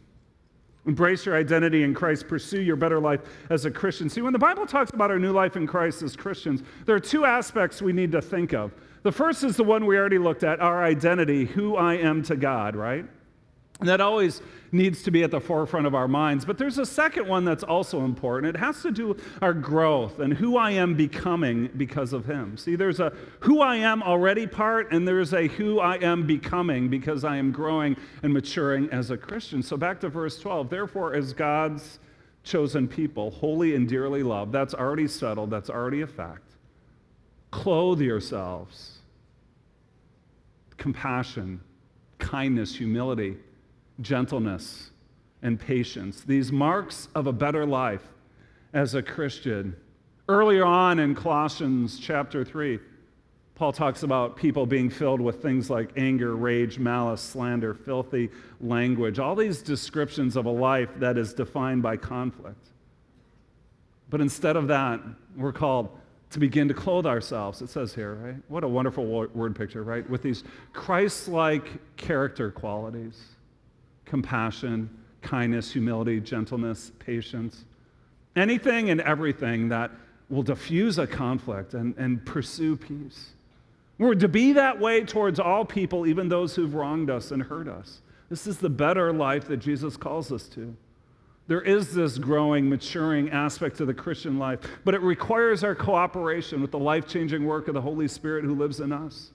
Embrace 0.88 1.26
your 1.26 1.36
identity 1.36 1.84
in 1.84 1.94
Christ. 1.94 2.28
Pursue 2.28 2.62
your 2.62 2.78
better 2.78 3.00
life 3.00 3.20
as 3.50 3.66
a 3.66 3.72
Christian. 3.72 4.10
See, 4.10 4.22
when 4.22 4.34
the 4.34 4.40
Bible 4.40 4.66
talks 4.66 4.92
about 4.92 5.12
our 5.12 5.20
new 5.20 5.34
life 5.34 5.58
in 5.58 5.68
Christ 5.68 6.02
as 6.02 6.16
Christians, 6.16 6.64
there 6.86 6.96
are 6.96 7.00
two 7.00 7.26
aspects 7.26 7.82
we 7.82 7.94
need 7.94 8.12
to 8.14 8.22
think 8.22 8.54
of. 8.54 8.72
The 9.04 9.12
first 9.12 9.44
is 9.44 9.58
the 9.58 9.64
one 9.64 9.86
we 9.86 9.98
already 9.98 10.18
looked 10.18 10.44
at 10.44 10.60
our 10.60 10.84
identity, 10.84 11.46
who 11.46 11.76
I 11.76 11.96
am 11.96 12.24
to 12.24 12.36
God, 12.36 12.76
right? 12.76 13.06
That 13.82 14.02
always 14.02 14.42
needs 14.72 15.04
to 15.04 15.12
be 15.12 15.24
at 15.24 15.30
the 15.30 15.40
forefront 15.40 15.86
of 15.86 15.94
our 15.94 16.08
minds. 16.08 16.46
But 16.46 16.58
there's 16.58 16.80
a 16.80 16.86
second 16.86 17.28
one 17.28 17.46
that's 17.46 17.64
also 17.64 18.04
important. 18.04 18.56
It 18.56 18.60
has 18.60 18.82
to 18.82 18.92
do 18.92 19.10
with 19.10 19.24
our 19.42 19.54
growth 19.54 20.20
and 20.20 20.34
who 20.34 20.58
I 20.58 20.72
am 20.72 20.96
becoming 20.96 21.70
because 21.78 22.12
of 22.12 22.26
Him. 22.26 22.58
See, 22.58 22.76
there's 22.76 23.00
a 23.00 23.14
who 23.42 23.62
I 23.62 23.76
am 23.78 24.02
already 24.02 24.48
part, 24.48 24.92
and 24.92 25.08
there's 25.08 25.34
a 25.34 25.48
who 25.48 25.80
I 25.80 25.98
am 25.98 26.26
becoming 26.26 26.90
because 26.90 27.24
I 27.24 27.38
am 27.38 27.52
growing 27.52 27.96
and 28.24 28.34
maturing 28.34 28.90
as 28.90 29.12
a 29.12 29.18
Christian. 29.18 29.62
So 29.62 29.78
back 29.78 30.00
to 30.02 30.10
verse 30.10 30.40
12. 30.40 30.70
Therefore, 30.70 31.14
as 31.14 31.34
God's 31.34 32.00
chosen 32.44 32.88
people, 32.88 33.30
holy 33.30 33.76
and 33.76 33.88
dearly 33.88 34.24
loved, 34.24 34.52
that's 34.52 34.74
already 34.74 35.08
settled, 35.08 35.52
that's 35.52 35.70
already 35.70 36.02
a 36.02 36.08
fact. 36.08 36.56
Clothe 37.52 38.02
yourselves. 38.02 39.00
Compassion, 40.78 41.62
kindness, 42.20 42.76
humility 42.76 43.38
gentleness, 44.02 44.92
and 45.42 45.60
patience. 45.60 46.22
These 46.22 46.52
marks 46.52 47.08
of 47.16 47.28
a 47.28 47.34
better 47.34 47.66
life 47.66 48.04
as 48.74 48.96
a 48.96 49.02
Christian. 49.02 49.76
Earlier 50.28 50.66
on 50.66 51.00
in 51.00 51.16
Colossians 51.16 52.00
chapter 52.00 52.44
3, 52.44 52.80
Paul 53.56 53.72
talks 53.72 54.04
about 54.04 54.36
people 54.36 54.68
being 54.68 54.90
filled 54.90 55.20
with 55.20 55.42
things 55.42 55.70
like 55.70 55.90
anger, 55.98 56.36
rage, 56.36 56.78
malice, 56.78 57.22
slander, 57.22 57.74
filthy 57.74 58.30
language, 58.62 59.18
all 59.18 59.36
these 59.36 59.62
descriptions 59.62 60.36
of 60.36 60.46
a 60.46 60.52
life 60.52 60.90
that 60.98 61.18
is 61.18 61.34
defined 61.34 61.82
by 61.82 61.98
conflict. 61.98 62.70
But 64.10 64.22
instead 64.22 64.56
of 64.56 64.68
that, 64.68 65.02
we're 65.36 65.54
called 65.54 65.90
to 66.30 66.40
begin 66.40 66.68
to 66.68 66.74
clothe 66.74 67.06
ourselves, 67.06 67.62
it 67.62 67.70
says 67.70 67.96
here, 67.96 68.16
right? 68.16 68.36
What 68.48 68.64
a 68.64 68.68
wonderful 68.68 69.06
word 69.06 69.56
picture, 69.56 69.84
right? 69.84 70.08
With 70.10 70.22
these 70.22 70.44
Christ 70.74 71.28
like 71.28 71.96
character 71.96 72.52
qualities 72.52 73.37
compassion, 74.08 74.90
kindness, 75.22 75.72
humility, 75.72 76.20
gentleness, 76.20 76.92
patience. 77.00 77.66
Anything 78.36 78.90
and 78.90 79.02
everything 79.02 79.70
that 79.70 79.92
will 80.30 80.44
diffuse 80.44 80.98
a 80.98 81.08
conflict 81.08 81.74
and, 81.74 81.96
and 81.98 82.26
pursue 82.26 82.76
peace. 82.76 83.34
We're 83.98 84.16
to 84.16 84.28
be 84.28 84.54
that 84.54 84.80
way 84.80 85.04
towards 85.04 85.40
all 85.40 85.66
people, 85.66 86.06
even 86.06 86.30
those 86.30 86.56
who've 86.56 86.74
wronged 86.74 87.10
us 87.10 87.32
and 87.32 87.42
hurt 87.42 87.68
us. 87.68 88.02
This 88.30 88.46
is 88.46 88.58
the 88.58 88.70
better 88.70 89.12
life 89.12 89.48
that 89.48 89.58
Jesus 89.58 89.98
calls 89.98 90.32
us 90.32 90.48
to. 90.50 90.76
There 91.48 91.62
is 91.62 91.94
this 91.94 92.18
growing, 92.18 92.70
maturing 92.70 93.30
aspect 93.32 93.78
to 93.78 93.86
the 93.86 93.94
Christian 93.94 94.38
life, 94.38 94.60
but 94.84 94.94
it 94.94 95.02
requires 95.02 95.64
our 95.64 95.74
cooperation 95.74 96.62
with 96.62 96.72
the 96.72 96.80
life 96.80 97.08
changing 97.08 97.46
work 97.46 97.70
of 97.70 97.74
the 97.74 97.82
Holy 97.82 98.08
Spirit 98.08 98.44
who 98.44 98.54
lives 98.54 98.82
in 98.82 98.92
us. 98.92 99.32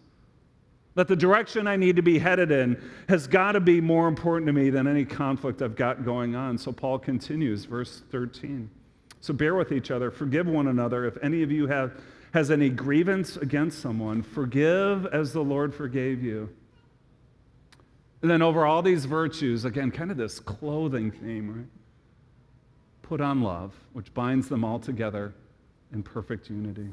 That 0.94 1.08
the 1.08 1.16
direction 1.16 1.66
I 1.66 1.76
need 1.76 1.96
to 1.96 2.02
be 2.02 2.18
headed 2.18 2.50
in 2.50 2.80
has 3.08 3.26
got 3.26 3.52
to 3.52 3.60
be 3.60 3.80
more 3.80 4.08
important 4.08 4.46
to 4.48 4.52
me 4.52 4.68
than 4.68 4.86
any 4.86 5.04
conflict 5.04 5.62
I've 5.62 5.76
got 5.76 6.04
going 6.04 6.34
on. 6.34 6.58
So 6.58 6.70
Paul 6.70 6.98
continues, 6.98 7.64
verse 7.64 8.02
13. 8.10 8.68
So 9.20 9.32
bear 9.32 9.54
with 9.54 9.72
each 9.72 9.90
other, 9.90 10.10
forgive 10.10 10.46
one 10.46 10.68
another. 10.68 11.06
If 11.06 11.16
any 11.22 11.42
of 11.42 11.50
you 11.50 11.66
have, 11.68 11.92
has 12.34 12.50
any 12.50 12.68
grievance 12.68 13.36
against 13.36 13.80
someone, 13.80 14.22
forgive 14.22 15.06
as 15.06 15.32
the 15.32 15.42
Lord 15.42 15.74
forgave 15.74 16.22
you. 16.22 16.50
And 18.20 18.30
then 18.30 18.42
over 18.42 18.66
all 18.66 18.82
these 18.82 19.04
virtues, 19.04 19.64
again, 19.64 19.90
kind 19.90 20.10
of 20.10 20.16
this 20.16 20.38
clothing 20.40 21.10
theme, 21.10 21.54
right? 21.54 21.66
Put 23.02 23.20
on 23.20 23.42
love, 23.42 23.74
which 23.94 24.12
binds 24.14 24.48
them 24.48 24.64
all 24.64 24.78
together 24.78 25.34
in 25.92 26.02
perfect 26.02 26.48
unity 26.50 26.88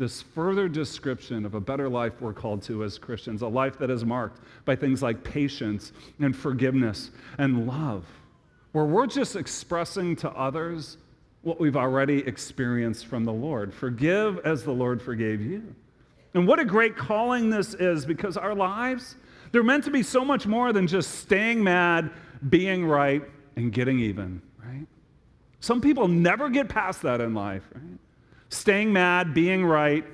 this 0.00 0.22
further 0.22 0.66
description 0.66 1.44
of 1.44 1.54
a 1.54 1.60
better 1.60 1.86
life 1.86 2.20
we're 2.22 2.32
called 2.32 2.62
to 2.62 2.82
as 2.82 2.98
Christians, 2.98 3.42
a 3.42 3.46
life 3.46 3.78
that 3.78 3.90
is 3.90 4.02
marked 4.02 4.40
by 4.64 4.74
things 4.74 5.02
like 5.02 5.22
patience 5.22 5.92
and 6.18 6.34
forgiveness 6.34 7.10
and 7.36 7.66
love, 7.66 8.06
where 8.72 8.86
we're 8.86 9.06
just 9.06 9.36
expressing 9.36 10.16
to 10.16 10.30
others 10.30 10.96
what 11.42 11.60
we've 11.60 11.76
already 11.76 12.26
experienced 12.26 13.06
from 13.06 13.26
the 13.26 13.32
Lord. 13.32 13.74
Forgive 13.74 14.38
as 14.38 14.64
the 14.64 14.72
Lord 14.72 15.02
forgave 15.02 15.42
you. 15.42 15.74
And 16.32 16.48
what 16.48 16.58
a 16.58 16.64
great 16.64 16.96
calling 16.96 17.50
this 17.50 17.74
is 17.74 18.06
because 18.06 18.38
our 18.38 18.54
lives, 18.54 19.16
they're 19.52 19.62
meant 19.62 19.84
to 19.84 19.90
be 19.90 20.02
so 20.02 20.24
much 20.24 20.46
more 20.46 20.72
than 20.72 20.86
just 20.86 21.16
staying 21.16 21.62
mad, 21.62 22.10
being 22.48 22.86
right, 22.86 23.22
and 23.56 23.70
getting 23.70 24.00
even, 24.00 24.40
right? 24.64 24.86
Some 25.60 25.82
people 25.82 26.08
never 26.08 26.48
get 26.48 26.70
past 26.70 27.02
that 27.02 27.20
in 27.20 27.34
life, 27.34 27.68
right? 27.74 27.98
Staying 28.50 28.92
mad, 28.92 29.32
being 29.32 29.64
right, 29.64 30.04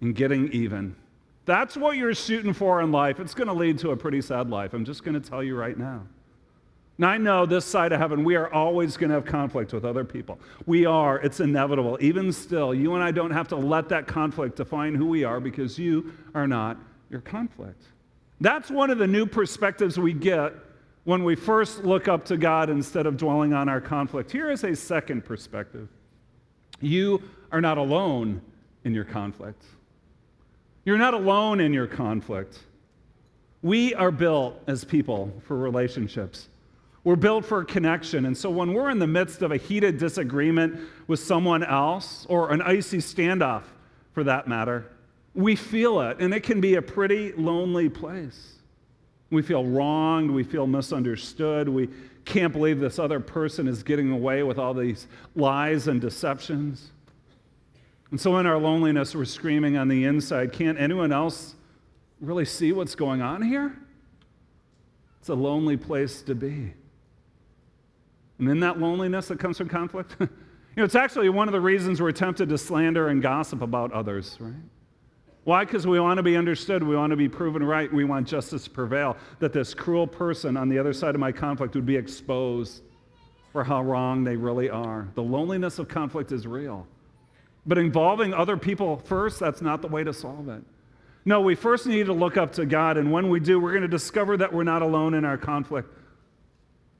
and 0.00 0.14
getting 0.14 0.50
even. 0.52 0.96
That's 1.44 1.76
what 1.76 1.96
you're 1.96 2.14
shooting 2.14 2.52
for 2.52 2.80
in 2.80 2.92
life. 2.92 3.20
It's 3.20 3.34
going 3.34 3.48
to 3.48 3.54
lead 3.54 3.78
to 3.80 3.90
a 3.90 3.96
pretty 3.96 4.22
sad 4.22 4.48
life. 4.48 4.72
I'm 4.72 4.84
just 4.84 5.04
going 5.04 5.20
to 5.20 5.28
tell 5.28 5.42
you 5.42 5.56
right 5.56 5.76
now. 5.76 6.02
Now, 6.96 7.08
I 7.08 7.18
know 7.18 7.46
this 7.46 7.64
side 7.64 7.92
of 7.92 7.98
heaven, 7.98 8.24
we 8.24 8.36
are 8.36 8.52
always 8.52 8.98
going 8.98 9.08
to 9.08 9.14
have 9.14 9.24
conflict 9.24 9.72
with 9.72 9.86
other 9.86 10.04
people. 10.04 10.38
We 10.66 10.84
are, 10.84 11.18
it's 11.18 11.40
inevitable. 11.40 11.96
Even 12.00 12.30
still, 12.30 12.74
you 12.74 12.94
and 12.94 13.02
I 13.02 13.10
don't 13.10 13.30
have 13.30 13.48
to 13.48 13.56
let 13.56 13.88
that 13.88 14.06
conflict 14.06 14.56
define 14.56 14.94
who 14.94 15.06
we 15.06 15.24
are 15.24 15.40
because 15.40 15.78
you 15.78 16.12
are 16.34 16.46
not 16.46 16.76
your 17.08 17.22
conflict. 17.22 17.84
That's 18.42 18.70
one 18.70 18.90
of 18.90 18.98
the 18.98 19.06
new 19.06 19.24
perspectives 19.24 19.98
we 19.98 20.12
get 20.12 20.52
when 21.04 21.24
we 21.24 21.34
first 21.34 21.84
look 21.84 22.06
up 22.06 22.26
to 22.26 22.36
God 22.36 22.68
instead 22.68 23.06
of 23.06 23.16
dwelling 23.16 23.54
on 23.54 23.68
our 23.68 23.80
conflict. 23.80 24.30
Here 24.30 24.50
is 24.50 24.62
a 24.64 24.76
second 24.76 25.24
perspective. 25.24 25.88
You 26.80 27.22
are 27.52 27.60
not 27.60 27.78
alone 27.78 28.40
in 28.84 28.94
your 28.94 29.04
conflict. 29.04 29.64
You're 30.84 30.98
not 30.98 31.14
alone 31.14 31.60
in 31.60 31.72
your 31.72 31.86
conflict. 31.86 32.58
We 33.62 33.94
are 33.94 34.10
built 34.10 34.62
as 34.66 34.84
people 34.84 35.32
for 35.46 35.56
relationships. 35.56 36.48
We're 37.04 37.16
built 37.16 37.44
for 37.44 37.64
connection. 37.64 38.26
And 38.26 38.36
so 38.36 38.50
when 38.50 38.72
we're 38.72 38.90
in 38.90 38.98
the 38.98 39.06
midst 39.06 39.42
of 39.42 39.52
a 39.52 39.56
heated 39.56 39.98
disagreement 39.98 40.80
with 41.06 41.20
someone 41.20 41.62
else, 41.62 42.26
or 42.28 42.52
an 42.52 42.62
icy 42.62 42.98
standoff 42.98 43.62
for 44.12 44.24
that 44.24 44.48
matter, 44.48 44.86
we 45.34 45.56
feel 45.56 46.00
it. 46.00 46.18
And 46.20 46.34
it 46.34 46.42
can 46.42 46.60
be 46.60 46.74
a 46.74 46.82
pretty 46.82 47.32
lonely 47.32 47.88
place. 47.88 48.54
We 49.30 49.42
feel 49.42 49.64
wronged. 49.64 50.30
We 50.30 50.42
feel 50.42 50.66
misunderstood. 50.66 51.68
We 51.68 51.88
can't 52.30 52.52
believe 52.52 52.78
this 52.78 52.98
other 52.98 53.20
person 53.20 53.66
is 53.66 53.82
getting 53.82 54.10
away 54.12 54.42
with 54.42 54.58
all 54.58 54.72
these 54.72 55.08
lies 55.34 55.88
and 55.88 56.00
deceptions. 56.00 56.92
And 58.10 58.20
so, 58.20 58.38
in 58.38 58.46
our 58.46 58.58
loneliness, 58.58 59.14
we're 59.14 59.24
screaming 59.24 59.76
on 59.76 59.88
the 59.88 60.04
inside 60.04 60.52
can't 60.52 60.78
anyone 60.78 61.12
else 61.12 61.54
really 62.20 62.44
see 62.44 62.72
what's 62.72 62.94
going 62.94 63.20
on 63.20 63.42
here? 63.42 63.76
It's 65.18 65.28
a 65.28 65.34
lonely 65.34 65.76
place 65.76 66.22
to 66.22 66.34
be. 66.34 66.72
And 68.38 68.48
in 68.48 68.60
that 68.60 68.78
loneliness 68.78 69.28
that 69.28 69.38
comes 69.38 69.58
from 69.58 69.68
conflict, 69.68 70.16
you 70.20 70.28
know, 70.76 70.84
it's 70.84 70.94
actually 70.94 71.28
one 71.28 71.48
of 71.48 71.52
the 71.52 71.60
reasons 71.60 72.00
we're 72.00 72.12
tempted 72.12 72.48
to 72.48 72.58
slander 72.58 73.08
and 73.08 73.20
gossip 73.20 73.60
about 73.60 73.92
others, 73.92 74.36
right? 74.40 74.54
Why? 75.50 75.64
Because 75.64 75.84
we 75.84 75.98
want 75.98 76.18
to 76.18 76.22
be 76.22 76.36
understood. 76.36 76.80
We 76.80 76.94
want 76.94 77.10
to 77.10 77.16
be 77.16 77.28
proven 77.28 77.60
right. 77.64 77.92
We 77.92 78.04
want 78.04 78.28
justice 78.28 78.62
to 78.62 78.70
prevail. 78.70 79.16
That 79.40 79.52
this 79.52 79.74
cruel 79.74 80.06
person 80.06 80.56
on 80.56 80.68
the 80.68 80.78
other 80.78 80.92
side 80.92 81.16
of 81.16 81.20
my 81.20 81.32
conflict 81.32 81.74
would 81.74 81.84
be 81.84 81.96
exposed 81.96 82.82
for 83.50 83.64
how 83.64 83.82
wrong 83.82 84.22
they 84.22 84.36
really 84.36 84.70
are. 84.70 85.08
The 85.16 85.24
loneliness 85.24 85.80
of 85.80 85.88
conflict 85.88 86.30
is 86.30 86.46
real. 86.46 86.86
But 87.66 87.78
involving 87.78 88.32
other 88.32 88.56
people 88.56 88.98
first, 88.98 89.40
that's 89.40 89.60
not 89.60 89.82
the 89.82 89.88
way 89.88 90.04
to 90.04 90.12
solve 90.12 90.48
it. 90.48 90.62
No, 91.24 91.40
we 91.40 91.56
first 91.56 91.84
need 91.84 92.06
to 92.06 92.12
look 92.12 92.36
up 92.36 92.52
to 92.52 92.64
God, 92.64 92.96
and 92.96 93.10
when 93.10 93.28
we 93.28 93.40
do, 93.40 93.58
we're 93.58 93.72
going 93.72 93.82
to 93.82 93.88
discover 93.88 94.36
that 94.36 94.52
we're 94.52 94.62
not 94.62 94.82
alone 94.82 95.14
in 95.14 95.24
our 95.24 95.36
conflict. 95.36 95.92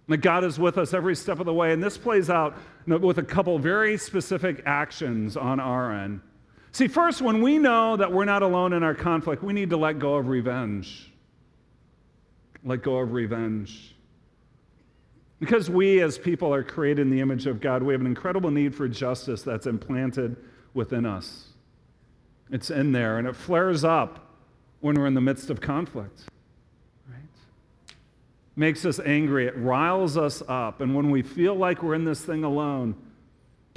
That 0.08 0.22
God 0.22 0.42
is 0.42 0.58
with 0.58 0.76
us 0.76 0.92
every 0.92 1.14
step 1.14 1.38
of 1.38 1.46
the 1.46 1.54
way. 1.54 1.72
And 1.72 1.80
this 1.80 1.96
plays 1.96 2.28
out 2.28 2.56
with 2.88 3.18
a 3.18 3.22
couple 3.22 3.60
very 3.60 3.96
specific 3.96 4.60
actions 4.66 5.36
on 5.36 5.60
our 5.60 5.92
end. 5.92 6.20
See, 6.72 6.88
first, 6.88 7.20
when 7.20 7.42
we 7.42 7.58
know 7.58 7.96
that 7.96 8.12
we're 8.12 8.24
not 8.24 8.42
alone 8.42 8.72
in 8.72 8.82
our 8.82 8.94
conflict, 8.94 9.42
we 9.42 9.52
need 9.52 9.70
to 9.70 9.76
let 9.76 9.98
go 9.98 10.14
of 10.14 10.28
revenge. 10.28 11.10
Let 12.64 12.82
go 12.82 12.98
of 12.98 13.12
revenge. 13.12 13.94
Because 15.40 15.70
we 15.70 16.00
as 16.02 16.18
people 16.18 16.54
are 16.54 16.62
created 16.62 17.02
in 17.02 17.10
the 17.10 17.20
image 17.20 17.46
of 17.46 17.60
God, 17.60 17.82
we 17.82 17.94
have 17.94 18.00
an 18.00 18.06
incredible 18.06 18.50
need 18.50 18.74
for 18.74 18.86
justice 18.86 19.42
that's 19.42 19.66
implanted 19.66 20.36
within 20.74 21.06
us. 21.06 21.48
It's 22.50 22.70
in 22.70 22.92
there, 22.92 23.18
and 23.18 23.26
it 23.26 23.34
flares 23.34 23.82
up 23.82 24.30
when 24.80 24.96
we're 24.96 25.06
in 25.06 25.14
the 25.14 25.20
midst 25.20 25.50
of 25.50 25.60
conflict. 25.60 26.24
Right? 27.08 27.22
Makes 28.54 28.84
us 28.84 29.00
angry, 29.00 29.46
it 29.46 29.56
riles 29.56 30.16
us 30.16 30.42
up, 30.46 30.82
and 30.82 30.94
when 30.94 31.10
we 31.10 31.22
feel 31.22 31.54
like 31.54 31.82
we're 31.82 31.94
in 31.94 32.04
this 32.04 32.20
thing 32.20 32.44
alone, 32.44 32.94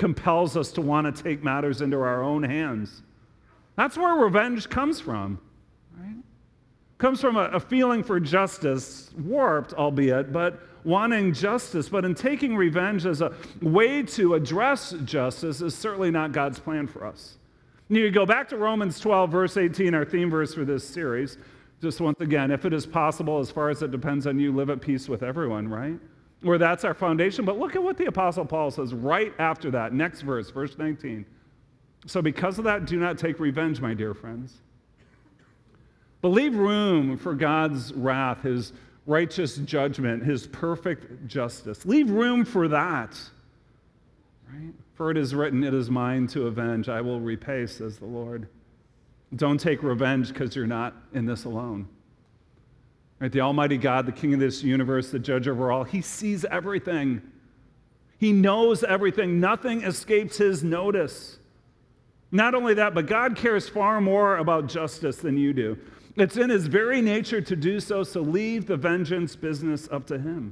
compels 0.04 0.58
us 0.58 0.74
to 0.74 0.82
want 0.82 1.16
to 1.16 1.24
take 1.24 1.42
matters 1.46 1.80
into 1.80 1.96
our 1.96 2.22
own 2.22 2.44
hands. 2.44 3.04
That's 3.78 3.96
where 3.96 4.14
revenge 4.16 4.70
comes 4.70 5.00
from. 5.00 5.40
Right? 5.98 6.18
Comes 6.98 7.22
from 7.22 7.38
a, 7.38 7.44
a 7.44 7.60
feeling 7.62 8.04
for 8.04 8.20
justice, 8.20 9.12
warped, 9.18 9.74
albeit, 9.76 10.34
but 10.34 10.60
wanting 10.84 11.34
justice, 11.34 11.88
but 11.88 12.04
in 12.04 12.16
taking 12.16 12.54
revenge 12.54 13.06
as 13.06 13.22
a 13.22 13.32
way 13.62 14.04
to 14.04 14.34
address 14.34 14.94
justice 15.06 15.62
is 15.62 15.74
certainly 15.74 16.12
not 16.12 16.34
God's 16.34 16.60
plan 16.60 16.86
for 16.86 17.08
us. 17.08 17.38
You 17.88 18.12
go 18.12 18.26
back 18.26 18.50
to 18.50 18.58
Romans 18.58 19.00
12, 19.00 19.32
verse 19.32 19.56
18, 19.56 19.94
our 19.94 20.04
theme 20.04 20.30
verse 20.30 20.54
for 20.54 20.66
this 20.66 20.86
series. 20.86 21.38
Just 21.82 22.02
once 22.02 22.20
again, 22.20 22.52
if 22.52 22.66
it 22.66 22.74
is 22.74 22.86
possible, 22.86 23.40
as 23.40 23.50
far 23.50 23.70
as 23.70 23.82
it 23.82 23.92
depends 23.92 24.28
on 24.28 24.38
you, 24.38 24.52
live 24.52 24.70
at 24.70 24.82
peace 24.82 25.08
with 25.08 25.24
everyone, 25.24 25.70
right? 25.70 25.98
Where 26.44 26.58
that's 26.58 26.84
our 26.84 26.94
foundation. 26.94 27.46
But 27.46 27.58
look 27.58 27.76
at 27.76 27.82
what 27.82 27.98
the 27.98 28.06
Apostle 28.06 28.46
Paul 28.46 28.70
says 28.70 28.94
right 28.94 29.34
after 29.40 29.72
that. 29.72 29.94
Next 29.94 30.22
verse, 30.22 30.50
verse 30.52 30.78
19. 30.78 31.26
So, 32.06 32.22
because 32.22 32.60
of 32.60 32.66
that, 32.66 32.86
do 32.86 33.00
not 33.00 33.18
take 33.18 33.40
revenge, 33.40 33.80
my 33.80 33.94
dear 33.94 34.14
friends. 34.14 34.60
But 36.22 36.30
leave 36.30 36.56
room 36.56 37.18
for 37.18 37.34
God's 37.34 37.94
wrath, 37.94 38.44
his 38.44 38.74
righteous 39.06 39.58
judgment, 39.58 40.24
his 40.24 40.48
perfect 40.48 41.28
justice. 41.28 41.86
Leave 41.86 42.10
room 42.10 42.46
for 42.46 42.68
that. 42.68 43.20
Right? 44.52 44.74
For 44.96 45.12
it 45.12 45.18
is 45.18 45.34
written, 45.34 45.64
It 45.64 45.74
is 45.74 45.90
mine 45.90 46.28
to 46.28 46.48
avenge. 46.48 46.90
I 46.90 47.02
will 47.02 47.20
repay, 47.20 47.68
says 47.68 47.98
the 47.98 48.06
Lord. 48.06 48.48
Don't 49.36 49.58
take 49.58 49.82
revenge 49.82 50.28
because 50.30 50.56
you're 50.56 50.68
not 50.68 50.94
in 51.14 51.26
this 51.26 51.46
alone. 51.46 51.88
Right? 53.24 53.32
The 53.32 53.40
Almighty 53.40 53.78
God, 53.78 54.06
the 54.06 54.12
King 54.12 54.34
of 54.34 54.42
this 54.42 54.64
universe, 54.64 55.10
the 55.10 55.18
judge 55.18 55.48
over 55.48 55.72
all, 55.72 55.86
He 55.86 56.02
sees 56.02 56.44
everything. 56.44 57.22
He 58.18 58.34
knows 58.34 58.84
everything. 58.84 59.40
Nothing 59.40 59.82
escapes 59.82 60.40
His 60.40 60.62
notice. 60.62 61.40
Not 62.34 62.54
only 62.54 62.74
that, 62.74 62.94
but 62.94 63.06
God 63.06 63.38
cares 63.38 63.70
far 63.70 64.02
more 64.02 64.36
about 64.36 64.68
justice 64.68 65.16
than 65.16 65.38
you 65.38 65.54
do. 65.54 65.78
It's 66.18 66.36
in 66.36 66.50
His 66.50 66.68
very 66.68 67.00
nature 67.00 67.40
to 67.40 67.56
do 67.56 67.80
so, 67.80 68.04
so 68.04 68.20
leave 68.20 68.66
the 68.66 68.76
vengeance 68.76 69.38
business 69.38 69.88
up 69.90 70.06
to 70.08 70.20
Him. 70.20 70.52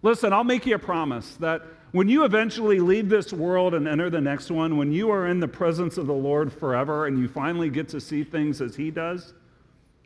Listen, 0.00 0.32
I'll 0.32 0.44
make 0.44 0.64
you 0.64 0.76
a 0.76 0.78
promise 0.78 1.36
that 1.40 1.60
when 1.92 2.08
you 2.08 2.24
eventually 2.24 2.80
leave 2.80 3.10
this 3.10 3.34
world 3.34 3.74
and 3.74 3.86
enter 3.86 4.08
the 4.08 4.22
next 4.22 4.50
one, 4.50 4.78
when 4.78 4.92
you 4.92 5.10
are 5.10 5.26
in 5.26 5.40
the 5.40 5.48
presence 5.48 5.98
of 5.98 6.06
the 6.06 6.14
Lord 6.14 6.50
forever 6.50 7.04
and 7.06 7.18
you 7.18 7.28
finally 7.28 7.68
get 7.68 7.86
to 7.90 8.00
see 8.00 8.24
things 8.24 8.62
as 8.62 8.76
He 8.76 8.90
does, 8.90 9.34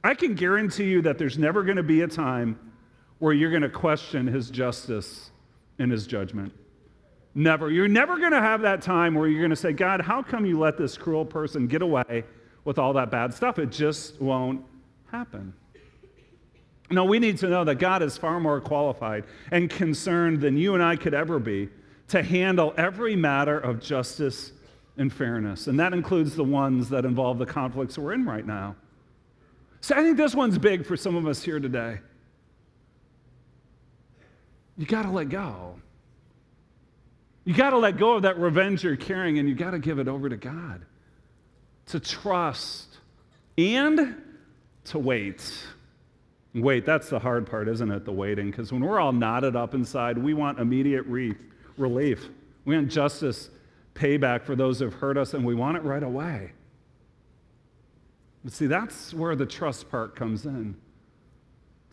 I 0.03 0.15
can 0.15 0.35
guarantee 0.35 0.85
you 0.85 1.03
that 1.03 1.19
there's 1.19 1.39
never 1.39 1.63
going 1.63 1.77
to 1.77 1.83
be 1.83 2.01
a 2.03 2.09
time 2.09 2.59
where 3.19 3.33
you're 3.33 3.51
going 3.51 3.63
to 3.63 3.69
question 3.69 4.27
His 4.27 4.51
justice 4.51 5.31
and 5.79 5.93
His 5.93 6.07
judgment. 6.07 6.53
Never. 7.35 7.71
You're 7.71 7.89
never 7.89 8.19
going 8.19 8.33
to 8.33 8.41
have 8.41 8.63
that 8.63 8.83
time 8.83 9.15
where 9.15 9.29
you're 9.29 9.41
going 9.41 9.51
to 9.51 9.57
say, 9.57 9.73
God, 9.73 10.01
how 10.01 10.23
come 10.23 10.45
you 10.45 10.59
let 10.59 10.77
this 10.77 10.97
cruel 10.97 11.25
person 11.25 11.67
get 11.67 11.83
away 11.83 12.25
with 12.65 12.79
all 12.79 12.93
that 12.95 13.11
bad 13.11 13.33
stuff? 13.33 13.59
It 13.59 13.71
just 13.71 14.21
won't 14.21 14.65
happen. 15.11 15.55
No, 16.91 17.05
we 17.05 17.21
need 17.21 17.39
to 17.39 17.49
know 17.49 17.63
that 17.65 17.77
God 17.77 18.03
is 18.03 18.19
far 18.19 18.41
more 18.41 18.61
qualified 18.61 19.25
and 19.53 19.71
concerned 19.71 20.41
than 20.41 20.57
you 20.57 20.75
and 20.75 20.83
I 20.83 20.97
could 20.97 21.15
ever 21.15 21.39
be 21.39 21.69
to 22.09 22.23
handle 22.23 22.75
every 22.77 23.15
matter 23.15 23.57
of 23.57 23.81
justice 23.81 24.53
and 24.97 25.13
fairness. 25.13 25.69
And 25.69 25.79
that 25.79 25.93
includes 25.93 26.35
the 26.35 26.43
ones 26.43 26.89
that 26.89 27.05
involve 27.05 27.39
the 27.39 27.47
conflicts 27.47 27.97
we're 27.97 28.13
in 28.13 28.27
right 28.27 28.45
now. 28.45 28.75
So 29.81 29.97
I 29.97 30.03
think 30.03 30.17
this 30.17 30.35
one's 30.35 30.59
big 30.59 30.85
for 30.85 30.97
some 30.97 31.17
of 31.17 31.27
us 31.27 31.43
here 31.43 31.59
today. 31.59 31.99
You 34.77 34.87
got 34.87 35.03
to 35.03 35.11
let 35.11 35.29
go. 35.29 35.77
You 37.45 37.55
got 37.55 37.71
to 37.71 37.79
let 37.79 37.97
go 37.97 38.15
of 38.15 38.23
that 38.23 38.39
revenge 38.39 38.85
you're 38.85 38.97
carrying 38.97 39.39
and 39.39 39.49
you 39.49 39.55
got 39.55 39.71
to 39.71 39.79
give 39.79 39.99
it 39.99 40.09
over 40.09 40.29
to 40.29 40.37
God. 40.37 40.85
To 41.87 42.01
trust 42.01 42.99
and 43.59 44.17
to 44.85 44.99
wait. 44.99 45.43
Wait, 46.55 46.85
that's 46.85 47.09
the 47.09 47.19
hard 47.19 47.47
part, 47.47 47.69
isn't 47.69 47.91
it? 47.91 48.05
The 48.05 48.13
waiting. 48.13 48.51
Because 48.51 48.73
when 48.73 48.83
we're 48.83 49.01
all 49.01 49.13
knotted 49.13 49.57
up 49.57 49.75
inside, 49.75 50.19
we 50.19 50.35
want 50.35 50.59
immediate 50.59 51.03
re- 51.07 51.35
relief. 51.77 52.29
We 52.65 52.75
want 52.75 52.91
justice, 52.91 53.51
payback 53.95 54.43
for 54.45 54.57
those 54.57 54.81
who've 54.81 54.93
hurt 54.93 55.17
us, 55.17 55.35
and 55.35 55.45
we 55.45 55.55
want 55.55 55.77
it 55.77 55.83
right 55.83 56.03
away. 56.03 56.53
But 58.45 58.53
see, 58.53 58.67
that's 58.67 59.13
where 59.13 59.37
the 59.37 59.47
trust 59.47 59.91
part 59.91 60.17
comes 60.17 60.47
in. 60.47 60.77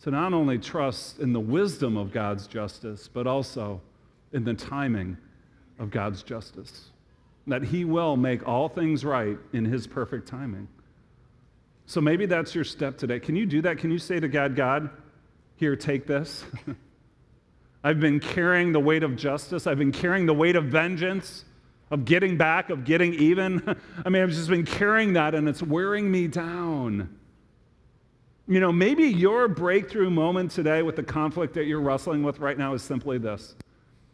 To 0.02 0.10
not 0.10 0.32
only 0.32 0.58
trust 0.58 1.18
in 1.18 1.32
the 1.32 1.40
wisdom 1.40 1.96
of 1.96 2.12
God's 2.12 2.46
justice, 2.46 3.08
but 3.12 3.26
also 3.26 3.80
in 4.32 4.44
the 4.44 4.54
timing 4.54 5.16
of 5.78 5.90
God's 5.90 6.22
justice. 6.22 6.90
That 7.46 7.64
He 7.64 7.84
will 7.84 8.16
make 8.16 8.46
all 8.46 8.68
things 8.68 9.04
right 9.04 9.36
in 9.52 9.64
His 9.64 9.86
perfect 9.86 10.28
timing. 10.28 10.68
So 11.86 12.00
maybe 12.00 12.26
that's 12.26 12.54
your 12.54 12.64
step 12.64 12.98
today. 12.98 13.18
Can 13.18 13.34
you 13.34 13.46
do 13.46 13.62
that? 13.62 13.78
Can 13.78 13.90
you 13.90 13.98
say 13.98 14.20
to 14.20 14.28
God, 14.28 14.54
God, 14.54 14.90
here, 15.56 15.74
take 15.74 16.06
this? 16.06 16.44
I've 17.84 18.00
been 18.00 18.20
carrying 18.20 18.72
the 18.72 18.80
weight 18.80 19.02
of 19.02 19.16
justice, 19.16 19.66
I've 19.66 19.78
been 19.78 19.92
carrying 19.92 20.26
the 20.26 20.34
weight 20.34 20.56
of 20.56 20.64
vengeance, 20.64 21.44
of 21.90 22.04
getting 22.04 22.36
back, 22.36 22.70
of 22.70 22.84
getting 22.84 23.14
even. 23.14 23.76
I 24.04 24.08
mean, 24.08 24.22
I've 24.22 24.30
just 24.30 24.48
been 24.48 24.64
carrying 24.64 25.14
that 25.14 25.34
and 25.34 25.48
it's 25.48 25.62
wearing 25.62 26.10
me 26.10 26.28
down. 26.28 27.14
You 28.46 28.60
know, 28.60 28.72
maybe 28.72 29.04
your 29.04 29.46
breakthrough 29.48 30.10
moment 30.10 30.50
today 30.50 30.82
with 30.82 30.96
the 30.96 31.02
conflict 31.02 31.54
that 31.54 31.64
you're 31.64 31.80
wrestling 31.80 32.22
with 32.22 32.38
right 32.38 32.56
now 32.56 32.74
is 32.74 32.82
simply 32.82 33.18
this 33.18 33.54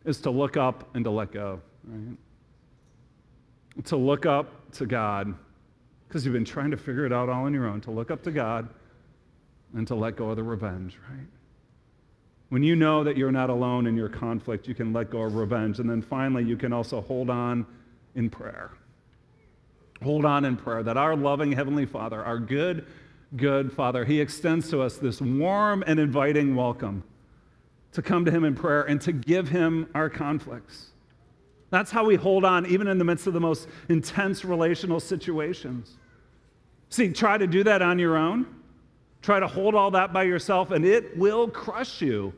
is 0.05 0.21
to 0.21 0.31
look 0.31 0.57
up 0.57 0.89
and 0.95 1.05
to 1.05 1.11
let 1.11 1.33
go, 1.33 1.61
right? 1.87 2.19
To 3.85 3.97
look 3.97 4.27
up 4.27 4.71
to 4.73 4.87
God 4.87 5.35
because 6.07 6.25
you've 6.25 6.35
been 6.35 6.45
trying 6.45 6.71
to 6.71 6.77
figure 6.77 7.07
it 7.07 7.13
out 7.13 7.29
all 7.29 7.45
on 7.45 7.55
your 7.55 7.67
own, 7.67 7.81
to 7.83 7.91
look 7.91 8.11
up 8.11 8.23
to 8.23 8.31
God 8.31 8.69
and 9.75 9.87
to 9.89 9.95
let 9.95 10.17
go 10.17 10.31
of 10.31 10.37
the 10.37 10.43
revenge, 10.43 10.99
right? 11.11 11.27
When 12.55 12.63
you 12.63 12.77
know 12.77 13.03
that 13.03 13.17
you're 13.17 13.33
not 13.33 13.51
alone 13.51 13.89
in 13.89 13.97
your 13.97 14.09
conflict, 14.09 14.69
you 14.69 14.77
can 14.77 14.93
let 14.93 15.11
go 15.11 15.23
of 15.23 15.35
revenge. 15.35 15.81
And 15.81 15.91
then 15.91 16.01
finally, 16.01 16.45
you 16.45 16.57
can 16.57 16.73
also 16.73 17.01
hold 17.01 17.29
on 17.29 17.67
in 18.15 18.31
prayer. 18.31 18.71
Hold 20.05 20.25
on 20.25 20.45
in 20.45 20.57
prayer 20.57 20.85
that 20.85 20.97
our 20.97 21.17
loving 21.17 21.51
Heavenly 21.51 21.85
Father, 21.85 22.25
our 22.25 22.39
good, 22.39 22.87
good 23.35 23.73
Father, 23.73 24.05
He 24.05 24.21
extends 24.21 24.71
to 24.71 24.83
us 24.83 24.99
this 24.99 25.21
warm 25.21 25.83
and 25.89 25.99
inviting 25.99 26.55
welcome 26.55 27.03
to 27.91 28.03
come 28.03 28.25
to 28.25 28.31
Him 28.31 28.45
in 28.45 28.55
prayer 28.55 28.83
and 28.83 29.01
to 29.01 29.11
give 29.11 29.49
Him 29.49 29.89
our 29.93 30.09
conflicts. 30.09 30.91
That's 31.71 31.91
how 31.91 32.05
we 32.05 32.15
hold 32.15 32.45
on, 32.45 32.67
even 32.67 32.87
in 32.87 32.99
the 32.99 33.05
midst 33.05 33.27
of 33.27 33.33
the 33.33 33.41
most 33.41 33.67
intense 33.89 34.45
relational 34.45 35.01
situations. 35.01 35.97
See, 36.89 37.13
try 37.13 37.37
to 37.37 37.49
do 37.49 37.65
that 37.65 37.83
on 37.83 37.99
your 37.99 38.17
own. 38.17 38.47
Try 39.23 39.41
to 39.41 39.49
hold 39.49 39.75
all 39.75 39.91
that 39.91 40.13
by 40.13 40.23
yourself, 40.23 40.71
and 40.71 40.85
it 40.85 41.19
will 41.19 41.49
crush 41.49 42.01
you. 42.01 42.33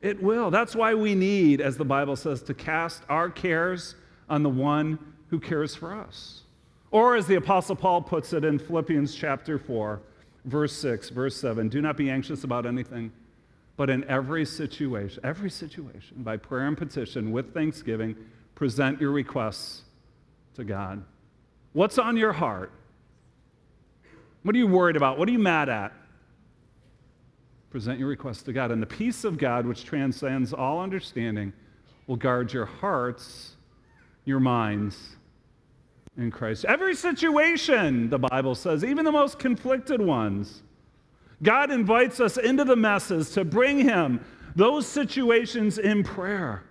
It 0.00 0.22
will. 0.22 0.50
That's 0.50 0.76
why 0.76 0.94
we 0.94 1.14
need, 1.14 1.60
as 1.60 1.76
the 1.76 1.84
Bible 1.84 2.16
says, 2.16 2.42
to 2.42 2.54
cast 2.54 3.02
our 3.08 3.28
cares 3.28 3.96
on 4.28 4.42
the 4.42 4.48
one 4.48 4.98
who 5.28 5.40
cares 5.40 5.74
for 5.74 5.94
us. 5.94 6.42
Or, 6.90 7.16
as 7.16 7.26
the 7.26 7.34
Apostle 7.34 7.76
Paul 7.76 8.00
puts 8.02 8.32
it 8.32 8.44
in 8.44 8.58
Philippians 8.58 9.14
chapter 9.14 9.58
4, 9.58 10.00
verse 10.44 10.72
6, 10.74 11.10
verse 11.10 11.36
7 11.36 11.68
do 11.68 11.82
not 11.82 11.96
be 11.96 12.10
anxious 12.10 12.44
about 12.44 12.64
anything, 12.64 13.12
but 13.76 13.90
in 13.90 14.04
every 14.04 14.44
situation, 14.44 15.20
every 15.24 15.50
situation, 15.50 16.22
by 16.22 16.36
prayer 16.36 16.66
and 16.66 16.78
petition 16.78 17.30
with 17.30 17.52
thanksgiving, 17.52 18.16
present 18.54 19.00
your 19.00 19.10
requests 19.10 19.82
to 20.54 20.64
God. 20.64 21.04
What's 21.72 21.98
on 21.98 22.16
your 22.16 22.32
heart? 22.32 22.72
What 24.42 24.54
are 24.54 24.58
you 24.58 24.66
worried 24.66 24.96
about? 24.96 25.18
What 25.18 25.28
are 25.28 25.32
you 25.32 25.38
mad 25.38 25.68
at? 25.68 25.92
Present 27.70 27.98
your 27.98 28.08
request 28.08 28.46
to 28.46 28.52
God. 28.52 28.70
And 28.70 28.82
the 28.82 28.86
peace 28.86 29.24
of 29.24 29.36
God, 29.36 29.66
which 29.66 29.84
transcends 29.84 30.52
all 30.52 30.80
understanding, 30.80 31.52
will 32.06 32.16
guard 32.16 32.52
your 32.52 32.64
hearts, 32.64 33.56
your 34.24 34.40
minds 34.40 35.16
in 36.16 36.30
Christ. 36.30 36.64
Every 36.64 36.94
situation, 36.94 38.08
the 38.08 38.18
Bible 38.18 38.54
says, 38.54 38.84
even 38.84 39.04
the 39.04 39.12
most 39.12 39.38
conflicted 39.38 40.00
ones, 40.00 40.62
God 41.42 41.70
invites 41.70 42.20
us 42.20 42.36
into 42.36 42.64
the 42.64 42.74
messes 42.74 43.30
to 43.32 43.44
bring 43.44 43.78
Him 43.78 44.24
those 44.56 44.86
situations 44.86 45.78
in 45.78 46.02
prayer. 46.02 46.64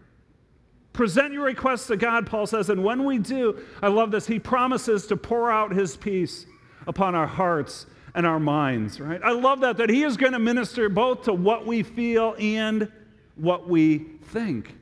Present 0.93 1.31
your 1.31 1.45
requests 1.45 1.87
to 1.87 1.95
God, 1.95 2.25
Paul 2.25 2.47
says, 2.47 2.69
and 2.69 2.83
when 2.83 3.05
we 3.05 3.19
do, 3.19 3.63
I 3.81 3.87
love 3.87 4.09
this, 4.09 4.25
He 4.25 4.39
promises 4.39 5.05
to 5.07 5.15
pour 5.15 5.51
out 5.51 5.71
His 5.71 5.95
peace 5.95 6.47
upon 6.87 7.13
our 7.13 7.27
hearts 7.27 7.85
and 8.18 8.26
our 8.26 8.39
minds, 8.39 8.99
right? 8.99 9.22
I 9.24 9.32
love 9.32 9.59
that, 9.59 9.78
that 9.78 9.91
He 9.91 10.03
is 10.03 10.18
going 10.18 10.34
to 10.34 10.39
minister 10.39 10.89
both 10.89 11.24
to 11.26 11.34
what 11.34 11.68
we 11.68 11.84
feel 11.84 12.36
and 12.39 12.91
what 13.36 13.70
we 13.70 13.99
think. 13.99 14.76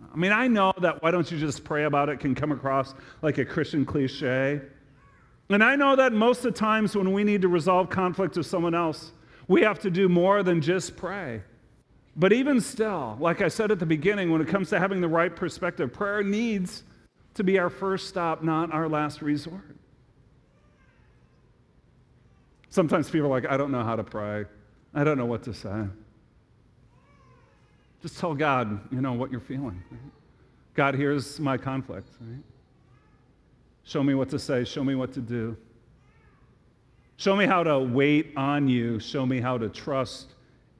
I 0.00 0.16
mean, 0.16 0.30
I 0.30 0.46
know 0.46 0.72
that 0.80 1.02
why 1.02 1.10
don't 1.10 1.28
you 1.28 1.38
just 1.38 1.64
pray 1.64 1.82
about 1.82 2.08
it 2.08 2.20
can 2.20 2.36
come 2.36 2.52
across 2.52 2.94
like 3.20 3.38
a 3.38 3.44
Christian 3.44 3.84
cliche. 3.84 4.60
And 5.48 5.64
I 5.64 5.74
know 5.74 5.96
that 5.96 6.12
most 6.12 6.44
of 6.44 6.54
the 6.54 6.58
times 6.58 6.94
when 6.94 7.12
we 7.12 7.24
need 7.24 7.42
to 7.42 7.48
resolve 7.48 7.90
conflict 7.90 8.36
with 8.36 8.46
someone 8.46 8.76
else, 8.76 9.10
we 9.48 9.62
have 9.62 9.80
to 9.80 9.90
do 9.90 10.08
more 10.08 10.44
than 10.44 10.60
just 10.60 10.96
pray. 10.96 11.42
But 12.14 12.32
even 12.32 12.60
still, 12.60 13.16
like 13.18 13.42
I 13.42 13.48
said 13.48 13.72
at 13.72 13.80
the 13.80 13.86
beginning, 13.86 14.30
when 14.30 14.40
it 14.40 14.46
comes 14.46 14.70
to 14.70 14.78
having 14.78 15.00
the 15.00 15.08
right 15.08 15.34
perspective, 15.34 15.92
prayer 15.92 16.22
needs 16.22 16.84
to 17.34 17.42
be 17.42 17.58
our 17.58 17.70
first 17.70 18.08
stop, 18.08 18.44
not 18.44 18.72
our 18.72 18.88
last 18.88 19.20
resort. 19.20 19.76
Sometimes 22.72 23.10
people 23.10 23.26
are 23.26 23.30
like, 23.30 23.46
I 23.50 23.58
don't 23.58 23.70
know 23.70 23.84
how 23.84 23.96
to 23.96 24.02
pray. 24.02 24.46
I 24.94 25.04
don't 25.04 25.18
know 25.18 25.26
what 25.26 25.42
to 25.42 25.52
say. 25.52 25.84
Just 28.00 28.18
tell 28.18 28.34
God, 28.34 28.80
you 28.90 29.02
know, 29.02 29.12
what 29.12 29.30
you're 29.30 29.40
feeling. 29.40 29.82
God, 30.72 30.94
here's 30.94 31.38
my 31.38 31.58
conflict. 31.58 32.08
Right? 32.18 32.40
Show 33.84 34.02
me 34.02 34.14
what 34.14 34.30
to 34.30 34.38
say. 34.38 34.64
Show 34.64 34.82
me 34.84 34.94
what 34.94 35.12
to 35.12 35.20
do. 35.20 35.54
Show 37.18 37.36
me 37.36 37.44
how 37.44 37.62
to 37.62 37.78
wait 37.78 38.32
on 38.38 38.68
you. 38.68 38.98
Show 38.98 39.26
me 39.26 39.38
how 39.38 39.58
to 39.58 39.68
trust 39.68 40.28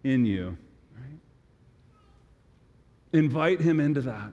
in 0.03 0.25
you. 0.25 0.57
Right? 0.97 1.21
Invite 3.13 3.61
him 3.61 3.81
into 3.81 4.01
that. 4.01 4.31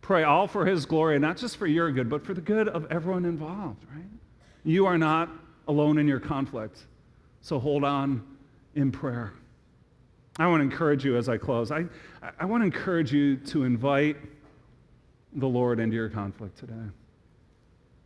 Pray 0.00 0.22
all 0.22 0.48
for 0.48 0.64
his 0.64 0.86
glory, 0.86 1.18
not 1.18 1.36
just 1.36 1.58
for 1.58 1.66
your 1.66 1.92
good, 1.92 2.08
but 2.08 2.24
for 2.24 2.32
the 2.32 2.40
good 2.40 2.66
of 2.66 2.90
everyone 2.90 3.26
involved, 3.26 3.84
right? 3.94 4.08
You 4.64 4.86
are 4.86 4.96
not 4.96 5.28
alone 5.68 5.98
in 5.98 6.06
your 6.06 6.20
conflict. 6.20 6.86
So 7.40 7.58
hold 7.58 7.84
on 7.84 8.24
in 8.74 8.90
prayer. 8.92 9.32
I 10.38 10.46
want 10.46 10.60
to 10.60 10.64
encourage 10.64 11.04
you 11.04 11.16
as 11.16 11.28
I 11.28 11.38
close. 11.38 11.70
I, 11.70 11.86
I 12.38 12.44
want 12.44 12.60
to 12.62 12.66
encourage 12.66 13.12
you 13.12 13.36
to 13.36 13.64
invite 13.64 14.16
the 15.34 15.46
Lord 15.46 15.80
into 15.80 15.96
your 15.96 16.08
conflict 16.08 16.58
today. 16.58 16.74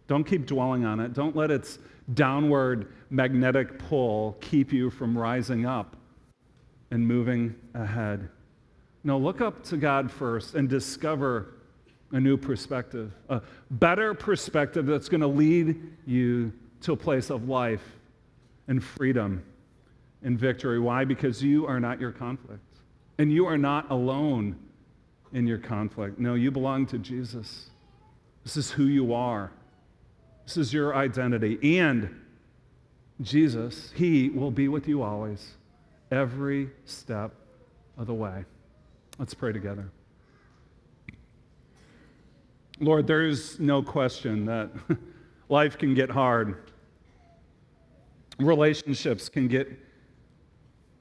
Don't 0.07 0.25
keep 0.25 0.47
dwelling 0.47 0.85
on 0.85 1.01
it. 1.01 1.13
Don't 1.13 1.37
let 1.37 1.51
its 1.51 1.79
downward 2.15 2.93
magnetic 3.11 3.79
pull 3.79 4.37
keep 4.41 4.73
you 4.73 4.91
from 4.91 5.17
rising 5.17 5.67
up 5.67 5.97
and 6.91 7.07
moving 7.07 7.55
ahead. 7.75 8.29
No, 9.05 9.19
look 9.19 9.41
up 9.41 9.63
to 9.65 9.77
God 9.77 10.11
first 10.11 10.55
and 10.55 10.69
discover 10.69 11.55
a 12.13 12.21
new 12.21 12.37
perspective, 12.37 13.13
a 13.29 13.41
better 13.71 14.15
perspective 14.15 14.87
that's 14.87 15.09
going 15.09 15.21
to 15.21 15.29
lead 15.29 15.81
you 16.07 16.53
to 16.83 16.93
a 16.93 16.97
place 16.97 17.31
of 17.31 17.49
life 17.49 17.83
and 18.69 18.83
freedom 18.83 19.43
and 20.23 20.39
victory. 20.39 20.79
Why? 20.79 21.05
Because 21.05 21.43
you 21.43 21.67
are 21.67 21.81
not 21.81 22.01
your 22.01 22.13
conflict. 22.13 22.63
And 23.19 23.33
you 23.33 23.47
are 23.47 23.59
not 23.59 23.91
alone 23.91 24.57
in 25.33 25.47
your 25.47 25.59
conflict. 25.59 26.19
No, 26.19 26.35
you 26.35 26.51
belong 26.51 26.87
to 26.87 26.99
Jesus. 26.99 27.71
This 28.45 28.57
is 28.57 28.71
who 28.71 28.85
you 28.85 29.13
are. 29.13 29.53
This 30.45 30.57
is 30.57 30.73
your 30.73 30.97
identity. 30.97 31.79
And 31.79 32.15
Jesus, 33.21 33.93
He 33.95 34.31
will 34.31 34.51
be 34.51 34.69
with 34.69 34.89
you 34.89 35.03
always, 35.03 35.55
every 36.11 36.71
step 36.85 37.33
of 37.99 38.07
the 38.07 38.15
way. 38.15 38.45
Let's 39.19 39.35
pray 39.35 39.53
together. 39.53 39.91
Lord, 42.81 43.07
there's 43.07 43.61
no 43.61 43.83
question 43.83 44.47
that 44.47 44.71
life 45.51 45.77
can 45.77 45.93
get 45.93 46.09
hard, 46.09 46.70
relationships 48.43 49.29
can 49.29 49.49
get 49.49 49.69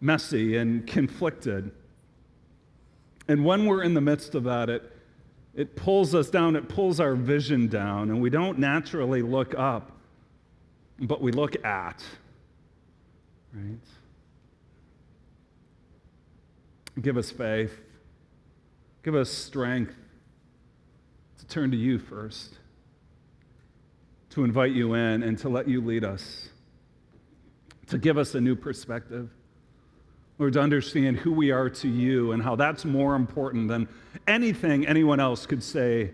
messy 0.02 0.58
and 0.58 0.86
conflicted. 0.88 1.72
And 3.28 3.46
when 3.46 3.66
we're 3.66 3.84
in 3.84 3.94
the 3.94 4.02
midst 4.02 4.36
of 4.36 4.44
that, 4.46 4.70
it, 4.70 4.92
it 5.54 5.76
pulls 5.76 6.16
us 6.16 6.30
down, 6.30 6.56
it 6.56 6.70
pulls 6.70 7.00
our 7.00 7.16
vision 7.16 7.68
down, 7.68 8.10
and 8.10 8.22
we 8.22 8.30
don't 8.30 8.60
naturally 8.60 9.22
look 9.22 9.54
up, 9.58 9.92
but 11.00 11.22
we 11.22 11.32
look 11.32 11.64
at. 11.66 12.04
Right? 13.54 13.78
Give 17.02 17.18
us 17.18 17.32
faith. 17.32 17.80
Give 19.04 19.16
us 19.16 19.30
strength 19.30 19.96
to 21.40 21.48
turn 21.48 21.72
to 21.72 21.78
you 21.78 22.00
first, 22.00 22.58
to 24.32 24.44
invite 24.44 24.72
you 24.72 24.94
in, 24.94 25.24
and 25.24 25.38
to 25.40 25.50
let 25.50 25.68
you 25.68 25.82
lead 25.82 26.04
us, 26.04 26.50
to 27.90 27.98
give 27.98 28.18
us 28.18 28.36
a 28.36 28.42
new 28.42 28.56
perspective. 28.56 29.30
Lord, 30.38 30.54
to 30.54 30.62
understand 30.62 31.18
who 31.18 31.34
we 31.34 31.52
are 31.52 31.70
to 31.70 31.88
you 31.88 32.32
and 32.32 32.42
how 32.42 32.56
that's 32.56 32.86
more 32.86 33.16
important 33.16 33.68
than 33.68 33.90
anything 34.26 34.88
anyone 34.88 35.20
else 35.20 35.46
could 35.46 35.62
say 35.62 36.12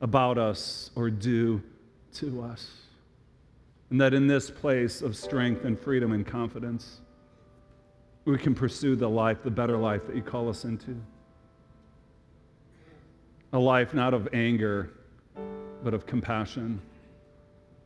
about 0.00 0.38
us 0.38 0.90
or 0.94 1.10
do 1.10 1.62
to 2.14 2.42
us. 2.42 2.70
And 3.90 4.00
that 4.00 4.14
in 4.14 4.26
this 4.26 4.50
place 4.50 5.02
of 5.02 5.16
strength 5.16 5.64
and 5.64 5.78
freedom 5.78 6.12
and 6.12 6.26
confidence, 6.26 7.00
we 8.24 8.38
can 8.38 8.54
pursue 8.54 8.96
the 8.96 9.08
life, 9.08 9.42
the 9.42 9.50
better 9.50 9.76
life 9.76 10.06
that 10.06 10.16
you 10.16 10.22
call 10.22 10.48
us 10.48 10.64
into. 10.64 10.96
A 13.52 13.58
life 13.58 13.94
not 13.94 14.14
of 14.14 14.28
anger, 14.32 14.90
but 15.82 15.94
of 15.94 16.06
compassion. 16.06 16.80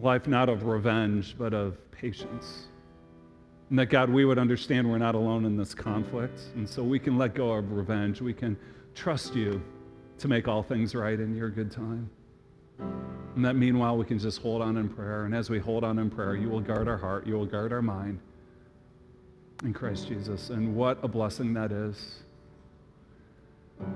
A 0.01 0.03
life 0.03 0.27
not 0.27 0.49
of 0.49 0.65
revenge, 0.65 1.37
but 1.39 1.55
of 1.55 1.79
patience. 1.93 2.67
And 3.73 3.79
that, 3.79 3.87
God, 3.87 4.11
we 4.11 4.27
would 4.27 4.39
understand 4.39 4.91
we're 4.91 4.99
not 4.99 5.15
alone 5.15 5.47
in 5.47 5.57
this 5.57 5.75
conflict. 5.75 6.39
And 6.57 6.69
so 6.69 6.83
we 6.83 6.99
can 6.99 7.17
let 7.17 7.35
go 7.35 7.53
of 7.53 7.73
revenge. 7.73 8.21
We 8.21 8.35
can 8.35 8.55
trust 8.95 9.35
you 9.35 9.63
to 10.19 10.29
make 10.29 10.47
all 10.47 10.63
things 10.63 10.95
right 10.95 11.19
in 11.19 11.35
your 11.35 11.49
good 11.49 11.71
time. 11.71 12.11
And 12.79 13.43
that 13.43 13.57
meanwhile, 13.57 13.97
we 13.97 14.05
can 14.05 14.19
just 14.19 14.43
hold 14.43 14.61
on 14.61 14.77
in 14.77 14.91
prayer. 14.91 15.25
And 15.25 15.35
as 15.35 15.49
we 15.49 15.59
hold 15.59 15.85
on 15.85 15.99
in 15.99 16.11
prayer, 16.11 16.37
you 16.37 16.51
will 16.51 16.61
guard 16.61 16.87
our 16.87 16.99
heart, 16.99 17.27
you 17.27 17.33
will 17.33 17.47
guard 17.47 17.73
our 17.73 17.81
mind 17.81 18.21
in 19.65 19.73
Christ 19.73 20.07
Jesus. 20.07 20.51
And 20.51 20.77
what 20.77 21.03
a 21.03 21.09
blessing 21.09 21.55
that 21.55 21.73
is. 21.73 22.25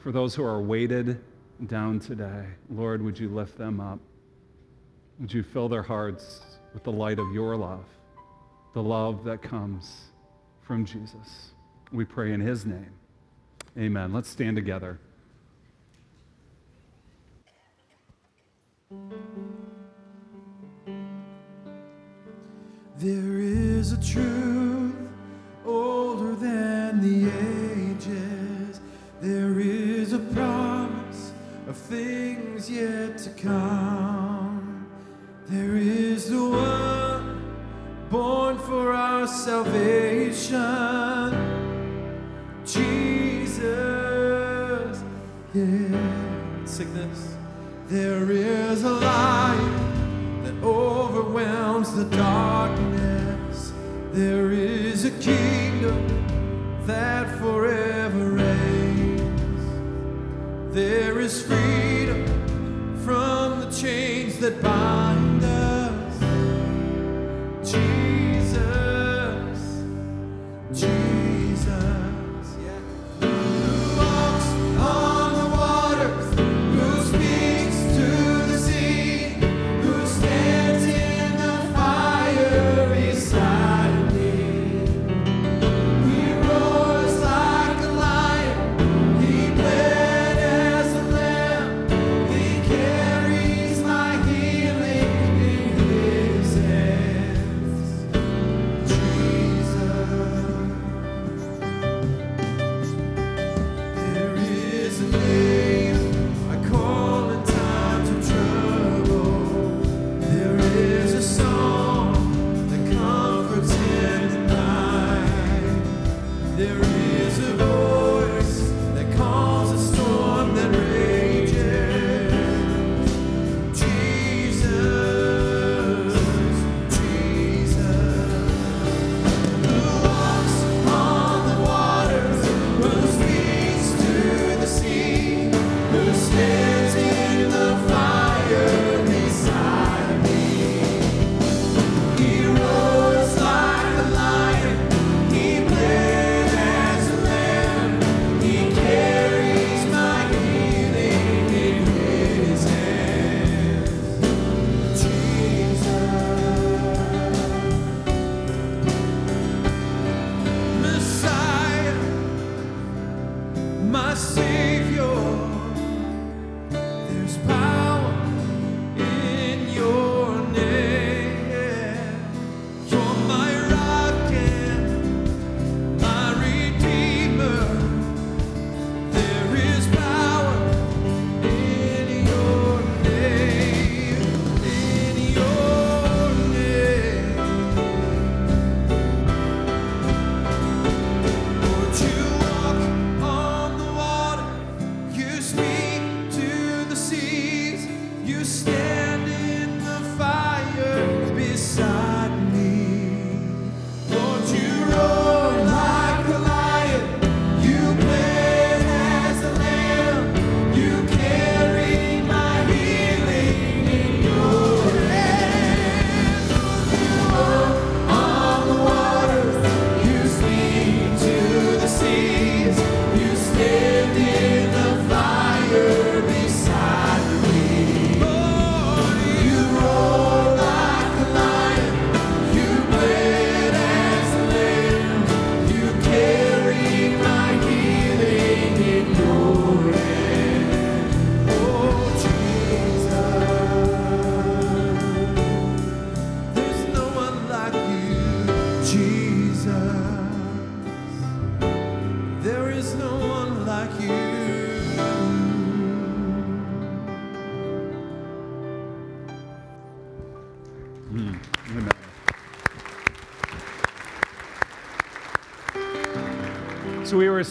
For 0.00 0.10
those 0.10 0.34
who 0.34 0.42
are 0.42 0.60
weighted 0.60 1.20
down 1.68 2.00
today, 2.00 2.46
Lord, 2.68 3.00
would 3.00 3.16
you 3.16 3.28
lift 3.28 3.58
them 3.58 3.78
up? 3.78 4.00
Would 5.20 5.32
you 5.32 5.44
fill 5.44 5.68
their 5.68 5.84
hearts 5.84 6.40
with 6.74 6.82
the 6.82 6.90
light 6.90 7.20
of 7.20 7.32
your 7.32 7.54
love? 7.54 7.84
The 8.76 8.82
love 8.82 9.24
that 9.24 9.40
comes 9.40 10.10
from 10.60 10.84
Jesus. 10.84 11.52
We 11.92 12.04
pray 12.04 12.34
in 12.34 12.42
his 12.42 12.66
name. 12.66 12.92
Amen. 13.78 14.12
Let's 14.12 14.28
stand 14.28 14.54
together. 14.54 14.98
There 22.98 23.38
is 23.38 23.92
a 23.92 24.04
truth 24.04 24.94
older 25.64 26.34
than 26.34 27.00
the 27.00 27.30
ages. 27.94 28.82
There 29.22 29.58
is 29.58 30.12
a 30.12 30.18
promise 30.18 31.32
of 31.66 31.78
things 31.78 32.68
yet 32.68 33.16
to 33.16 33.30
come. 33.30 34.86
There 35.46 35.76
is 35.76 36.28
the 36.28 36.42
one 36.50 37.05
born 38.16 38.56
for 38.58 38.92
our 38.92 39.26
salvation. 39.26 40.54
Jesus, 42.64 43.62
yeah. 45.52 46.64
Sing 46.64 46.94
this. 46.94 47.36
There 47.88 48.30
is 48.30 48.84
a 48.84 48.94
light 49.10 49.74
that 50.44 50.56
overwhelms 50.62 51.94
the 51.94 52.06
darkness. 52.16 53.72
There 54.12 54.50
is 54.50 55.04
a 55.04 55.14
kingdom 55.30 56.00
that 56.86 57.26
forever 57.38 58.30
reigns. 58.30 59.64
There 60.74 61.20
is 61.20 61.42
freedom 61.42 62.24
from 63.04 63.60
the 63.60 63.70
chains 63.70 64.38
that 64.38 64.62
bind 64.62 65.25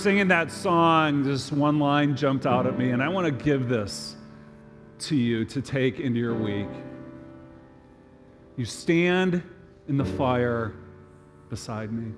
singing 0.06 0.28
that 0.28 0.52
song, 0.52 1.24
this 1.24 1.52
one 1.52 1.80
line 1.80 2.16
jumped 2.16 2.46
out 2.46 2.68
at 2.68 2.78
me, 2.78 2.92
and 2.92 3.02
I 3.02 3.10
want 3.10 3.26
to 3.26 3.44
give 3.44 3.68
this 3.68 4.16
to 5.00 5.16
you 5.16 5.44
to 5.46 5.64
take 5.64 6.00
into 6.00 6.20
your 6.20 6.36
week. 6.36 6.70
You 8.56 8.66
stand 8.66 9.42
in 9.88 9.98
the 9.98 10.06
fire 10.06 10.76
beside 11.50 11.92
me. 11.92 12.14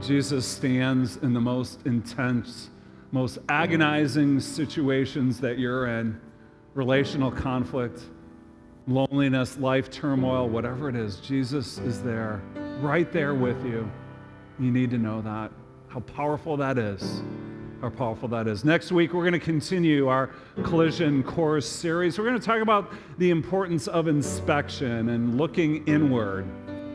Jesus 0.00 0.46
stands 0.46 1.18
in 1.18 1.34
the 1.34 1.40
most 1.40 1.84
intense, 1.84 2.70
most 3.10 3.36
agonizing 3.50 4.40
situations 4.40 5.38
that 5.38 5.58
you're 5.58 5.86
in 5.86 6.18
relational 6.72 7.30
conflict, 7.30 8.04
loneliness, 8.86 9.58
life 9.58 9.90
turmoil, 9.90 10.48
whatever 10.48 10.88
it 10.88 10.96
is. 10.96 11.16
Jesus 11.16 11.76
is 11.76 12.02
there, 12.02 12.40
right 12.80 13.12
there 13.12 13.34
with 13.34 13.62
you. 13.66 13.86
You 14.58 14.72
need 14.72 14.90
to 14.92 14.98
know 14.98 15.20
that 15.20 15.52
how 15.92 16.00
powerful 16.00 16.56
that 16.56 16.78
is. 16.78 17.22
How 17.82 17.90
powerful 17.90 18.26
that 18.28 18.48
is. 18.48 18.64
Next 18.64 18.92
week, 18.92 19.12
we're 19.12 19.28
going 19.28 19.38
to 19.38 19.38
continue 19.38 20.08
our 20.08 20.30
collision 20.62 21.22
course 21.22 21.68
series. 21.68 22.18
We're 22.18 22.24
going 22.24 22.40
to 22.40 22.46
talk 22.46 22.62
about 22.62 22.90
the 23.18 23.28
importance 23.28 23.88
of 23.88 24.08
inspection 24.08 25.10
and 25.10 25.36
looking 25.36 25.86
inward 25.86 26.46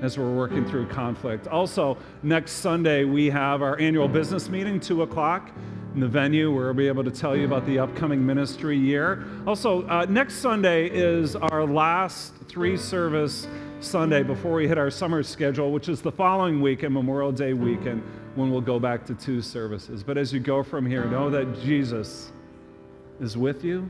as 0.02 0.18
we're 0.18 0.34
working 0.34 0.66
through 0.68 0.88
conflict. 0.88 1.48
Also, 1.48 1.96
next 2.24 2.54
Sunday, 2.54 3.04
we 3.04 3.30
have 3.30 3.62
our 3.62 3.80
annual 3.80 4.08
business 4.08 4.50
meeting, 4.50 4.80
2 4.80 5.04
o'clock 5.04 5.52
in 5.94 6.00
the 6.00 6.08
venue 6.08 6.52
where 6.52 6.66
we'll 6.66 6.74
be 6.74 6.88
able 6.88 7.04
to 7.04 7.12
tell 7.12 7.36
you 7.36 7.46
about 7.46 7.68
the 7.68 7.78
upcoming 7.78 8.26
ministry 8.26 8.80
year. 8.80 9.26
Also, 9.46 9.88
uh, 9.90 10.08
next 10.10 10.38
Sunday 10.38 10.88
is 10.88 11.36
our 11.36 11.66
last 11.66 12.34
three 12.48 12.76
service 12.78 13.48
Sunday 13.80 14.24
before 14.24 14.54
we 14.54 14.68
hit 14.68 14.80
our 14.80 14.90
summer 14.90 15.22
schedule, 15.22 15.72
which 15.72 15.88
is 15.88 16.02
the 16.02 16.12
following 16.12 16.62
weekend, 16.62 16.96
Memorial 16.96 17.32
Day 17.32 17.54
weekend, 17.54 18.02
when 18.38 18.52
we'll 18.52 18.62
go 18.62 18.80
back 18.80 19.04
to 19.08 19.16
two 19.16 19.42
services. 19.42 20.04
But 20.04 20.18
as 20.18 20.32
you 20.32 20.40
go 20.40 20.62
from 20.62 20.86
here, 20.86 21.06
know 21.06 21.30
that 21.32 21.60
Jesus 21.62 22.32
is 23.20 23.36
with 23.36 23.64
you, 23.64 23.90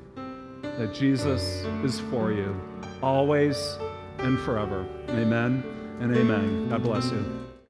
that 0.63 0.93
Jesus 0.93 1.43
is 1.83 1.99
for 2.09 2.31
you, 2.31 2.59
always 3.03 3.77
and 4.19 4.39
forever. 4.39 4.87
Amen 5.09 5.63
and 5.99 6.15
amen. 6.15 6.69
God 6.69 6.81
bless 6.83 7.11
you. 7.11 7.46